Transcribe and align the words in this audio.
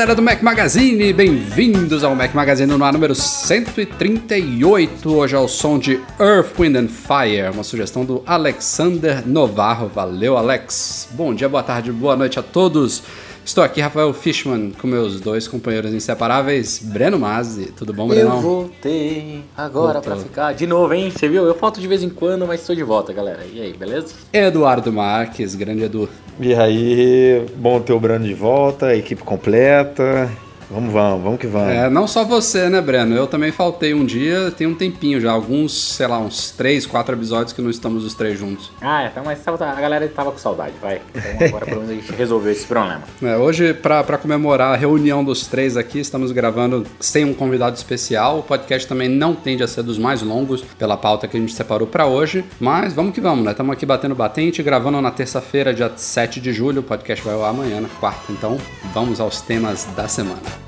Galera 0.00 0.14
do 0.14 0.22
Mac 0.22 0.40
Magazine, 0.40 1.12
bem-vindos 1.12 2.02
ao 2.02 2.16
Mac 2.16 2.32
Magazine 2.32 2.72
no 2.72 2.82
ar 2.82 2.90
número 2.90 3.14
138. 3.14 5.14
Hoje 5.14 5.36
é 5.36 5.38
o 5.38 5.46
som 5.46 5.78
de 5.78 6.00
Earth, 6.18 6.58
Wind 6.58 6.74
and 6.74 6.88
Fire, 6.88 7.50
uma 7.52 7.62
sugestão 7.62 8.02
do 8.02 8.22
Alexander 8.24 9.28
Novarro. 9.28 9.90
Valeu, 9.94 10.38
Alex. 10.38 11.06
Bom 11.10 11.34
dia, 11.34 11.50
boa 11.50 11.62
tarde, 11.62 11.92
boa 11.92 12.16
noite 12.16 12.38
a 12.38 12.42
todos. 12.42 13.02
Estou 13.44 13.64
aqui, 13.64 13.80
Rafael 13.80 14.12
Fishman, 14.12 14.70
com 14.70 14.86
meus 14.86 15.20
dois 15.20 15.48
companheiros 15.48 15.92
inseparáveis, 15.92 16.78
Breno 16.82 17.18
Mazzi. 17.18 17.72
Tudo 17.76 17.92
bom, 17.92 18.06
Breno? 18.06 18.30
Eu 18.30 18.40
voltei 18.40 19.42
agora 19.56 20.00
pra 20.00 20.16
ficar 20.16 20.52
de 20.54 20.66
novo, 20.66 20.94
hein? 20.94 21.10
Você 21.10 21.28
viu? 21.28 21.44
Eu 21.44 21.54
falto 21.54 21.80
de 21.80 21.88
vez 21.88 22.02
em 22.02 22.10
quando, 22.10 22.46
mas 22.46 22.60
estou 22.60 22.76
de 22.76 22.82
volta, 22.84 23.12
galera. 23.12 23.40
E 23.52 23.60
aí, 23.60 23.72
beleza? 23.72 24.14
Eduardo 24.32 24.92
Marques, 24.92 25.54
grande 25.54 25.82
Edu. 25.84 26.08
E 26.38 26.54
aí, 26.54 27.44
bom 27.56 27.80
ter 27.80 27.92
o 27.92 27.98
Brando 27.98 28.26
de 28.26 28.34
volta, 28.34 28.94
equipe 28.94 29.22
completa. 29.22 30.30
Vamos, 30.70 30.92
vamos, 30.92 31.22
vamos 31.24 31.40
que 31.40 31.48
vamos. 31.48 31.68
É, 31.68 31.90
não 31.90 32.06
só 32.06 32.24
você, 32.24 32.68
né, 32.68 32.80
Breno? 32.80 33.16
Eu 33.16 33.26
também 33.26 33.50
faltei 33.50 33.92
um 33.92 34.04
dia, 34.04 34.52
tem 34.52 34.68
um 34.68 34.74
tempinho 34.74 35.20
já, 35.20 35.32
alguns, 35.32 35.96
sei 35.96 36.06
lá, 36.06 36.20
uns 36.20 36.52
três, 36.52 36.86
quatro 36.86 37.14
episódios 37.14 37.52
que 37.52 37.60
não 37.60 37.70
estamos 37.70 38.04
os 38.04 38.14
três 38.14 38.38
juntos. 38.38 38.70
Ah, 38.80 39.04
então, 39.04 39.24
mas 39.24 39.40
a 39.46 39.80
galera 39.80 40.06
tava 40.08 40.30
com 40.30 40.38
saudade, 40.38 40.74
vai. 40.80 41.02
Então 41.12 41.48
agora 41.48 41.66
pelo 41.66 41.80
menos 41.82 41.90
a 41.90 41.94
gente 41.94 42.12
resolveu 42.12 42.52
esse 42.52 42.66
problema. 42.66 43.02
É, 43.22 43.36
hoje, 43.36 43.74
para 43.74 44.16
comemorar 44.16 44.72
a 44.72 44.76
reunião 44.76 45.22
dos 45.22 45.46
três 45.46 45.76
aqui, 45.76 45.98
estamos 45.98 46.32
gravando 46.32 46.86
sem 46.98 47.24
um 47.24 47.34
convidado 47.34 47.76
especial. 47.76 48.38
O 48.38 48.42
podcast 48.42 48.88
também 48.88 49.08
não 49.08 49.34
tende 49.34 49.62
a 49.62 49.68
ser 49.68 49.82
dos 49.82 49.98
mais 49.98 50.22
longos 50.22 50.62
pela 50.78 50.96
pauta 50.96 51.28
que 51.28 51.36
a 51.36 51.40
gente 51.40 51.52
separou 51.52 51.86
para 51.86 52.06
hoje. 52.06 52.44
Mas 52.58 52.94
vamos 52.94 53.12
que 53.12 53.20
vamos, 53.20 53.44
né? 53.44 53.50
Estamos 53.50 53.72
aqui 53.72 53.84
batendo 53.84 54.14
batente, 54.14 54.62
gravando 54.62 55.00
na 55.00 55.10
terça-feira, 55.10 55.74
dia 55.74 55.92
7 55.94 56.40
de 56.40 56.52
julho. 56.52 56.80
O 56.80 56.84
podcast 56.84 57.24
vai 57.24 57.34
ao 57.34 57.44
ar 57.44 57.50
amanhã, 57.50 57.80
na 57.80 57.88
quarta. 57.88 58.32
Então, 58.32 58.56
vamos 58.94 59.20
aos 59.20 59.40
temas 59.40 59.86
da 59.94 60.08
semana. 60.08 60.59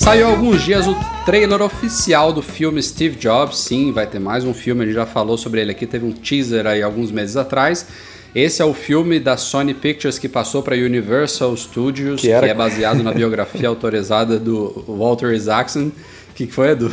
Saiu 0.00 0.26
há 0.26 0.30
alguns 0.30 0.62
dias 0.62 0.86
o 0.88 0.96
trailer 1.26 1.60
oficial 1.60 2.32
do 2.32 2.40
filme 2.40 2.82
Steve 2.82 3.16
Jobs. 3.16 3.58
Sim, 3.58 3.92
vai 3.92 4.06
ter 4.06 4.18
mais 4.18 4.44
um 4.44 4.54
filme, 4.54 4.82
a 4.82 4.86
gente 4.86 4.94
já 4.94 5.04
falou 5.04 5.36
sobre 5.36 5.60
ele 5.60 5.70
aqui, 5.72 5.86
teve 5.86 6.06
um 6.06 6.10
teaser 6.12 6.66
aí 6.66 6.82
alguns 6.82 7.10
meses 7.12 7.36
atrás. 7.36 7.86
Esse 8.34 8.62
é 8.62 8.64
o 8.64 8.72
filme 8.72 9.20
da 9.20 9.36
Sony 9.36 9.74
Pictures 9.74 10.18
que 10.18 10.26
passou 10.28 10.62
para 10.62 10.74
Universal 10.74 11.54
Studios, 11.54 12.22
que, 12.22 12.28
Que 12.28 12.32
era- 12.32 12.46
é 12.46 12.54
baseado 12.54 13.02
na 13.02 13.12
biografia 13.12 13.68
autorizada 13.68 14.38
do 14.38 14.84
Walter 14.88 15.34
Isaacson. 15.34 15.90
O 16.30 16.32
que, 16.34 16.46
que 16.46 16.52
foi, 16.54 16.70
Edu? 16.70 16.90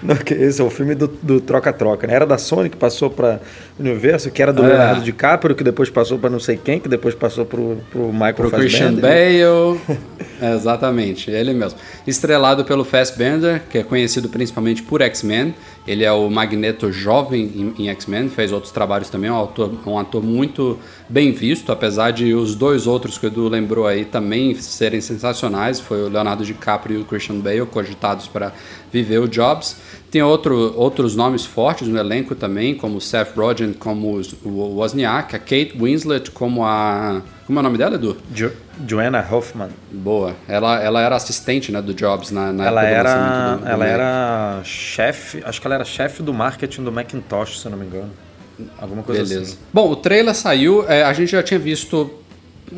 Não, 0.00 0.14
que 0.14 0.32
Esse 0.34 0.60
é 0.60 0.64
o 0.64 0.70
filme 0.70 0.94
do 0.94 1.08
do 1.08 1.40
troca-troca, 1.40 2.06
né? 2.06 2.14
Era 2.14 2.24
da 2.26 2.38
Sony 2.38 2.68
que 2.70 2.76
passou 2.76 3.10
para 3.10 3.40
Universo, 3.78 4.30
que 4.30 4.42
era 4.42 4.52
do 4.52 4.64
É. 4.64 4.68
Leonardo 4.68 5.02
DiCaprio, 5.02 5.54
que 5.54 5.62
depois 5.62 5.88
passou 5.88 6.18
para 6.18 6.30
não 6.30 6.40
sei 6.40 6.56
quem, 6.56 6.80
que 6.80 6.88
depois 6.88 7.14
passou 7.14 7.46
pro, 7.46 7.78
pro 7.90 8.12
Michael 8.12 8.34
Pro 8.34 8.50
Christian. 8.50 8.94
Bale. 8.94 9.80
É, 10.40 10.54
exatamente, 10.54 11.32
ele 11.32 11.52
mesmo. 11.52 11.80
Estrelado 12.06 12.64
pelo 12.64 12.84
Fassbender, 12.84 13.62
que 13.68 13.78
é 13.78 13.82
conhecido 13.82 14.28
principalmente 14.28 14.84
por 14.84 15.02
X-Men. 15.02 15.52
Ele 15.84 16.04
é 16.04 16.12
o 16.12 16.30
Magneto 16.30 16.92
jovem 16.92 17.74
em, 17.76 17.86
em 17.86 17.88
X-Men, 17.88 18.28
fez 18.28 18.52
outros 18.52 18.70
trabalhos 18.70 19.10
também, 19.10 19.30
é 19.30 19.32
um 19.32 19.42
ator, 19.42 19.72
um 19.84 19.98
ator 19.98 20.22
muito 20.22 20.78
bem 21.08 21.32
visto, 21.32 21.72
apesar 21.72 22.12
de 22.12 22.34
os 22.34 22.54
dois 22.54 22.86
outros 22.86 23.18
que 23.18 23.26
o 23.26 23.28
Edu 23.28 23.48
lembrou 23.48 23.84
aí 23.84 24.04
também 24.04 24.54
serem 24.54 25.00
sensacionais. 25.00 25.80
Foi 25.80 26.02
o 26.02 26.08
Leonardo 26.08 26.44
DiCaprio 26.44 27.00
e 27.00 27.02
o 27.02 27.04
Christian 27.04 27.40
Bale, 27.40 27.66
cogitados 27.66 28.28
para 28.28 28.52
viver 28.92 29.18
o 29.18 29.26
Jobs. 29.26 29.76
Tem 30.10 30.22
outro, 30.22 30.72
outros 30.76 31.14
nomes 31.14 31.44
fortes 31.44 31.86
no 31.86 31.98
elenco 31.98 32.34
também, 32.34 32.74
como 32.74 33.00
Seth 33.00 33.36
Rogen, 33.36 33.74
como 33.74 34.20
o 34.42 34.76
Wozniak, 34.76 35.36
a 35.36 35.38
Kate 35.38 35.74
Winslet, 35.78 36.30
como 36.30 36.64
a... 36.64 37.20
Como 37.46 37.58
é 37.58 37.60
o 37.60 37.62
nome 37.62 37.76
dela, 37.78 37.94
Edu? 37.96 38.16
Jo 38.34 38.50
Joanna 38.86 39.26
Hoffman. 39.30 39.68
Boa. 39.90 40.34
Ela, 40.46 40.80
ela 40.80 41.00
era 41.02 41.16
assistente 41.16 41.72
né, 41.72 41.82
do 41.82 41.92
Jobs 41.92 42.30
na, 42.30 42.52
na 42.52 42.66
Ela 42.66 42.84
época 42.84 42.98
era, 43.10 43.56
do, 43.56 43.60
do 43.60 43.68
ela 43.68 43.78
Mac. 43.78 43.88
era 43.88 44.60
chefe, 44.64 45.42
acho 45.44 45.60
que 45.60 45.66
ela 45.66 45.74
era 45.74 45.84
chefe 45.84 46.22
do 46.22 46.32
marketing 46.32 46.84
do 46.84 46.92
Macintosh, 46.92 47.60
se 47.60 47.66
eu 47.66 47.70
não 47.70 47.78
me 47.78 47.86
engano. 47.86 48.10
Alguma 48.78 49.02
coisa 49.02 49.22
Beleza. 49.22 49.42
assim. 49.42 49.58
Bom, 49.72 49.90
o 49.90 49.96
trailer 49.96 50.34
saiu, 50.34 50.84
é, 50.88 51.02
a 51.02 51.12
gente 51.12 51.30
já 51.32 51.42
tinha 51.42 51.58
visto 51.58 52.10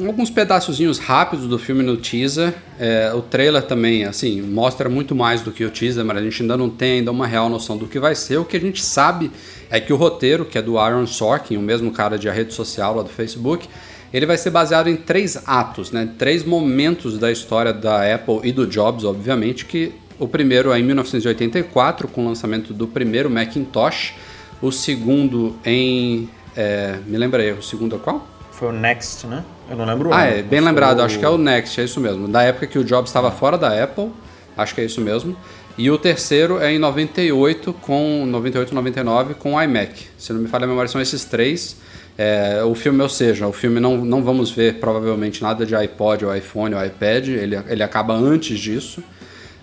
alguns 0.07 0.31
pedaçozinhos 0.31 0.99
rápidos 0.99 1.47
do 1.47 1.59
filme 1.59 1.83
no 1.83 1.97
teaser. 1.97 2.55
É, 2.79 3.13
o 3.15 3.23
trailer 3.23 3.63
também, 3.63 4.05
assim, 4.05 4.41
mostra 4.43 4.89
muito 4.89 5.15
mais 5.15 5.43
do 5.43 5.51
que 5.51 5.65
o 5.65 5.71
teaser, 5.71 6.05
mas 6.05 6.17
a 6.17 6.23
gente 6.23 6.43
ainda 6.43 6.57
não 6.57 6.71
tem 6.71 6.99
ainda 6.99 7.11
uma 7.11 7.27
real 7.27 7.49
noção 7.49 7.77
do 7.77 7.87
que 7.87 7.99
vai 7.99 8.15
ser. 8.15 8.39
O 8.39 8.45
que 8.45 8.57
a 8.57 8.61
gente 8.61 8.83
sabe 8.83 9.31
é 9.71 9.81
que 9.81 9.93
o 9.93 9.97
roteiro, 9.97 10.45
que 10.45 10.59
é 10.59 10.63
do 10.63 10.79
Aaron 10.79 11.07
Sorkin, 11.07 11.57
o 11.57 11.63
mesmo 11.63 11.91
cara 11.91 12.19
de 12.19 12.29
a 12.29 12.33
rede 12.33 12.55
social 12.55 12.97
lá 12.97 13.03
do 13.03 13.09
Facebook, 13.09 13.69
ele 14.13 14.27
vai 14.27 14.37
ser 14.37 14.51
baseado 14.51 14.89
em 14.89 14.97
três 14.97 15.41
atos, 15.47 15.93
né? 15.93 16.09
Três 16.19 16.45
momentos 16.45 17.19
da 17.19 17.31
história 17.31 17.73
da 17.73 18.15
Apple 18.15 18.41
e 18.43 18.53
do 18.53 18.67
Jobs, 18.67 19.05
obviamente, 19.05 19.65
que 19.65 19.93
o 20.19 20.27
primeiro 20.27 20.73
é 20.73 20.79
em 20.79 20.83
1984, 20.83 22.09
com 22.09 22.25
o 22.25 22.29
lançamento 22.29 22.75
do 22.75 22.87
primeiro 22.87 23.31
Macintosh. 23.31 24.15
O 24.61 24.71
segundo 24.71 25.57
em... 25.65 26.29
é, 26.57 26.99
me 27.07 27.17
lembra 27.17 27.43
aí, 27.43 27.53
o 27.53 27.63
segundo 27.63 27.97
é 27.97 27.99
qual? 27.99 28.27
Foi 28.51 28.69
o 28.69 28.73
Next, 28.73 29.27
né? 29.27 29.43
Eu 29.71 29.77
não 29.77 29.85
lembro 29.87 30.13
Ah, 30.13 30.25
é, 30.25 30.43
bem 30.43 30.61
lembrado, 30.61 30.99
o- 30.99 31.03
acho 31.03 31.19
que 31.19 31.25
é 31.25 31.29
o 31.29 31.39
Next, 31.39 31.81
é 31.81 31.85
isso 31.85 32.01
mesmo. 32.01 32.27
Da 32.27 32.43
época 32.43 32.67
que 32.67 32.79
o 32.79 32.85
Jobs 32.85 33.09
estava 33.09 33.31
fora 33.31 33.57
da 33.57 33.83
Apple, 33.83 34.11
acho 34.57 34.75
que 34.75 34.81
é 34.81 34.85
isso 34.85 35.01
mesmo. 35.01 35.37
E 35.79 35.91
o 35.91 35.97
terceiro 35.97 36.59
é 36.61 36.73
em 36.73 36.79
98, 36.79 37.73
com 37.75 38.27
98, 38.27 38.75
99, 38.75 39.35
com 39.35 39.55
o 39.55 39.63
iMac. 39.63 40.09
Se 40.19 40.33
não 40.33 40.41
me 40.41 40.49
falha 40.49 40.65
a 40.65 40.69
memória, 40.69 40.89
são 40.91 41.01
esses 41.01 41.25
três. 41.25 41.77
É, 42.19 42.63
o 42.65 42.75
filme, 42.75 43.01
ou 43.01 43.09
seja, 43.09 43.47
o 43.47 43.53
filme 43.53 43.81
não, 43.81 43.97
não 44.05 44.23
vamos 44.23 44.51
ver 44.51 44.75
provavelmente 44.75 45.41
nada 45.41 45.65
de 45.65 45.75
iPod, 45.75 46.25
ou 46.27 46.37
iPhone, 46.37 46.75
ou 46.75 46.85
iPad, 46.85 47.29
ele, 47.29 47.57
ele 47.69 47.83
acaba 47.83 48.13
antes 48.13 48.59
disso. 48.59 49.03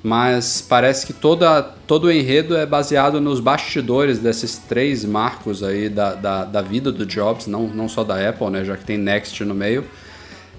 Mas 0.07 0.61
parece 0.61 1.05
que 1.05 1.11
toda, 1.11 1.61
todo 1.61 2.05
o 2.05 2.11
enredo 2.11 2.55
é 2.55 2.65
baseado 2.65 3.19
nos 3.19 3.41
bastidores 3.41 4.19
desses 4.19 4.57
três 4.57 5.03
marcos 5.03 5.61
aí 5.61 5.89
da, 5.89 6.13
da, 6.13 6.45
da 6.45 6.61
vida 6.61 6.93
do 6.93 7.05
Jobs, 7.05 7.45
não, 7.45 7.67
não 7.67 7.89
só 7.89 8.05
da 8.05 8.29
Apple, 8.29 8.49
né, 8.49 8.63
já 8.63 8.77
que 8.77 8.85
tem 8.85 8.97
Next 8.97 9.43
no 9.43 9.53
meio. 9.53 9.83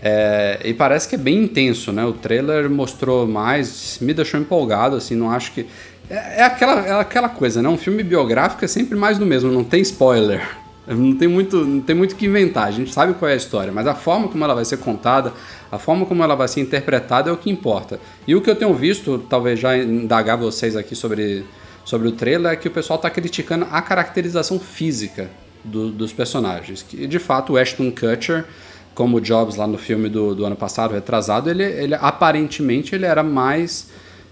É, 0.03 0.61
e 0.63 0.75
parece 0.75 1.09
que 1.09 1.15
é 1.15 1.19
bem 1.19 1.45
intenso, 1.45 1.91
né? 1.93 2.05
O 2.05 2.13
trailer 2.13 2.69
mostrou 2.69 3.27
mais, 3.27 3.97
me 4.03 4.13
deixou 4.13 4.39
empolgado, 4.39 4.97
assim, 4.97 5.15
não 5.15 5.31
acho 5.31 5.53
que. 5.53 5.65
É, 6.11 6.41
é 6.41 6.43
aquela, 6.43 6.87
é 6.87 7.01
aquela 7.01 7.31
coisa, 7.31 7.63
né? 7.63 7.71
Um 7.71 7.79
filme 7.79 8.03
biográfico 8.03 8.63
é 8.67 8.69
sempre 8.69 8.99
mais 8.99 9.17
do 9.17 9.25
mesmo, 9.25 9.51
não 9.51 9.65
tem 9.65 9.81
spoiler. 9.81 10.47
Não 10.89 11.15
tem 11.15 11.29
muito 11.29 11.65
não 11.65 11.81
tem 11.81 11.95
muito 11.95 12.17
que 12.17 12.27
inventar, 12.27 12.67
a 12.67 12.71
gente 12.71 12.93
sabe 12.93 13.13
qual 13.15 13.29
é 13.29 13.35
a 13.35 13.37
história, 13.37 13.71
mas 13.73 13.87
a 13.87 13.95
forma 13.95 14.29
como 14.29 14.43
ela 14.43 14.55
vai 14.55 14.65
ser 14.65 14.79
contada, 14.79 15.33
a 15.71 15.79
forma 15.79 16.07
como 16.07 16.23
ela 16.23 16.35
vai 16.35 16.49
ser 16.49 16.61
interpretada 16.61 17.29
é 17.29 17.33
o 17.33 17.37
que 17.37 17.51
importa. 17.51 18.01
E 18.27 18.35
o 18.35 18.41
que 18.41 18.49
eu 18.49 18.57
tenho 18.57 18.73
visto, 18.75 19.19
talvez 19.29 19.61
já 19.61 19.77
indagar 19.77 20.39
vocês 20.39 20.75
aqui 20.77 20.95
sobre, 20.97 21.45
sobre 21.85 22.09
o 22.09 22.13
trailer, 22.13 22.53
é 22.53 22.57
que 22.57 22.69
o 22.69 22.71
pessoal 22.71 22.97
está 22.97 23.11
criticando 23.11 23.67
a 23.71 23.83
caracterização 23.83 24.59
física 24.59 25.31
do- 25.63 25.91
dos 25.91 26.13
personagens. 26.13 26.83
Que 26.83 27.07
de 27.07 27.19
fato 27.19 27.53
o 27.53 27.57
Ashton 27.59 27.91
Kutcher 27.91 28.47
como 28.95 29.21
Jobs 29.21 29.57
lá 29.57 29.67
no 29.67 29.79
filme 29.79 30.09
do, 30.09 30.35
do 30.35 30.45
ano 30.45 30.57
passado, 30.57 30.93
retrasado, 30.95 31.49
ele, 31.51 31.63
ele 31.63 31.95
aparentemente 31.95 32.95
ele 32.95 33.05
era 33.07 33.23
mais 33.23 33.89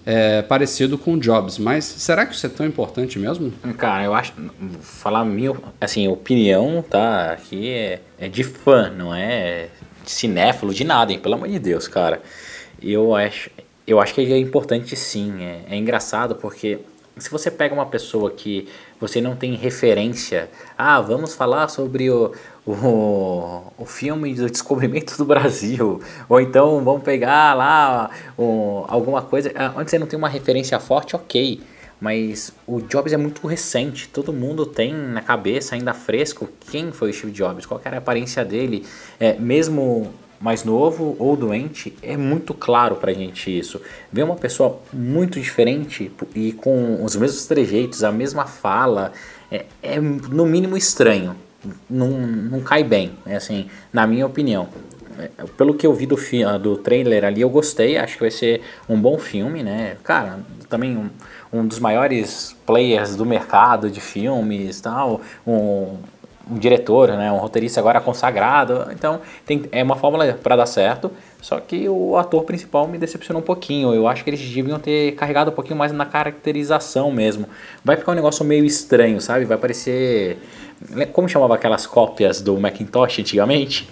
é, 0.07 0.41
parecido 0.41 0.97
com 0.97 1.19
Jobs. 1.19 1.59
Mas 1.59 1.85
será 1.85 2.25
que 2.25 2.35
isso 2.35 2.47
é 2.47 2.49
tão 2.49 2.65
importante 2.65 3.19
mesmo? 3.19 3.53
Cara, 3.77 4.05
eu 4.05 4.15
acho. 4.15 4.33
Falar 4.81 5.25
minha 5.25 5.53
assim, 5.81 6.07
opinião, 6.07 6.83
tá? 6.89 7.33
Aqui 7.33 7.69
é, 7.69 8.01
é 8.17 8.29
de 8.29 8.45
fã, 8.45 8.89
não 8.89 9.13
é 9.13 9.69
de 10.05 10.11
cinéfilo, 10.13 10.73
de 10.73 10.85
nada, 10.85 11.13
hein? 11.13 11.19
Pelo 11.19 11.35
amor 11.35 11.49
de 11.49 11.59
Deus, 11.59 11.89
cara. 11.89 12.23
Eu 12.81 13.17
acho, 13.17 13.51
eu 13.85 14.01
acho 14.01 14.15
que 14.15 14.21
é 14.21 14.39
importante 14.39 14.95
sim. 14.95 15.43
É, 15.43 15.75
é 15.75 15.77
engraçado 15.77 16.37
porque 16.37 16.79
se 17.19 17.31
você 17.31 17.51
pega 17.51 17.75
uma 17.75 17.87
pessoa 17.87 18.31
que 18.31 18.69
você 19.01 19.21
não 19.21 19.37
tem 19.37 19.55
referência, 19.55 20.51
ah, 20.77 21.01
vamos 21.01 21.35
falar 21.35 21.69
sobre 21.69 22.11
o, 22.11 22.33
o, 22.67 23.63
o 23.79 23.85
filme 23.87 24.35
do 24.35 24.51
descobrimento 24.51 25.17
do 25.17 25.25
Brasil, 25.25 26.01
ou 26.29 26.41
então 26.41 26.83
vamos 26.85 27.03
pegar 27.03 27.55
lá 27.55 28.11
o, 28.37 28.85
alguma 28.89 29.23
coisa, 29.23 29.53
ah, 29.55 29.73
onde 29.77 29.91
você 29.91 29.99
não 29.99 30.07
tem 30.07 30.19
uma 30.19 30.29
referência 30.29 30.79
forte, 30.81 31.15
ok, 31.15 31.61
mas 32.01 32.53
o 32.67 32.81
Jobs 32.81 33.13
é 33.13 33.17
muito 33.17 33.47
recente, 33.47 34.09
todo 34.09 34.33
mundo 34.33 34.67
tem 34.67 34.93
na 34.93 35.23
cabeça 35.23 35.75
ainda 35.75 35.95
fresco 35.95 36.49
quem 36.71 36.93
foi 36.93 37.11
o 37.11 37.13
Steve 37.13 37.33
Jobs, 37.33 37.65
qual 37.65 37.81
era 37.85 37.97
a 37.97 37.99
aparência 37.99 38.45
dele, 38.45 38.85
é, 39.19 39.35
mesmo 39.35 40.13
mais 40.41 40.65
novo 40.65 41.17
ou 41.19 41.37
doente, 41.37 41.97
é 42.03 42.17
muito 42.17 42.53
claro 42.55 42.97
pra 42.97 43.13
gente 43.13 43.57
isso. 43.57 43.81
Ver 44.13 44.23
uma 44.23 44.37
pessoa 44.37 44.81
muito 44.93 45.41
diferente 45.41 46.11
e 46.35 46.53
com 46.53 47.03
os 47.05 47.17
mesmos 47.17 47.47
trejeitos, 47.47 48.05
a 48.05 48.13
mesma 48.13 48.47
fala, 48.47 49.13
é, 49.51 49.65
é 49.83 50.01
no 50.01 50.47
mínimo 50.47 50.77
estranho. 50.77 51.35
Não, 51.91 52.09
não 52.09 52.61
cai 52.61 52.85
bem, 52.85 53.13
é 53.27 53.37
assim, 53.37 53.69
na 53.93 54.07
minha 54.07 54.27
opinião. 54.27 54.69
É, 55.19 55.31
pelo 55.57 55.75
que 55.75 55.87
eu 55.87 55.95
vi 55.95 56.07
do, 56.07 56.17
do 56.61 56.77
trailer 56.77 57.25
ali, 57.25 57.41
eu 57.41 57.49
gostei, 57.49 57.97
acho 57.97 58.15
que 58.15 58.21
vai 58.21 58.31
ser 58.31 58.61
um 58.89 59.01
bom 59.01 59.19
filme, 59.19 59.63
né? 59.63 59.97
Cara, 60.05 60.41
também 60.69 60.97
um, 60.97 61.09
um 61.53 61.67
dos 61.67 61.79
maiores 61.79 62.55
players 62.67 63.17
do 63.17 63.25
mercado 63.25 63.91
de 63.91 64.01
filmes, 64.01 64.81
tal, 64.81 65.21
um, 65.47 65.97
um 66.49 66.59
diretor, 66.59 67.09
né, 67.09 67.31
um 67.33 67.39
roteirista 67.39 67.81
agora 67.81 68.01
consagrado. 68.01 68.87
Então 68.93 69.21
tem, 69.45 69.65
é 69.73 69.83
uma 69.83 69.97
fórmula 69.97 70.39
para 70.43 70.57
dar 70.57 70.67
certo. 70.67 71.11
Só 71.41 71.61
que 71.61 71.89
o 71.89 72.17
ator 72.17 72.45
principal 72.45 72.89
me 72.89 72.99
decepcionou 72.99 73.43
um 73.43 73.45
pouquinho. 73.45 73.95
Eu 73.95 74.09
acho 74.09 74.25
que 74.25 74.31
eles 74.31 74.41
deviam 74.41 74.79
ter 74.79 75.13
carregado 75.13 75.51
um 75.51 75.55
pouquinho 75.55 75.77
mais 75.77 75.93
na 75.93 76.07
caracterização 76.07 77.11
mesmo. 77.13 77.49
Vai 77.85 77.97
ficar 77.97 78.13
um 78.13 78.15
negócio 78.15 78.45
meio 78.45 78.65
estranho, 78.65 79.21
sabe? 79.21 79.45
Vai 79.45 79.57
parecer. 79.57 80.39
Como 81.13 81.29
chamava 81.29 81.55
aquelas 81.55 81.87
cópias 81.87 82.41
do 82.41 82.59
Macintosh 82.59 83.21
antigamente? 83.21 83.89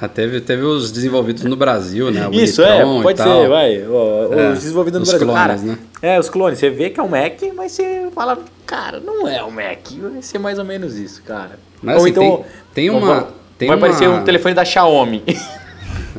Ah, 0.00 0.06
teve, 0.06 0.40
teve 0.40 0.62
os 0.62 0.92
desenvolvidos 0.92 1.42
no 1.42 1.56
Brasil, 1.56 2.12
né? 2.12 2.28
O 2.28 2.32
Isso, 2.32 2.62
é, 2.62 2.84
pode 3.02 3.20
ser, 3.20 3.48
vai. 3.48 3.78
Os 3.82 4.32
é, 4.32 4.52
desenvolvidos 4.52 5.00
no 5.00 5.06
Brasil. 5.06 5.26
Clones, 5.26 5.42
cara, 5.42 5.56
né? 5.56 5.78
É, 6.00 6.20
os 6.20 6.30
clones. 6.30 6.58
Você 6.60 6.70
vê 6.70 6.90
que 6.90 7.00
é 7.00 7.02
o 7.02 7.08
Mac, 7.08 7.42
mas 7.56 7.72
você 7.72 8.08
fala, 8.14 8.38
cara, 8.64 9.00
não 9.00 9.26
é 9.26 9.42
o 9.42 9.50
Mac. 9.50 9.90
Vai 10.12 10.22
ser 10.22 10.38
mais 10.38 10.56
ou 10.60 10.64
menos 10.64 10.96
isso, 10.96 11.20
cara. 11.24 11.58
Mas, 11.82 11.96
ou 11.96 12.02
assim, 12.02 12.10
então. 12.10 12.36
Tem, 12.74 12.88
tem 12.88 12.90
uma. 12.90 13.06
Vai, 13.06 13.26
tem 13.58 13.68
vai 13.68 13.76
uma... 13.76 13.86
aparecer 13.86 14.08
um 14.08 14.24
telefone 14.24 14.54
da 14.54 14.64
Xiaomi. 14.64 15.22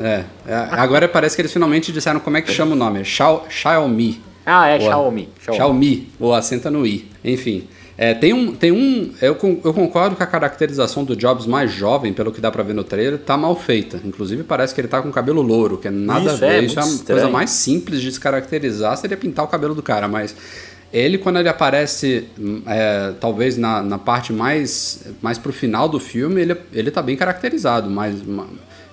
É, 0.02 0.24
é, 0.48 0.56
agora 0.72 1.10
parece 1.10 1.36
que 1.36 1.42
eles 1.42 1.52
finalmente 1.52 1.92
disseram 1.92 2.22
como 2.22 2.38
é 2.38 2.42
que 2.42 2.50
chama 2.54 2.72
o 2.72 2.76
nome. 2.76 3.02
É 3.02 3.04
Xiaomi. 3.04 4.22
Ah, 4.46 4.70
é 4.70 4.80
Xiaomi. 4.80 5.30
Xiaomi. 5.42 6.10
Ou 6.18 6.34
assenta 6.34 6.72
no 6.72 6.88
i. 6.88 7.10
Enfim. 7.24 7.68
É, 7.98 8.14
tem 8.14 8.32
um. 8.32 8.56
Tem 8.56 8.72
um 8.72 9.12
eu, 9.22 9.38
eu 9.64 9.74
concordo 9.74 10.16
que 10.16 10.24
a 10.24 10.26
caracterização 10.26 11.04
do 11.04 11.18
Jobs 11.18 11.46
mais 11.46 11.70
jovem, 11.70 12.14
pelo 12.14 12.32
que 12.32 12.40
dá 12.40 12.50
pra 12.50 12.64
ver 12.64 12.74
no 12.74 12.84
trailer, 12.84 13.20
tá 13.20 13.36
mal 13.36 13.54
feita. 13.58 14.00
Inclusive, 14.06 14.44
parece 14.44 14.74
que 14.74 14.80
ele 14.80 14.88
tá 14.88 15.02
com 15.02 15.12
cabelo 15.12 15.42
louro, 15.42 15.78
que 15.78 15.90
é 15.90 15.92
nada 15.92 16.22
isso, 16.22 16.34
a 16.36 16.38
ver. 16.38 16.64
É, 16.64 16.66
isso 16.66 16.80
é 16.80 16.82
a 16.82 17.06
coisa 17.06 17.30
mais 17.30 17.50
simples 17.50 18.02
de 18.02 18.10
se 18.10 18.20
caracterizar 18.20 18.96
seria 18.96 19.18
pintar 19.18 19.44
o 19.44 19.50
cabelo 19.50 19.76
do 19.76 19.84
cara, 19.84 20.08
mas. 20.08 20.34
Ele, 20.92 21.18
quando 21.18 21.38
ele 21.38 21.50
aparece, 21.50 22.28
é, 22.66 23.14
talvez 23.20 23.58
na, 23.58 23.84
na 23.84 23.98
parte 23.98 24.34
mais, 24.34 25.06
mais 25.22 25.38
pro 25.38 25.54
final 25.54 25.88
do 25.88 26.00
filme, 26.00 26.42
ele, 26.42 26.58
ele 26.74 26.90
tá 26.90 27.02
bem 27.02 27.16
caracterizado, 27.16 27.90
mas 27.90 28.16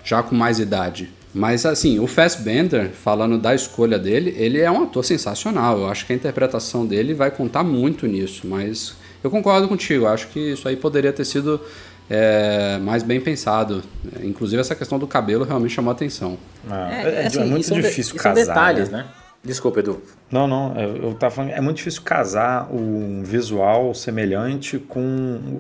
já 0.04 0.22
com 0.22 0.34
mais 0.34 0.58
idade. 0.58 1.10
Mas 1.32 1.66
assim, 1.66 1.98
o 1.98 2.06
Fassbender, 2.06 2.90
falando 2.90 3.38
da 3.38 3.54
escolha 3.54 3.98
dele, 3.98 4.34
ele 4.38 4.58
é 4.58 4.70
um 4.70 4.84
ator 4.84 5.04
sensacional. 5.04 5.78
Eu 5.78 5.88
acho 5.88 6.06
que 6.06 6.12
a 6.12 6.16
interpretação 6.16 6.86
dele 6.86 7.12
vai 7.12 7.30
contar 7.30 7.62
muito 7.62 8.06
nisso, 8.06 8.46
mas 8.46 8.94
eu 9.22 9.30
concordo 9.30 9.68
contigo. 9.68 10.04
Eu 10.04 10.08
acho 10.08 10.28
que 10.28 10.52
isso 10.52 10.66
aí 10.66 10.76
poderia 10.76 11.12
ter 11.12 11.26
sido 11.26 11.60
é, 12.08 12.78
mais 12.78 13.02
bem 13.02 13.20
pensado. 13.20 13.82
Inclusive 14.22 14.60
essa 14.60 14.74
questão 14.74 14.98
do 14.98 15.06
cabelo 15.06 15.44
realmente 15.44 15.74
chamou 15.74 15.90
a 15.90 15.94
atenção. 15.94 16.38
Ah, 16.70 16.88
é, 16.90 17.22
é, 17.22 17.26
assim, 17.26 17.40
é, 17.40 17.44
muito 17.44 17.74
difícil 17.74 18.14
de, 18.14 18.18
casar. 18.18 18.36
São 18.36 18.54
detalhes, 18.54 18.88
né? 18.88 18.98
né? 18.98 19.06
Desculpa, 19.46 19.78
Edu. 19.78 20.02
Não, 20.28 20.48
não, 20.48 20.74
eu, 20.76 20.96
eu 20.96 21.14
tava 21.14 21.32
falando, 21.32 21.52
é 21.52 21.60
muito 21.60 21.76
difícil 21.76 22.02
casar 22.02 22.68
um 22.68 23.22
visual 23.22 23.94
semelhante 23.94 24.76
com 24.76 25.00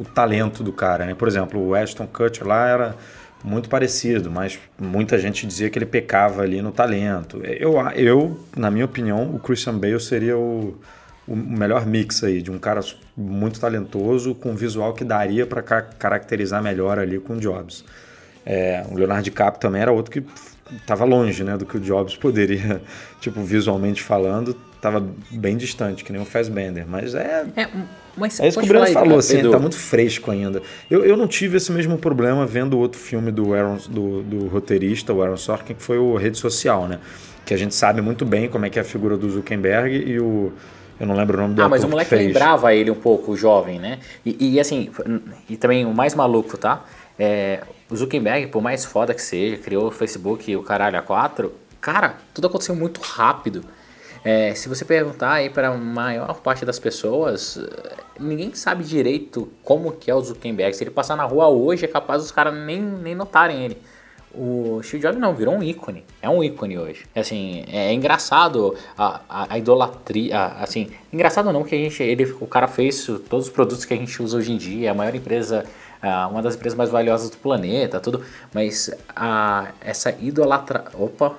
o 0.00 0.04
talento 0.12 0.64
do 0.64 0.72
cara, 0.72 1.06
né? 1.06 1.14
Por 1.14 1.28
exemplo, 1.28 1.64
o 1.64 1.72
Ashton 1.72 2.06
Kutcher 2.08 2.44
lá 2.44 2.68
era 2.68 2.96
muito 3.44 3.68
parecido, 3.68 4.28
mas 4.28 4.58
muita 4.76 5.16
gente 5.18 5.46
dizia 5.46 5.70
que 5.70 5.78
ele 5.78 5.86
pecava 5.86 6.42
ali 6.42 6.60
no 6.60 6.72
talento. 6.72 7.40
Eu, 7.44 7.74
eu 7.94 8.36
na 8.56 8.72
minha 8.72 8.84
opinião, 8.84 9.32
o 9.32 9.38
Christian 9.38 9.78
Bale 9.78 10.00
seria 10.00 10.36
o, 10.36 10.76
o 11.28 11.36
melhor 11.36 11.86
mix 11.86 12.24
aí, 12.24 12.42
de 12.42 12.50
um 12.50 12.58
cara 12.58 12.80
muito 13.16 13.60
talentoso 13.60 14.34
com 14.34 14.50
um 14.50 14.56
visual 14.56 14.94
que 14.94 15.04
daria 15.04 15.46
para 15.46 15.62
caracterizar 15.62 16.60
melhor 16.60 16.98
ali 16.98 17.20
com 17.20 17.34
o 17.34 17.36
Jobs. 17.38 17.84
É, 18.44 18.84
o 18.90 18.96
Leonardo 18.96 19.22
DiCaprio 19.22 19.60
também 19.60 19.80
era 19.80 19.92
outro 19.92 20.10
que 20.10 20.24
estava 20.74 21.04
longe, 21.04 21.44
né, 21.44 21.56
do 21.56 21.64
que 21.64 21.76
o 21.76 21.80
Jobs 21.80 22.16
poderia, 22.16 22.82
tipo, 23.20 23.40
visualmente 23.42 24.02
falando, 24.02 24.56
estava 24.74 25.04
bem 25.30 25.56
distante, 25.56 26.04
que 26.04 26.12
nem 26.12 26.20
o 26.20 26.24
Fassbender, 26.24 26.86
mas 26.86 27.14
é... 27.14 27.46
é 27.56 27.68
mas 28.16 28.40
é 28.40 28.48
isso 28.48 28.58
que 28.58 28.64
o 28.64 28.68
Bruno 28.68 28.86
falou, 28.86 29.18
assim, 29.18 29.40
Edu. 29.40 29.50
tá 29.50 29.58
muito 29.58 29.76
fresco 29.76 30.30
ainda. 30.30 30.62
Eu, 30.90 31.04
eu 31.04 31.18
não 31.18 31.26
tive 31.26 31.58
esse 31.58 31.70
mesmo 31.70 31.98
problema 31.98 32.46
vendo 32.46 32.74
o 32.74 32.78
outro 32.78 32.98
filme 32.98 33.30
do, 33.30 33.52
Aaron, 33.52 33.76
do, 33.90 34.22
do 34.22 34.46
roteirista, 34.46 35.12
o 35.12 35.22
Aaron 35.22 35.36
Sorkin, 35.36 35.74
que 35.74 35.82
foi 35.82 35.98
o 35.98 36.16
Rede 36.16 36.38
Social, 36.38 36.88
né, 36.88 36.98
que 37.44 37.52
a 37.52 37.56
gente 37.56 37.74
sabe 37.74 38.00
muito 38.00 38.24
bem 38.24 38.48
como 38.48 38.64
é 38.64 38.70
que 38.70 38.78
é 38.78 38.82
a 38.82 38.84
figura 38.84 39.16
do 39.16 39.28
Zuckerberg 39.30 39.94
e 39.94 40.18
o... 40.18 40.52
Eu 40.98 41.06
não 41.06 41.14
lembro 41.14 41.36
o 41.36 41.42
nome 41.42 41.54
do 41.54 41.62
Ah, 41.62 41.68
mas 41.68 41.84
o 41.84 41.88
moleque 41.88 42.14
lembrava 42.14 42.74
ele 42.74 42.90
um 42.90 42.94
pouco, 42.94 43.36
jovem, 43.36 43.78
né? 43.78 43.98
E, 44.24 44.54
e 44.54 44.58
assim, 44.58 44.90
e 45.46 45.54
também 45.54 45.84
o 45.84 45.92
mais 45.92 46.14
maluco, 46.14 46.56
tá? 46.56 46.86
É, 47.18 47.60
o 47.88 47.96
Zuckerberg, 47.96 48.48
por 48.48 48.62
mais 48.62 48.84
foda 48.84 49.14
que 49.14 49.22
seja, 49.22 49.56
criou 49.58 49.88
o 49.88 49.90
Facebook 49.90 50.50
e 50.50 50.56
o 50.56 50.62
caralho 50.62 50.98
a 50.98 51.02
quatro, 51.02 51.52
cara, 51.80 52.16
tudo 52.34 52.48
aconteceu 52.48 52.74
muito 52.74 53.00
rápido. 53.00 53.64
É, 54.24 54.52
se 54.54 54.68
você 54.68 54.84
perguntar 54.84 55.34
aí 55.34 55.48
para 55.48 55.68
a 55.68 55.76
maior 55.76 56.40
parte 56.40 56.64
das 56.64 56.80
pessoas, 56.80 57.60
ninguém 58.18 58.52
sabe 58.54 58.82
direito 58.82 59.48
como 59.62 59.92
que 59.92 60.10
é 60.10 60.14
o 60.14 60.20
Zuckerberg. 60.20 60.76
Se 60.76 60.82
ele 60.82 60.90
passar 60.90 61.16
na 61.16 61.24
rua 61.24 61.46
hoje, 61.46 61.84
é 61.84 61.88
capaz 61.88 62.24
os 62.24 62.32
caras 62.32 62.52
nem, 62.52 62.80
nem 62.80 63.14
notarem 63.14 63.64
ele. 63.64 63.78
O 64.34 64.80
Steve 64.82 65.02
Jobs 65.02 65.18
não, 65.18 65.34
virou 65.34 65.54
um 65.54 65.62
ícone. 65.62 66.04
É 66.20 66.28
um 66.28 66.44
ícone 66.44 66.76
hoje. 66.76 67.06
Assim, 67.14 67.64
é, 67.68 67.86
é 67.86 67.92
engraçado 67.92 68.74
a, 68.98 69.20
a, 69.28 69.54
a 69.54 69.58
idolatria. 69.58 70.36
A, 70.36 70.64
assim, 70.64 70.90
engraçado 71.12 71.50
não, 71.52 71.64
que 71.64 71.74
a 71.74 71.78
gente, 71.78 72.02
ele, 72.02 72.24
o 72.40 72.46
cara 72.46 72.68
fez 72.68 73.06
todos 73.30 73.46
os 73.46 73.52
produtos 73.52 73.84
que 73.84 73.94
a 73.94 73.96
gente 73.96 74.22
usa 74.22 74.36
hoje 74.36 74.52
em 74.52 74.56
dia, 74.58 74.90
a 74.90 74.94
maior 74.94 75.14
empresa 75.14 75.64
uma 76.30 76.42
das 76.42 76.54
empresas 76.54 76.76
mais 76.76 76.90
valiosas 76.90 77.30
do 77.30 77.36
planeta, 77.36 78.00
tudo, 78.00 78.22
mas 78.52 78.90
a, 79.14 79.68
essa 79.80 80.10
idolatra... 80.20 80.84
Opa! 80.94 81.34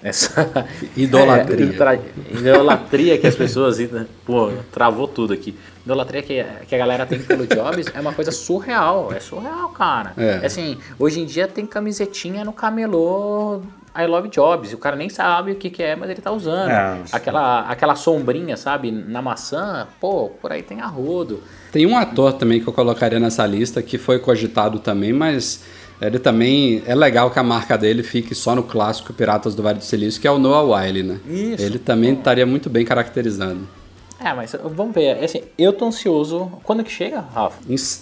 Essa 0.00 0.48
idolatria. 0.96 1.66
É, 1.66 2.36
idolatria 2.36 3.18
que 3.18 3.26
as 3.26 3.34
pessoas... 3.34 3.78
Pô, 4.24 4.52
travou 4.72 5.08
tudo 5.08 5.32
aqui. 5.32 5.58
Idolatria 5.84 6.22
que, 6.22 6.44
que 6.68 6.74
a 6.74 6.78
galera 6.78 7.04
tem 7.04 7.18
pelo 7.18 7.46
Jobs 7.46 7.86
é 7.92 8.00
uma 8.00 8.12
coisa 8.12 8.30
surreal. 8.30 9.12
É 9.12 9.18
surreal, 9.18 9.70
cara. 9.70 10.12
É. 10.16 10.46
Assim, 10.46 10.78
hoje 10.98 11.20
em 11.20 11.26
dia 11.26 11.48
tem 11.48 11.66
camisetinha 11.66 12.44
no 12.44 12.52
camelô 12.52 13.62
I 13.96 14.06
Love 14.06 14.28
Jobs. 14.28 14.72
O 14.72 14.78
cara 14.78 14.96
nem 14.96 15.08
sabe 15.08 15.52
o 15.52 15.56
que, 15.56 15.70
que 15.70 15.82
é, 15.82 15.96
mas 15.96 16.10
ele 16.10 16.20
tá 16.20 16.30
usando. 16.32 16.70
É, 16.70 17.00
aquela, 17.12 17.60
aquela 17.68 17.94
sombrinha, 17.94 18.56
sabe, 18.56 18.90
na 18.90 19.20
maçã, 19.22 19.86
pô, 20.00 20.28
por 20.28 20.52
aí 20.52 20.62
tem 20.62 20.80
arrodo. 20.80 21.42
Tem 21.72 21.86
um 21.86 21.96
ator 21.96 22.32
também 22.32 22.60
que 22.60 22.68
eu 22.68 22.72
colocaria 22.72 23.20
nessa 23.20 23.46
lista 23.46 23.82
que 23.82 23.98
foi 23.98 24.18
cogitado 24.18 24.78
também, 24.78 25.12
mas 25.12 25.64
ele 26.00 26.18
também 26.18 26.82
é 26.86 26.94
legal 26.94 27.30
que 27.30 27.38
a 27.38 27.42
marca 27.42 27.76
dele 27.76 28.02
fique 28.02 28.34
só 28.34 28.54
no 28.54 28.62
clássico 28.62 29.12
Piratas 29.12 29.54
do 29.54 29.62
Vale 29.62 29.78
do 29.78 29.84
Silício, 29.84 30.20
que 30.20 30.28
é 30.28 30.30
o 30.30 30.38
Noah 30.38 30.62
Wiley, 30.62 31.02
né? 31.02 31.20
Isso. 31.26 31.64
Ele 31.64 31.78
também 31.78 32.14
estaria 32.14 32.46
muito 32.46 32.70
bem 32.70 32.84
caracterizando. 32.84 33.77
É, 34.20 34.34
mas 34.34 34.54
vamos 34.74 34.94
ver. 34.94 35.22
Assim, 35.22 35.42
eu 35.56 35.72
tô 35.72 35.86
ansioso. 35.86 36.50
Quando 36.64 36.82
que 36.82 36.90
chega, 36.90 37.20
Rafa? 37.20 37.56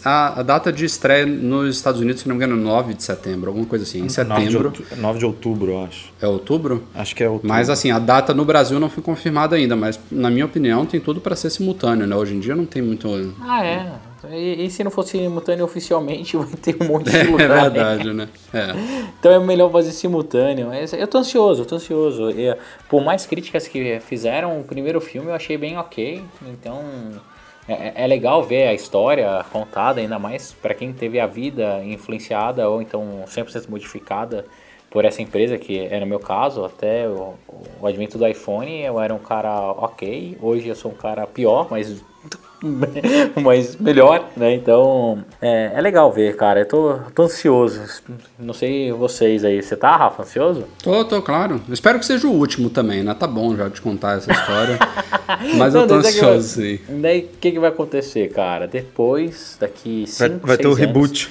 A, 0.04 0.40
a, 0.40 0.42
data 0.42 0.73
de 0.73 0.85
estreia 0.85 1.26
nos 1.26 1.76
Estados 1.76 2.00
Unidos, 2.00 2.23
se 2.23 2.28
não 2.28 2.35
me 2.35 2.44
engano, 2.44 2.61
9 2.61 2.94
de 2.94 3.02
setembro, 3.02 3.49
alguma 3.49 3.66
coisa 3.66 3.85
assim. 3.85 4.02
Em 4.02 4.08
setembro. 4.08 4.40
9 4.40 4.49
de, 4.49 4.56
outubro, 4.56 4.96
9 4.96 5.18
de 5.18 5.26
outubro, 5.26 5.73
eu 5.73 5.85
acho. 5.85 6.12
É 6.20 6.26
outubro? 6.26 6.85
Acho 6.94 7.14
que 7.14 7.23
é 7.23 7.28
outubro. 7.28 7.49
Mas 7.49 7.68
assim, 7.68 7.90
a 7.90 7.99
data 7.99 8.32
no 8.32 8.44
Brasil 8.44 8.80
não 8.80 8.88
foi 8.88 9.02
confirmada 9.02 9.56
ainda, 9.56 9.76
mas 9.76 10.00
na 10.11 10.30
minha 10.30 10.46
opinião 10.46 10.87
tem 10.87 11.00
tudo 11.00 11.20
para 11.20 11.37
ser 11.37 11.50
simultâneo, 11.50 12.06
né? 12.06 12.16
Hoje 12.16 12.35
em 12.35 12.40
dia 12.40 12.56
não 12.56 12.64
tem 12.64 12.80
muito. 12.80 13.35
Ah, 13.42 13.64
é. 13.64 13.92
E, 14.30 14.64
e 14.64 14.71
se 14.71 14.83
não 14.85 14.90
fosse 14.90 15.12
simultâneo 15.12 15.64
oficialmente, 15.64 16.37
vai 16.38 16.47
ter 16.61 16.76
um 16.80 16.87
monte 16.87 17.11
de 17.11 17.16
É 17.16 17.23
lugar. 17.25 17.71
verdade, 17.71 18.12
né? 18.12 18.28
É. 18.52 18.66
Então 19.18 19.33
é 19.33 19.38
melhor 19.38 19.71
fazer 19.71 19.92
simultâneo. 19.92 20.68
Eu 20.73 21.06
tô 21.06 21.18
ansioso, 21.18 21.62
eu 21.62 21.66
tô 21.66 21.76
ansioso. 21.76 22.30
E, 22.30 22.56
por 22.88 23.02
mais 23.04 23.26
críticas 23.26 23.66
que 23.68 24.00
fizeram, 24.00 24.61
o 24.61 24.64
primeiro 24.64 25.00
filme 25.00 25.28
eu 25.30 25.35
achei 25.35 25.56
bem 25.56 25.76
ok. 25.78 26.23
Então 26.49 26.83
é, 27.68 28.04
é 28.04 28.06
legal 28.06 28.42
ver 28.42 28.68
a 28.68 28.75
história 28.75 29.45
contada, 29.52 30.00
ainda 30.00 30.18
mais 30.18 30.52
para 30.52 30.75
quem 30.75 30.92
teve 30.92 31.18
a 31.18 31.26
vida 31.26 31.83
influenciada 31.85 32.68
ou 32.68 32.80
então 32.80 33.25
100% 33.26 33.68
modificada 33.68 34.45
por 34.88 35.04
essa 35.04 35.21
empresa, 35.21 35.59
que 35.59 35.78
era 35.78 36.04
o 36.04 36.09
meu 36.09 36.21
caso. 36.21 36.64
Até 36.64 37.09
o, 37.09 37.35
o 37.80 37.87
advento 37.87 38.16
do 38.16 38.26
iPhone 38.26 38.80
eu 38.83 39.00
era 39.00 39.12
um 39.14 39.18
cara 39.18 39.61
ok. 39.73 40.38
Hoje 40.40 40.68
eu 40.68 40.76
sou 40.76 40.92
um 40.92 40.95
cara 40.95 41.26
pior, 41.26 41.66
mas 41.71 42.02
mas 43.42 43.76
melhor, 43.76 44.28
né? 44.36 44.54
Então 44.54 45.25
é, 45.40 45.72
é 45.75 45.80
legal 45.80 46.10
ver, 46.12 46.36
cara. 46.36 46.60
Eu 46.60 46.68
tô, 46.68 46.94
tô 47.14 47.22
ansioso. 47.25 47.80
Não 48.38 48.54
sei 48.54 48.92
vocês 48.92 49.44
aí. 49.44 49.62
Você 49.62 49.76
tá, 49.76 49.96
Rafa, 49.96 50.22
ansioso? 50.22 50.64
Tô, 50.82 51.04
tô, 51.04 51.20
claro. 51.22 51.60
Espero 51.68 51.98
que 51.98 52.06
seja 52.06 52.26
o 52.26 52.32
último 52.32 52.70
também, 52.70 53.02
né? 53.02 53.14
Tá 53.14 53.26
bom 53.26 53.56
já 53.56 53.68
de 53.68 53.80
contar 53.80 54.18
essa 54.18 54.32
história. 54.32 54.78
Mas 55.56 55.75
eu 55.75 55.87
tô 55.87 55.95
Não, 55.95 56.02
daí 56.02 56.12
que 56.12 56.18
ansioso, 56.18 56.61
vai- 56.61 56.76
sim. 56.76 57.00
Daí 57.00 57.21
o 57.21 57.28
que, 57.38 57.52
que 57.52 57.59
vai 57.59 57.71
acontecer, 57.71 58.28
cara? 58.33 58.66
Depois, 58.66 59.56
daqui 59.59 60.04
Vai, 60.18 60.30
5, 60.30 60.47
vai 60.47 60.56
ter 60.56 60.66
o 60.66 60.73
reboot. 60.75 61.30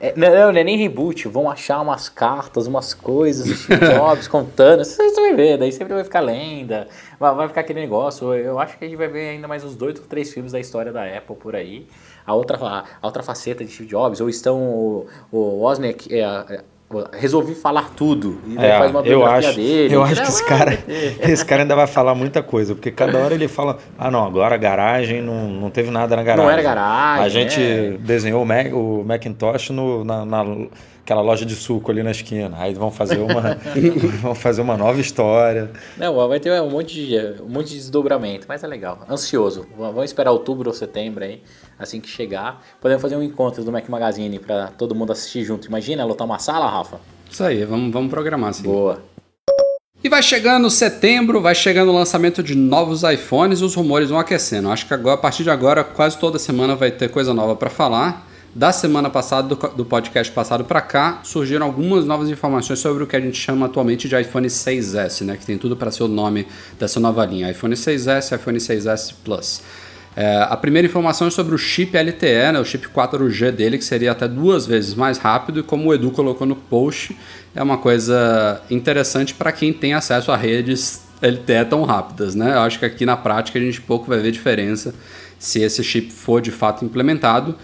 É, 0.00 0.12
não, 0.16 0.52
não, 0.52 0.58
é 0.60 0.64
nem 0.64 0.76
reboot. 0.76 1.28
Vão 1.28 1.50
achar 1.50 1.80
umas 1.80 2.08
cartas, 2.08 2.66
umas 2.66 2.92
coisas, 2.94 3.46
Steve 3.58 3.86
Jobs 3.86 4.28
contando. 4.28 4.84
Você, 4.84 5.10
você 5.10 5.20
vai 5.20 5.34
ver, 5.34 5.58
daí 5.58 5.72
sempre 5.72 5.94
vai 5.94 6.04
ficar 6.04 6.20
lenda. 6.20 6.88
Vai, 7.18 7.34
vai 7.34 7.48
ficar 7.48 7.60
aquele 7.60 7.80
negócio. 7.80 8.32
Eu 8.34 8.58
acho 8.58 8.76
que 8.78 8.84
a 8.84 8.88
gente 8.88 8.96
vai 8.96 9.08
ver 9.08 9.30
ainda 9.30 9.46
mais 9.48 9.64
uns 9.64 9.76
dois 9.76 9.98
ou 9.98 10.06
três 10.06 10.32
filmes 10.32 10.52
da 10.52 10.60
história 10.60 10.92
da 10.92 11.04
Apple 11.04 11.36
por 11.36 11.54
aí. 11.54 11.86
A 12.26 12.34
outra, 12.34 12.56
a, 12.56 12.84
outra 13.06 13.22
faceta 13.22 13.64
de 13.64 13.70
Steve 13.70 13.88
Jobs, 13.88 14.20
ou 14.20 14.28
estão 14.28 14.58
o, 14.62 15.06
o 15.30 15.38
Wozniak. 15.60 16.12
É, 16.12 16.20
é, 16.22 16.64
resolvi 17.12 17.54
falar 17.54 17.90
tudo. 17.96 18.38
E 18.46 18.56
É, 18.58 18.78
faz 18.78 18.90
uma 18.90 19.00
eu 19.00 19.24
acho, 19.26 19.54
dele. 19.54 19.94
eu 19.94 20.02
acho 20.02 20.22
que 20.22 20.28
esse 20.28 20.46
cara, 20.46 20.78
esse 21.20 21.44
cara 21.44 21.62
ainda 21.62 21.74
vai 21.74 21.86
falar 21.86 22.14
muita 22.14 22.42
coisa, 22.42 22.74
porque 22.74 22.90
cada 22.90 23.18
hora 23.18 23.34
ele 23.34 23.48
fala, 23.48 23.78
ah 23.98 24.10
não, 24.10 24.24
agora 24.24 24.54
a 24.54 24.58
garagem 24.58 25.20
não, 25.20 25.48
não 25.48 25.70
teve 25.70 25.90
nada 25.90 26.14
na 26.14 26.22
garagem. 26.22 26.44
Não 26.44 26.50
era 26.52 26.62
garagem, 26.62 27.24
A 27.24 27.28
gente 27.28 27.60
é. 27.60 27.96
desenhou 27.98 28.42
o, 28.42 28.46
Mac, 28.46 28.72
o 28.72 29.02
Macintosh 29.04 29.70
no, 29.70 30.04
na, 30.04 30.24
na- 30.24 30.66
aquela 31.02 31.20
loja 31.20 31.44
de 31.44 31.54
suco 31.54 31.90
ali 31.90 32.02
na 32.02 32.12
esquina. 32.12 32.56
Aí 32.58 32.72
vão 32.74 32.90
fazer 32.90 33.18
uma, 33.18 33.58
vão 34.22 34.34
fazer 34.34 34.62
uma 34.62 34.76
nova 34.76 34.98
história. 35.00 35.70
Não, 35.98 36.28
vai 36.28 36.40
ter 36.40 36.58
um 36.62 36.70
monte, 36.70 36.94
de, 36.94 37.42
um 37.42 37.48
monte 37.48 37.68
de 37.70 37.76
desdobramento, 37.76 38.46
mas 38.48 38.64
é 38.64 38.66
legal. 38.66 39.00
Ansioso. 39.10 39.66
Vamos 39.76 40.04
esperar 40.04 40.30
outubro 40.30 40.70
ou 40.70 40.74
setembro 40.74 41.24
aí, 41.24 41.42
assim 41.78 42.00
que 42.00 42.08
chegar. 42.08 42.64
Podemos 42.80 43.02
fazer 43.02 43.16
um 43.16 43.22
encontro 43.22 43.64
do 43.64 43.72
Mac 43.72 43.88
Magazine 43.88 44.38
pra 44.38 44.68
todo 44.68 44.94
mundo 44.94 45.12
assistir 45.12 45.44
junto. 45.44 45.66
Imagina 45.68 46.04
lotar 46.04 46.26
uma 46.26 46.38
sala, 46.38 46.68
Rafa? 46.68 47.00
Isso 47.30 47.42
aí, 47.42 47.64
vamos, 47.64 47.92
vamos 47.92 48.10
programar, 48.10 48.52
sim. 48.54 48.62
Boa. 48.62 49.02
E 50.04 50.08
vai 50.08 50.22
chegando 50.22 50.68
setembro, 50.68 51.40
vai 51.40 51.54
chegando 51.54 51.90
o 51.90 51.94
lançamento 51.94 52.42
de 52.42 52.54
novos 52.54 53.02
iPhones 53.02 53.62
os 53.62 53.74
rumores 53.74 54.10
vão 54.10 54.18
aquecendo. 54.18 54.70
Acho 54.70 54.86
que 54.86 54.92
agora, 54.92 55.14
a 55.14 55.18
partir 55.18 55.44
de 55.44 55.50
agora, 55.50 55.82
quase 55.82 56.18
toda 56.18 56.38
semana 56.38 56.76
vai 56.76 56.90
ter 56.90 57.08
coisa 57.08 57.32
nova 57.32 57.56
para 57.56 57.70
falar. 57.70 58.28
Da 58.54 58.70
semana 58.70 59.10
passada, 59.10 59.48
do, 59.48 59.56
do 59.74 59.84
podcast 59.84 60.32
passado 60.32 60.62
para 60.62 60.80
cá, 60.80 61.20
surgiram 61.24 61.66
algumas 61.66 62.04
novas 62.04 62.28
informações 62.28 62.78
sobre 62.78 63.02
o 63.02 63.06
que 63.06 63.16
a 63.16 63.20
gente 63.20 63.36
chama 63.36 63.66
atualmente 63.66 64.06
de 64.06 64.20
iPhone 64.20 64.46
6S, 64.46 65.24
né? 65.24 65.36
Que 65.36 65.44
tem 65.44 65.58
tudo 65.58 65.74
para 65.74 65.90
ser 65.90 66.04
o 66.04 66.08
nome 66.08 66.46
dessa 66.78 67.00
nova 67.00 67.24
linha: 67.24 67.50
iPhone 67.50 67.74
6S, 67.74 68.36
iPhone 68.36 68.58
6S 68.58 69.14
Plus. 69.24 69.62
É, 70.16 70.46
a 70.48 70.56
primeira 70.56 70.86
informação 70.86 71.26
é 71.26 71.30
sobre 71.30 71.54
o 71.54 71.58
chip 71.58 71.96
LTE, 71.96 72.52
né, 72.52 72.60
o 72.60 72.64
chip 72.64 72.88
4G 72.88 73.50
dele, 73.50 73.78
que 73.78 73.84
seria 73.84 74.12
até 74.12 74.28
duas 74.28 74.66
vezes 74.66 74.94
mais 74.94 75.18
rápido, 75.18 75.60
e 75.60 75.62
como 75.62 75.88
o 75.88 75.94
Edu 75.94 76.10
colocou 76.10 76.46
no 76.46 76.54
post, 76.54 77.16
é 77.54 77.62
uma 77.62 77.78
coisa 77.78 78.60
interessante 78.70 79.34
para 79.34 79.50
quem 79.50 79.72
tem 79.72 79.92
acesso 79.94 80.30
a 80.30 80.36
redes 80.36 81.02
LTE 81.20 81.64
tão 81.68 81.82
rápidas. 81.82 82.34
Né? 82.34 82.54
Eu 82.54 82.60
acho 82.60 82.78
que 82.78 82.84
aqui 82.84 83.04
na 83.04 83.16
prática 83.16 83.58
a 83.58 83.62
gente 83.62 83.80
pouco 83.80 84.06
vai 84.06 84.20
ver 84.20 84.30
diferença 84.30 84.94
se 85.38 85.60
esse 85.60 85.82
chip 85.82 86.12
for 86.12 86.40
de 86.40 86.50
fato 86.50 86.84
implementado. 86.84 87.56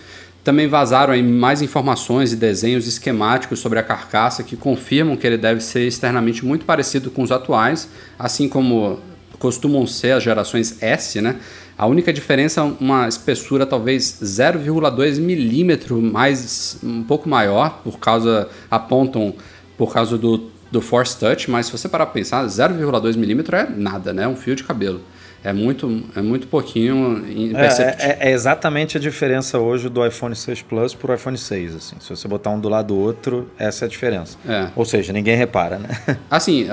Também 0.42 0.66
vazaram 0.66 1.12
aí 1.12 1.22
mais 1.22 1.60
informações 1.60 2.32
e 2.32 2.36
desenhos 2.36 2.86
esquemáticos 2.86 3.58
sobre 3.60 3.78
a 3.78 3.82
carcaça 3.82 4.42
que 4.42 4.56
confirmam 4.56 5.16
que 5.16 5.26
ele 5.26 5.36
deve 5.36 5.60
ser 5.60 5.86
externamente 5.86 6.44
muito 6.44 6.64
parecido 6.64 7.10
com 7.10 7.22
os 7.22 7.30
atuais, 7.30 7.88
assim 8.18 8.48
como 8.48 8.98
costumam 9.40 9.86
ser 9.86 10.12
as 10.12 10.22
gerações 10.22 10.80
S, 10.80 11.20
né? 11.20 11.36
A 11.76 11.86
única 11.86 12.12
diferença 12.12 12.60
é 12.60 12.64
uma 12.78 13.08
espessura 13.08 13.64
talvez 13.64 14.18
0,2 14.22 15.18
milímetro 15.18 16.00
mais 16.00 16.78
um 16.84 17.02
pouco 17.02 17.26
maior, 17.28 17.80
por 17.82 17.98
causa 17.98 18.48
apontam 18.70 19.34
por 19.78 19.94
causa 19.94 20.18
do, 20.18 20.50
do 20.70 20.82
Force 20.82 21.18
Touch, 21.18 21.50
mas 21.50 21.66
se 21.66 21.72
você 21.72 21.88
parar 21.88 22.04
para 22.04 22.12
pensar, 22.12 22.44
0,2 22.44 23.16
milímetro 23.16 23.56
é 23.56 23.66
nada, 23.66 24.12
né? 24.12 24.28
Um 24.28 24.36
fio 24.36 24.54
de 24.54 24.62
cabelo. 24.62 25.00
É 25.42 25.54
muito, 25.54 26.02
é 26.14 26.20
muito 26.20 26.46
pouquinho 26.48 27.24
É, 27.26 27.32
imperceptível. 27.32 28.10
é- 28.10 28.28
é 28.28 28.32
exatamente 28.32 28.98
a 28.98 29.00
diferença 29.00 29.58
hoje 29.58 29.88
do 29.88 30.04
iPhone 30.06 30.36
6 30.36 30.60
Plus 30.60 30.94
pro 30.94 31.14
iPhone 31.14 31.38
6. 31.38 31.74
Assim. 31.76 31.96
Se 31.98 32.10
você 32.10 32.28
botar 32.28 32.50
um 32.50 32.60
do 32.60 32.68
lado 32.68 32.88
do 32.88 32.98
outro, 32.98 33.50
essa 33.58 33.84
é 33.84 33.86
a 33.86 33.88
diferença. 33.88 34.36
É. 34.46 34.68
Ou 34.76 34.84
seja, 34.84 35.12
ninguém 35.14 35.36
repara, 35.36 35.78
né? 35.78 35.88
Assim, 36.30 36.68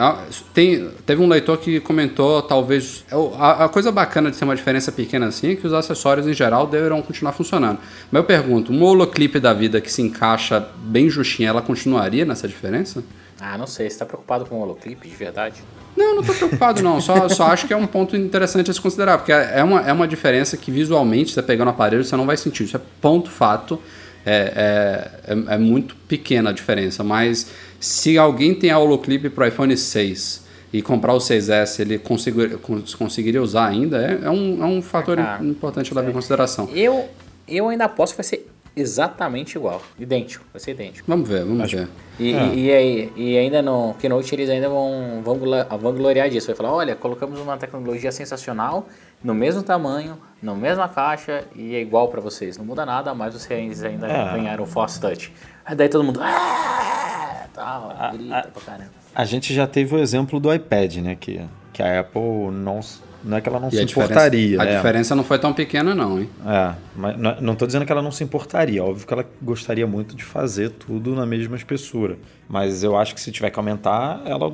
tem, 0.53 0.89
teve 1.05 1.21
um 1.21 1.29
leitor 1.29 1.57
que 1.59 1.79
comentou, 1.79 2.41
talvez. 2.41 3.05
A, 3.39 3.65
a 3.65 3.69
coisa 3.69 3.89
bacana 3.91 4.29
de 4.31 4.37
ter 4.37 4.43
uma 4.43 4.55
diferença 4.55 4.91
pequena 4.91 5.27
assim 5.27 5.51
é 5.51 5.55
que 5.55 5.65
os 5.65 5.71
acessórios 5.71 6.27
em 6.27 6.33
geral 6.33 6.67
deverão 6.67 7.01
continuar 7.01 7.31
funcionando. 7.31 7.79
Mas 8.11 8.19
eu 8.21 8.25
pergunto, 8.25 8.71
uma 8.73 8.85
holoclip 8.85 9.39
da 9.39 9.53
vida 9.53 9.79
que 9.79 9.91
se 9.91 10.01
encaixa 10.01 10.59
bem 10.77 11.09
justinha, 11.09 11.49
ela 11.49 11.61
continuaria 11.61 12.25
nessa 12.25 12.47
diferença? 12.47 13.01
Ah, 13.39 13.57
não 13.57 13.67
sei. 13.67 13.89
Você 13.89 13.99
tá 13.99 14.05
preocupado 14.05 14.45
com 14.45 14.55
o 14.55 14.61
holoclip, 14.61 15.07
de 15.07 15.15
verdade? 15.15 15.61
Não, 15.97 16.15
não 16.17 16.23
tô 16.23 16.33
preocupado 16.33 16.81
não. 16.83 17.01
Só, 17.01 17.27
só 17.27 17.47
acho 17.47 17.65
que 17.67 17.73
é 17.73 17.77
um 17.77 17.87
ponto 17.87 18.15
interessante 18.15 18.69
a 18.69 18.73
se 18.73 18.79
considerar, 18.79 19.17
porque 19.17 19.31
é 19.31 19.63
uma, 19.63 19.81
é 19.81 19.91
uma 19.91 20.07
diferença 20.07 20.55
que 20.55 20.69
visualmente, 20.71 21.31
você 21.33 21.41
pegando 21.41 21.67
o 21.67 21.71
aparelho, 21.71 22.03
você 22.05 22.15
não 22.15 22.25
vai 22.25 22.37
sentir. 22.37 22.63
Isso 22.65 22.77
é 22.77 22.81
ponto 23.01 23.29
fato. 23.29 23.81
É, 24.29 25.09
é, 25.25 25.33
é, 25.33 25.55
é 25.55 25.57
muito 25.57 25.95
pequena 26.07 26.49
a 26.49 26.53
diferença, 26.53 27.01
mas 27.01 27.47
se 27.79 28.17
alguém 28.17 28.53
tem 28.53 28.69
a 28.71 28.77
holoclip 28.77 29.29
pro 29.29 29.47
iPhone 29.47 29.75
6 29.77 30.43
e 30.73 30.81
comprar 30.81 31.13
o 31.13 31.17
6S, 31.17 31.79
ele 31.79 31.97
conseguir, 31.97 32.57
cons- 32.57 32.93
conseguiria 32.93 33.41
usar 33.41 33.67
ainda, 33.67 33.97
é, 34.05 34.25
é 34.25 34.29
um, 34.29 34.61
é 34.61 34.65
um 34.65 34.81
fator 34.81 35.15
Cara, 35.15 35.41
importante 35.45 35.93
a 35.93 35.95
levar 35.95 36.09
em 36.09 36.13
consideração. 36.13 36.69
Eu, 36.75 37.05
eu 37.47 37.69
ainda 37.69 37.85
aposto 37.85 38.13
que 38.13 38.17
vai 38.17 38.25
ser 38.25 38.45
exatamente 38.79 39.57
igual. 39.57 39.81
Idêntico. 39.99 40.45
Vai 40.53 40.59
ser 40.59 40.71
idêntico. 40.71 41.05
Vamos 41.07 41.27
ver, 41.27 41.43
vamos 41.43 41.71
ver. 41.71 41.87
E, 42.19 42.33
Ah. 42.35 42.43
e, 42.53 42.65
e, 42.65 42.71
aí, 42.71 43.13
e 43.15 43.37
ainda 43.37 43.61
no 43.61 43.93
Keynote 43.99 44.33
eles 44.35 44.49
ainda 44.49 44.69
vão, 44.69 45.21
vão, 45.23 45.37
gloriar 45.93 46.29
disso. 46.29 46.47
Vai 46.47 46.55
falar, 46.55 46.73
olha, 46.73 46.95
colocamos 46.95 47.39
uma 47.39 47.57
tecnologia 47.57 48.11
sensacional, 48.11 48.87
no 49.23 49.33
mesmo 49.33 49.61
tamanho, 49.63 50.17
na 50.41 50.53
mesma 50.55 50.87
caixa 50.87 51.43
e 51.55 51.75
é 51.75 51.81
igual 51.81 52.07
pra 52.09 52.21
vocês. 52.21 52.57
Não 52.57 52.65
muda 52.65 52.85
nada, 52.85 53.13
mas 53.13 53.33
vocês 53.33 53.83
ainda 53.83 54.07
É. 54.07 54.31
ganharam 54.35 54.63
o 54.63 54.67
Force 54.67 54.99
Touch. 54.99 55.31
Aí 55.65 55.75
daí 55.75 55.89
todo 55.89 56.03
mundo... 56.03 56.19
"Ah!" 56.21 57.45
Grita 58.13 58.49
pra 58.53 58.61
caramba. 58.63 58.91
A 59.15 59.25
gente 59.25 59.53
já 59.53 59.65
teve 59.65 59.95
o 59.95 59.99
exemplo 59.99 60.39
do 60.39 60.53
iPad, 60.53 60.97
né? 60.97 61.15
Que, 61.19 61.41
que 61.73 61.81
a 61.81 62.01
Apple 62.01 62.51
não, 62.51 62.79
não 63.23 63.37
é 63.37 63.41
que 63.41 63.49
ela 63.49 63.59
não 63.59 63.67
E 63.67 63.71
se 63.71 63.79
a 63.79 63.83
importaria, 63.83 64.61
a 64.61 64.65
né? 64.65 64.75
diferença 64.75 65.15
não 65.15 65.23
foi 65.23 65.37
tão 65.39 65.53
pequena 65.53 65.93
não, 65.95 66.19
hein? 66.19 66.29
É, 66.45 66.73
mas 66.95 67.17
não- 67.17 67.53
estou 67.53 67.65
dizendo 67.67 67.85
que 67.85 67.91
ela 67.91 68.01
não 68.01 68.11
se 68.11 68.23
importaria. 68.23 68.83
Óbvio 68.83 69.05
que 69.07 69.13
ela 69.13 69.25
gostaria 69.41 69.85
muito 69.87 70.15
de 70.15 70.23
fazer 70.23 70.69
tudo 70.71 71.15
na 71.15 71.25
mesma 71.25 71.55
espessura. 71.55 72.17
Mas 72.47 72.83
eu 72.83 72.97
acho 72.97 73.13
que 73.13 73.21
se 73.21 73.31
tiver 73.31 73.49
que 73.49 73.59
aumentar, 73.59 74.21
ela, 74.25 74.51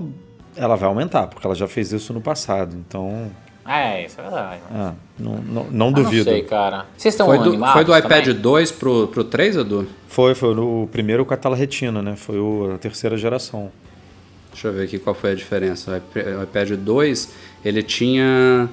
ela 0.55 0.75
vai 0.75 0.87
aumentar, 0.89 1.27
porque 1.27 1.45
ela 1.45 1.55
já 1.55 1.67
fez 1.67 1.91
isso 1.91 2.13
no 2.13 2.21
passado. 2.21 2.75
Então, 2.87 3.29
É, 3.65 4.05
isso 4.05 4.19
é 4.19 4.23
verdade. 4.23 4.61
é, 4.73 4.91
não, 5.19 5.35
não, 5.37 5.63
não 5.71 5.87
Ah, 5.87 5.91
duvido. 5.91 6.25
Não 6.29 6.37
sei, 6.37 6.43
cara. 6.43 6.85
Vocês 6.97 7.13
estão 7.13 7.27
Foi 7.27 7.37
do, 7.39 7.57
foi 7.67 7.83
do 7.85 7.95
iPad 7.97 8.25
também? 8.25 8.41
2 8.41 8.71
pro, 8.71 9.07
pro 9.07 9.23
3, 9.23 9.55
Edu? 9.57 9.87
Foi, 10.07 10.35
foi 10.35 10.53
o 10.57 10.87
primeiro 10.91 11.25
com 11.25 11.33
a 11.33 11.37
tela 11.37 11.55
retina, 11.55 12.01
né? 12.01 12.15
Foi 12.15 12.39
o- 12.39 12.73
a 12.75 12.77
terceira 12.77 13.15
geração. 13.17 13.71
Deixa 14.53 14.67
eu 14.69 14.73
ver 14.73 14.83
aqui 14.83 14.97
qual 14.99 15.13
foi 15.15 15.31
a 15.31 15.35
diferença. 15.35 15.91
O 15.91 15.97
iP- 15.97 16.29
O 16.39 16.43
iPad 16.43 16.71
2, 16.71 17.29
ele 17.65 17.83
tinha 17.83 18.69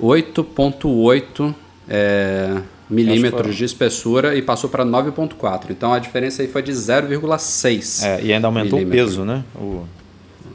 8.8 0.00 1.54
é, 1.88 2.56
milímetros 2.88 3.54
de 3.56 3.64
espessura 3.64 4.34
e 4.34 4.42
passou 4.42 4.70
para 4.70 4.84
9.4. 4.84 5.70
Então 5.70 5.92
a 5.92 5.98
diferença 5.98 6.42
aí 6.42 6.48
foi 6.48 6.62
de 6.62 6.72
0,6. 6.72 8.02
É, 8.04 8.22
e 8.22 8.32
ainda 8.32 8.46
aumentou 8.48 8.78
o 8.78 8.82
milímetro. 8.82 9.06
peso, 9.06 9.24
né? 9.24 9.44
O, 9.54 9.82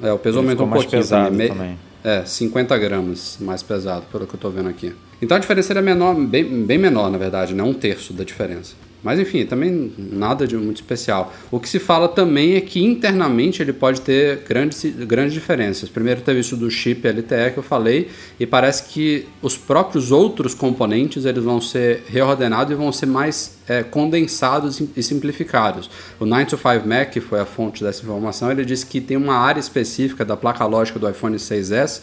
É, 0.02 0.12
o 0.12 0.18
peso 0.18 0.40
Ele 0.40 0.48
aumentou 0.48 0.66
um 0.66 0.70
mais 0.70 0.82
pouquinho 0.84 1.02
pesado 1.02 1.30
também. 1.30 1.48
Também. 1.50 1.78
É, 2.04 2.24
50 2.26 2.76
gramas 2.80 3.38
mais 3.40 3.62
pesado, 3.62 4.06
pelo 4.12 4.26
que 4.26 4.34
eu 4.34 4.40
tô 4.40 4.50
vendo 4.50 4.70
aqui. 4.70 4.94
Então 5.22 5.38
a 5.38 5.40
diferença 5.40 5.72
era 5.74 5.82
menor, 5.84 6.16
bem, 6.16 6.64
bem 6.66 6.78
menor, 6.80 7.12
na 7.12 7.18
verdade, 7.20 7.54
né? 7.54 7.62
Um 7.62 7.74
terço 7.74 8.12
da 8.14 8.24
diferença. 8.24 8.74
Mas 9.04 9.20
enfim, 9.20 9.46
também 9.46 9.92
nada 9.98 10.46
de 10.46 10.56
muito 10.56 10.78
especial. 10.78 11.34
O 11.50 11.60
que 11.60 11.68
se 11.68 11.80
fala 11.80 12.08
também 12.08 12.56
é 12.56 12.62
que 12.62 12.84
internamente 12.84 13.62
ele 13.62 13.74
pode 13.74 14.02
ter 14.02 14.44
grandes, 14.48 14.84
grandes 15.06 15.34
diferenças. 15.34 15.90
Primeiro 15.90 16.22
teve 16.22 16.40
isso 16.40 16.56
do 16.56 16.70
chip 16.70 17.08
LTE 17.08 17.52
que 17.54 17.58
eu 17.58 17.64
falei, 17.64 18.10
e 18.40 18.46
parece 18.46 18.84
que 18.84 19.28
os 19.42 19.58
próprios 19.58 20.12
outros 20.12 20.54
componentes 20.54 21.26
eles 21.26 21.44
vão 21.44 21.60
ser 21.60 22.04
reordenados 22.08 22.72
e 22.72 22.76
vão 22.76 22.92
ser 22.92 23.08
mais 23.08 23.58
é, 23.68 23.84
condensados 23.84 24.82
e 24.96 25.02
simplificados. 25.02 25.90
O 26.20 26.26
925 26.26 26.88
Mac, 26.88 27.10
que 27.10 27.20
foi 27.20 27.40
a 27.40 27.46
fonte 27.46 27.84
dessa 27.84 28.04
informação, 28.04 28.52
ele 28.52 28.64
disse 28.64 28.86
que 28.86 29.02
tem 29.02 29.18
uma 29.18 29.36
área 29.36 29.60
específica 29.60 30.24
da 30.24 30.38
placa 30.38 30.66
lógica 30.66 31.00
do 31.00 31.10
iPhone 31.10 31.36
6S 31.38 32.02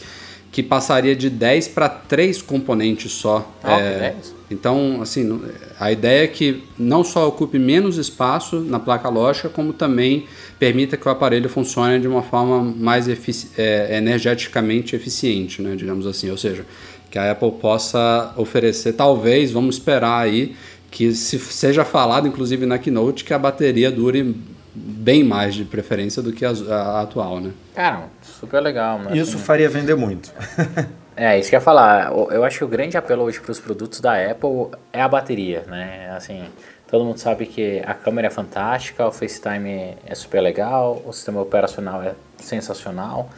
que 0.50 0.62
passaria 0.62 1.14
de 1.14 1.28
10 1.28 1.68
para 1.68 1.88
3 1.88 2.42
componentes 2.42 3.12
só. 3.12 3.52
Ah, 3.62 3.78
é, 3.78 4.16
então, 4.50 5.00
assim, 5.02 5.40
a 5.78 5.92
ideia 5.92 6.24
é 6.24 6.26
que 6.26 6.64
não 6.78 7.04
só 7.04 7.28
ocupe 7.28 7.58
menos 7.58 7.98
espaço 7.98 8.60
na 8.60 8.80
placa 8.80 9.08
lógica, 9.08 9.48
como 9.48 9.72
também 9.72 10.26
permita 10.58 10.96
que 10.96 11.06
o 11.06 11.10
aparelho 11.10 11.48
funcione 11.48 12.00
de 12.00 12.08
uma 12.08 12.22
forma 12.22 12.62
mais 12.62 13.08
efici 13.08 13.50
é, 13.58 13.96
energeticamente 13.96 14.96
eficiente, 14.96 15.60
né, 15.60 15.76
digamos 15.76 16.06
assim. 16.06 16.30
Ou 16.30 16.38
seja, 16.38 16.64
que 17.10 17.18
a 17.18 17.30
Apple 17.30 17.52
possa 17.52 18.32
oferecer, 18.36 18.94
talvez, 18.94 19.50
vamos 19.50 19.76
esperar 19.76 20.22
aí, 20.22 20.56
que 20.90 21.12
se 21.12 21.38
seja 21.38 21.84
falado, 21.84 22.26
inclusive 22.26 22.64
na 22.64 22.78
Keynote, 22.78 23.24
que 23.24 23.34
a 23.34 23.38
bateria 23.38 23.90
dure 23.90 24.34
bem 24.74 25.22
mais 25.22 25.54
de 25.54 25.64
preferência 25.64 26.22
do 26.22 26.32
que 26.32 26.44
a, 26.44 26.50
a 26.50 27.02
atual, 27.02 27.40
né? 27.40 27.50
Cara, 27.74 28.04
super 28.22 28.60
legal. 28.60 28.98
Né? 29.00 29.18
Isso 29.18 29.36
assim, 29.36 29.44
faria 29.44 29.68
vender 29.68 29.94
muito. 29.94 30.32
é, 31.18 31.36
isso 31.36 31.50
que 31.50 31.56
eu 31.56 31.58
ia 31.58 31.64
falar. 31.64 32.12
Eu 32.12 32.44
acho 32.44 32.58
que 32.58 32.64
o 32.64 32.68
grande 32.68 32.96
apelo 32.96 33.24
hoje 33.24 33.40
para 33.40 33.50
os 33.50 33.58
produtos 33.58 33.98
da 34.00 34.14
Apple 34.14 34.68
é 34.92 35.02
a 35.02 35.08
bateria, 35.08 35.64
né? 35.66 36.12
Assim, 36.16 36.44
todo 36.88 37.04
mundo 37.04 37.18
sabe 37.18 37.46
que 37.46 37.82
a 37.84 37.92
câmera 37.92 38.28
é 38.28 38.30
fantástica, 38.30 39.04
o 39.04 39.10
FaceTime 39.10 39.96
é 40.06 40.14
super 40.14 40.40
legal, 40.40 41.02
o 41.04 41.12
sistema 41.12 41.42
operacional 41.42 42.00
é 42.04 42.14
sensacional, 42.38 43.28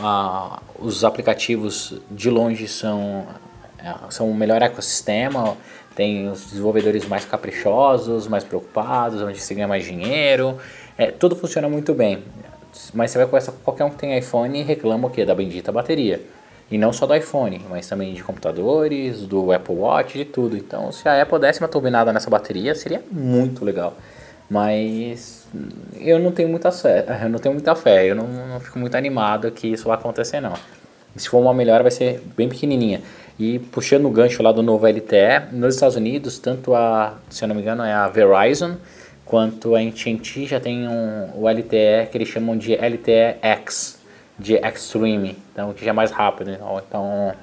ah, 0.00 0.62
os 0.78 1.04
aplicativos 1.04 2.00
de 2.10 2.30
longe 2.30 2.66
são, 2.66 3.26
é, 3.78 3.94
são 4.08 4.30
o 4.30 4.34
melhor 4.34 4.62
ecossistema, 4.62 5.58
tem 5.94 6.30
os 6.30 6.46
desenvolvedores 6.46 7.06
mais 7.06 7.26
caprichosos, 7.26 8.26
mais 8.26 8.44
preocupados, 8.44 9.20
onde 9.20 9.38
se 9.40 9.54
ganha 9.54 9.68
mais 9.68 9.84
dinheiro, 9.84 10.56
é, 10.96 11.10
tudo 11.10 11.36
funciona 11.36 11.68
muito 11.68 11.92
bem. 11.92 12.24
Mas 12.94 13.10
você 13.10 13.18
vai 13.18 13.26
conversar 13.26 13.52
com 13.52 13.58
qualquer 13.58 13.84
um 13.84 13.90
que 13.90 13.96
tem 13.96 14.16
iPhone 14.16 14.58
e 14.58 14.62
reclama 14.62 15.08
o 15.08 15.10
quê? 15.10 15.24
Da 15.26 15.34
bendita 15.34 15.70
bateria. 15.70 16.20
E 16.70 16.76
não 16.76 16.92
só 16.92 17.06
do 17.06 17.14
iPhone, 17.14 17.64
mas 17.70 17.88
também 17.88 18.12
de 18.12 18.24
computadores, 18.24 19.20
do 19.20 19.52
Apple 19.52 19.74
Watch, 19.74 20.18
de 20.18 20.24
tudo. 20.24 20.56
Então, 20.56 20.90
se 20.90 21.08
a 21.08 21.22
Apple 21.22 21.38
desse 21.38 21.60
uma 21.60 21.68
turbinada 21.68 22.12
nessa 22.12 22.28
bateria, 22.28 22.74
seria 22.74 23.02
muito 23.10 23.64
legal. 23.64 23.94
Mas 24.50 25.46
eu 26.00 26.18
não 26.18 26.32
tenho 26.32 26.48
muita 26.48 26.72
fé, 26.72 27.04
eu 27.22 27.28
não 27.28 27.38
tenho 27.38 27.54
muita 27.54 27.74
fé, 27.74 28.10
eu 28.10 28.14
não, 28.14 28.26
não 28.26 28.60
fico 28.60 28.78
muito 28.78 28.96
animado 28.96 29.50
que 29.52 29.68
isso 29.68 29.86
vai 29.86 29.96
acontecer 29.96 30.40
não. 30.40 30.54
Se 31.16 31.28
for 31.28 31.38
uma 31.38 31.54
melhora, 31.54 31.82
vai 31.82 31.92
ser 31.92 32.22
bem 32.36 32.48
pequenininha. 32.48 33.00
E 33.38 33.58
puxando 33.58 34.06
o 34.06 34.10
gancho 34.10 34.42
lá 34.42 34.50
do 34.50 34.62
novo 34.62 34.86
LTE, 34.86 35.52
nos 35.52 35.74
Estados 35.74 35.96
Unidos, 35.96 36.38
tanto 36.38 36.74
a, 36.74 37.16
se 37.30 37.44
eu 37.44 37.48
não 37.48 37.54
me 37.54 37.62
engano, 37.62 37.82
é 37.82 37.92
a 37.92 38.08
Verizon, 38.08 38.76
quanto 39.24 39.74
a 39.74 39.80
AT&T 39.80 40.46
já 40.46 40.60
tem 40.60 40.88
um, 40.88 41.30
o 41.34 41.48
LTE 41.48 42.08
que 42.10 42.16
eles 42.16 42.28
chamam 42.28 42.56
de 42.56 42.74
LTE 42.74 43.36
X, 43.42 43.95
de 44.38 44.54
Extreme, 44.54 45.36
então 45.52 45.72
que 45.72 45.84
já 45.84 45.90
é 45.90 45.94
mais 45.94 46.10
rápido. 46.10 46.50
Então, 46.50 46.82
então 46.86 47.34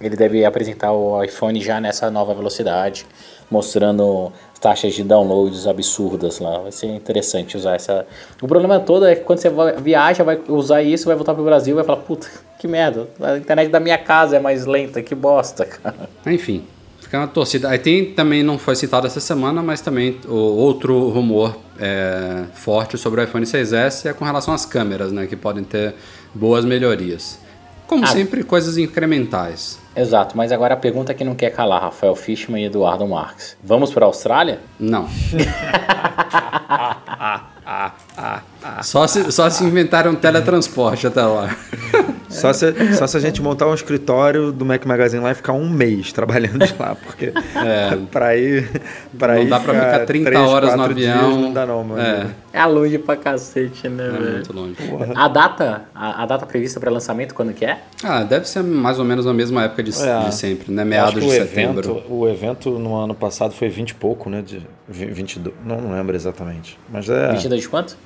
ele 0.00 0.16
deve 0.16 0.44
apresentar 0.44 0.92
o 0.92 1.22
iPhone 1.22 1.60
já 1.60 1.80
nessa 1.80 2.10
nova 2.10 2.34
velocidade, 2.34 3.06
mostrando 3.50 4.32
taxas 4.60 4.94
de 4.94 5.02
downloads 5.02 5.66
absurdas 5.66 6.38
lá. 6.38 6.58
Vai 6.58 6.72
ser 6.72 6.86
interessante 6.86 7.56
usar 7.56 7.74
essa. 7.74 8.06
O 8.40 8.46
problema 8.46 8.80
todo 8.80 9.06
é 9.06 9.16
que 9.16 9.22
quando 9.22 9.38
você 9.38 9.50
viaja, 9.80 10.24
vai 10.24 10.40
usar 10.48 10.82
isso, 10.82 11.06
vai 11.06 11.16
voltar 11.16 11.34
pro 11.34 11.44
Brasil, 11.44 11.74
vai 11.74 11.84
falar, 11.84 12.00
puta, 12.02 12.28
que 12.58 12.68
merda, 12.68 13.08
a 13.20 13.36
internet 13.36 13.70
da 13.70 13.80
minha 13.80 13.98
casa 13.98 14.36
é 14.36 14.40
mais 14.40 14.66
lenta, 14.66 15.02
que 15.02 15.14
bosta, 15.14 15.64
cara. 15.66 16.08
Enfim, 16.26 16.64
fica 17.12 17.18
na 17.18 17.26
torcida. 17.26 17.68
Aí 17.68 17.78
tem 17.78 18.06
também, 18.06 18.42
não 18.42 18.58
foi 18.58 18.74
citado 18.74 19.06
essa 19.06 19.20
semana, 19.20 19.62
mas 19.62 19.82
também 19.82 20.18
o 20.26 20.34
outro 20.34 21.10
rumor 21.10 21.54
é, 21.78 22.44
forte 22.54 22.96
sobre 22.96 23.20
o 23.20 23.24
iPhone 23.24 23.44
6S 23.44 24.08
é 24.08 24.14
com 24.14 24.24
relação 24.24 24.54
às 24.54 24.64
câmeras, 24.64 25.12
né, 25.12 25.26
que 25.26 25.36
podem 25.36 25.62
ter 25.62 25.94
boas 26.34 26.64
melhorias. 26.64 27.38
Como 27.86 28.04
ah, 28.04 28.06
sempre, 28.06 28.42
coisas 28.42 28.78
incrementais. 28.78 29.78
Exato, 29.94 30.34
mas 30.34 30.50
agora 30.50 30.72
a 30.72 30.76
pergunta 30.78 31.12
que 31.12 31.22
não 31.22 31.34
quer 31.34 31.50
calar, 31.50 31.82
Rafael 31.82 32.16
Fishman 32.16 32.62
e 32.62 32.66
Eduardo 32.66 33.06
Marques. 33.06 33.58
Vamos 33.62 33.92
para 33.92 34.06
a 34.06 34.08
Austrália? 34.08 34.60
Não. 34.80 35.06
só, 38.82 39.06
se, 39.06 39.32
só 39.32 39.48
se 39.50 39.64
inventaram 39.64 40.12
um 40.12 40.14
teletransporte 40.14 41.06
até 41.06 41.22
lá. 41.22 41.56
Só 42.32 42.52
se, 42.52 42.94
só 42.94 43.06
se 43.06 43.16
a 43.16 43.20
gente 43.20 43.42
montar 43.42 43.66
um 43.66 43.74
escritório 43.74 44.50
do 44.50 44.64
Mac 44.64 44.84
Magazine 44.86 45.22
lá 45.22 45.32
e 45.32 45.34
ficar 45.34 45.52
um 45.52 45.68
mês 45.68 46.12
trabalhando 46.12 46.66
de 46.66 46.74
lá, 46.78 46.94
porque 46.94 47.32
é, 47.56 47.98
para 48.10 48.36
ir. 48.36 48.80
Pra 49.18 49.34
não 49.34 49.42
ir 49.42 49.48
dá 49.48 49.60
para 49.60 49.74
ficar 49.74 50.06
30 50.06 50.30
3, 50.30 50.48
horas 50.48 50.74
no 50.74 50.82
avião. 50.82 51.40
Não 51.40 51.52
dá, 51.52 51.66
não, 51.66 51.84
mano. 51.84 52.00
É, 52.00 52.26
é 52.52 52.64
longe 52.64 52.98
pra 52.98 53.16
cacete, 53.16 53.88
né, 53.88 54.06
é 54.06 54.10
velho? 54.10 54.32
muito 54.32 54.52
longe. 54.52 54.76
A 55.14 55.28
data, 55.28 55.82
a, 55.94 56.22
a 56.22 56.26
data 56.26 56.46
prevista 56.46 56.80
para 56.80 56.90
lançamento, 56.90 57.34
quando 57.34 57.52
que 57.52 57.64
é? 57.64 57.80
Ah, 58.02 58.24
deve 58.24 58.48
ser 58.48 58.62
mais 58.62 58.98
ou 58.98 59.04
menos 59.04 59.26
na 59.26 59.34
mesma 59.34 59.64
época 59.64 59.82
de, 59.82 59.90
é, 60.02 60.20
de 60.24 60.34
sempre, 60.34 60.72
né? 60.72 60.84
Meados 60.84 61.22
de 61.22 61.30
setembro. 61.30 61.90
Evento, 61.90 62.12
o 62.12 62.28
evento 62.28 62.70
no 62.70 62.96
ano 62.96 63.14
passado 63.14 63.52
foi 63.52 63.68
20 63.68 63.90
e 63.90 63.94
pouco, 63.94 64.30
né? 64.30 64.42
De 64.42 64.66
22, 64.88 65.54
não, 65.64 65.80
não 65.80 65.92
lembro 65.92 66.16
exatamente. 66.16 66.78
Mas 66.90 67.08
é. 67.08 67.32
22 67.32 67.61
de 67.62 67.68
quanto? 67.68 67.96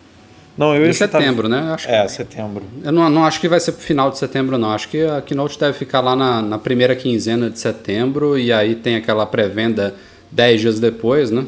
Não, 0.57 0.75
eu 0.75 0.89
em 0.89 0.93
setembro, 0.93 1.49
né? 1.49 1.73
Acho 1.75 1.89
é, 1.89 2.03
que... 2.03 2.13
setembro. 2.13 2.65
Eu 2.83 2.91
não, 2.91 3.11
não 3.11 3.25
acho 3.25 3.39
que 3.41 3.49
vai 3.49 3.61
ser 3.61 3.73
pro 3.73 3.83
final 3.83 4.11
de 4.11 4.19
setembro, 4.19 4.57
não. 4.57 4.73
Acho 4.73 4.89
que 4.89 5.05
a 5.05 5.21
Keynote 5.21 5.61
deve 5.61 5.77
ficar 5.77 6.01
lá 6.01 6.17
na, 6.17 6.41
na 6.41 6.59
primeira 6.59 6.97
quinzena 6.97 7.51
de 7.51 7.59
setembro 7.59 8.39
e 8.39 8.51
aí 8.53 8.75
tem 8.75 8.97
aquela 8.97 9.27
pré-venda 9.27 9.95
10 10.31 10.61
dias 10.61 10.81
depois, 10.81 11.31
né? 11.31 11.45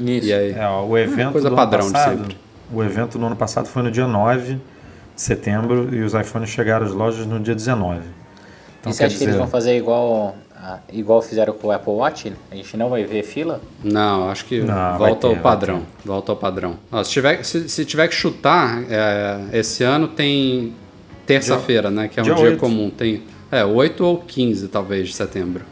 Isso. 0.00 0.26
E 0.26 0.32
aí, 0.32 0.52
é, 0.52 0.68
o 0.68 0.98
evento 0.98 1.32
coisa 1.32 1.50
padrão 1.50 1.90
passado, 1.90 2.16
de 2.16 2.20
sempre. 2.20 2.36
O 2.72 2.82
evento 2.82 3.18
no 3.18 3.26
ano 3.26 3.36
passado 3.36 3.66
foi 3.68 3.82
no 3.82 3.90
dia 3.90 4.06
9 4.06 4.54
de 4.54 4.60
setembro 5.22 5.94
e 5.94 6.02
os 6.02 6.14
iPhones 6.14 6.50
chegaram 6.50 6.84
às 6.84 6.92
lojas 6.92 7.26
no 7.26 7.38
dia 7.38 7.54
19. 7.54 8.00
Então, 8.80 8.90
e 8.90 8.94
você 8.94 9.04
acha 9.04 9.12
dizer... 9.12 9.18
que 9.18 9.30
eles 9.30 9.36
vão 9.36 9.48
fazer 9.48 9.76
igual 9.76 10.36
ah, 10.60 10.80
igual 10.92 11.22
fizeram 11.22 11.52
com 11.52 11.68
o 11.68 11.70
Apple 11.70 11.92
Watch, 11.92 12.32
a 12.50 12.54
gente 12.56 12.76
não 12.76 12.90
vai 12.90 13.04
ver 13.04 13.22
fila? 13.22 13.60
Não, 13.84 14.28
acho 14.28 14.44
que 14.44 14.60
não, 14.60 14.98
volta 14.98 15.28
ter, 15.28 15.36
ao 15.36 15.40
padrão. 15.40 15.82
Volta 16.04 16.32
ao 16.32 16.36
padrão. 16.36 16.76
Ó, 16.90 17.04
se, 17.04 17.12
tiver, 17.12 17.44
se, 17.44 17.68
se, 17.68 17.84
tiver 17.84 18.08
que 18.08 18.14
chutar, 18.14 18.82
é, 18.90 19.56
esse 19.56 19.84
ano 19.84 20.08
tem 20.08 20.74
terça-feira, 21.24 21.90
né? 21.90 22.08
Que 22.08 22.18
é 22.18 22.22
um 22.22 22.26
dia, 22.26 22.34
dia 22.34 22.56
comum. 22.56 22.90
Tem 22.90 23.22
é, 23.52 23.64
8 23.64 24.04
ou 24.04 24.18
15, 24.18 24.66
talvez, 24.66 25.06
de 25.06 25.14
setembro. 25.14 25.64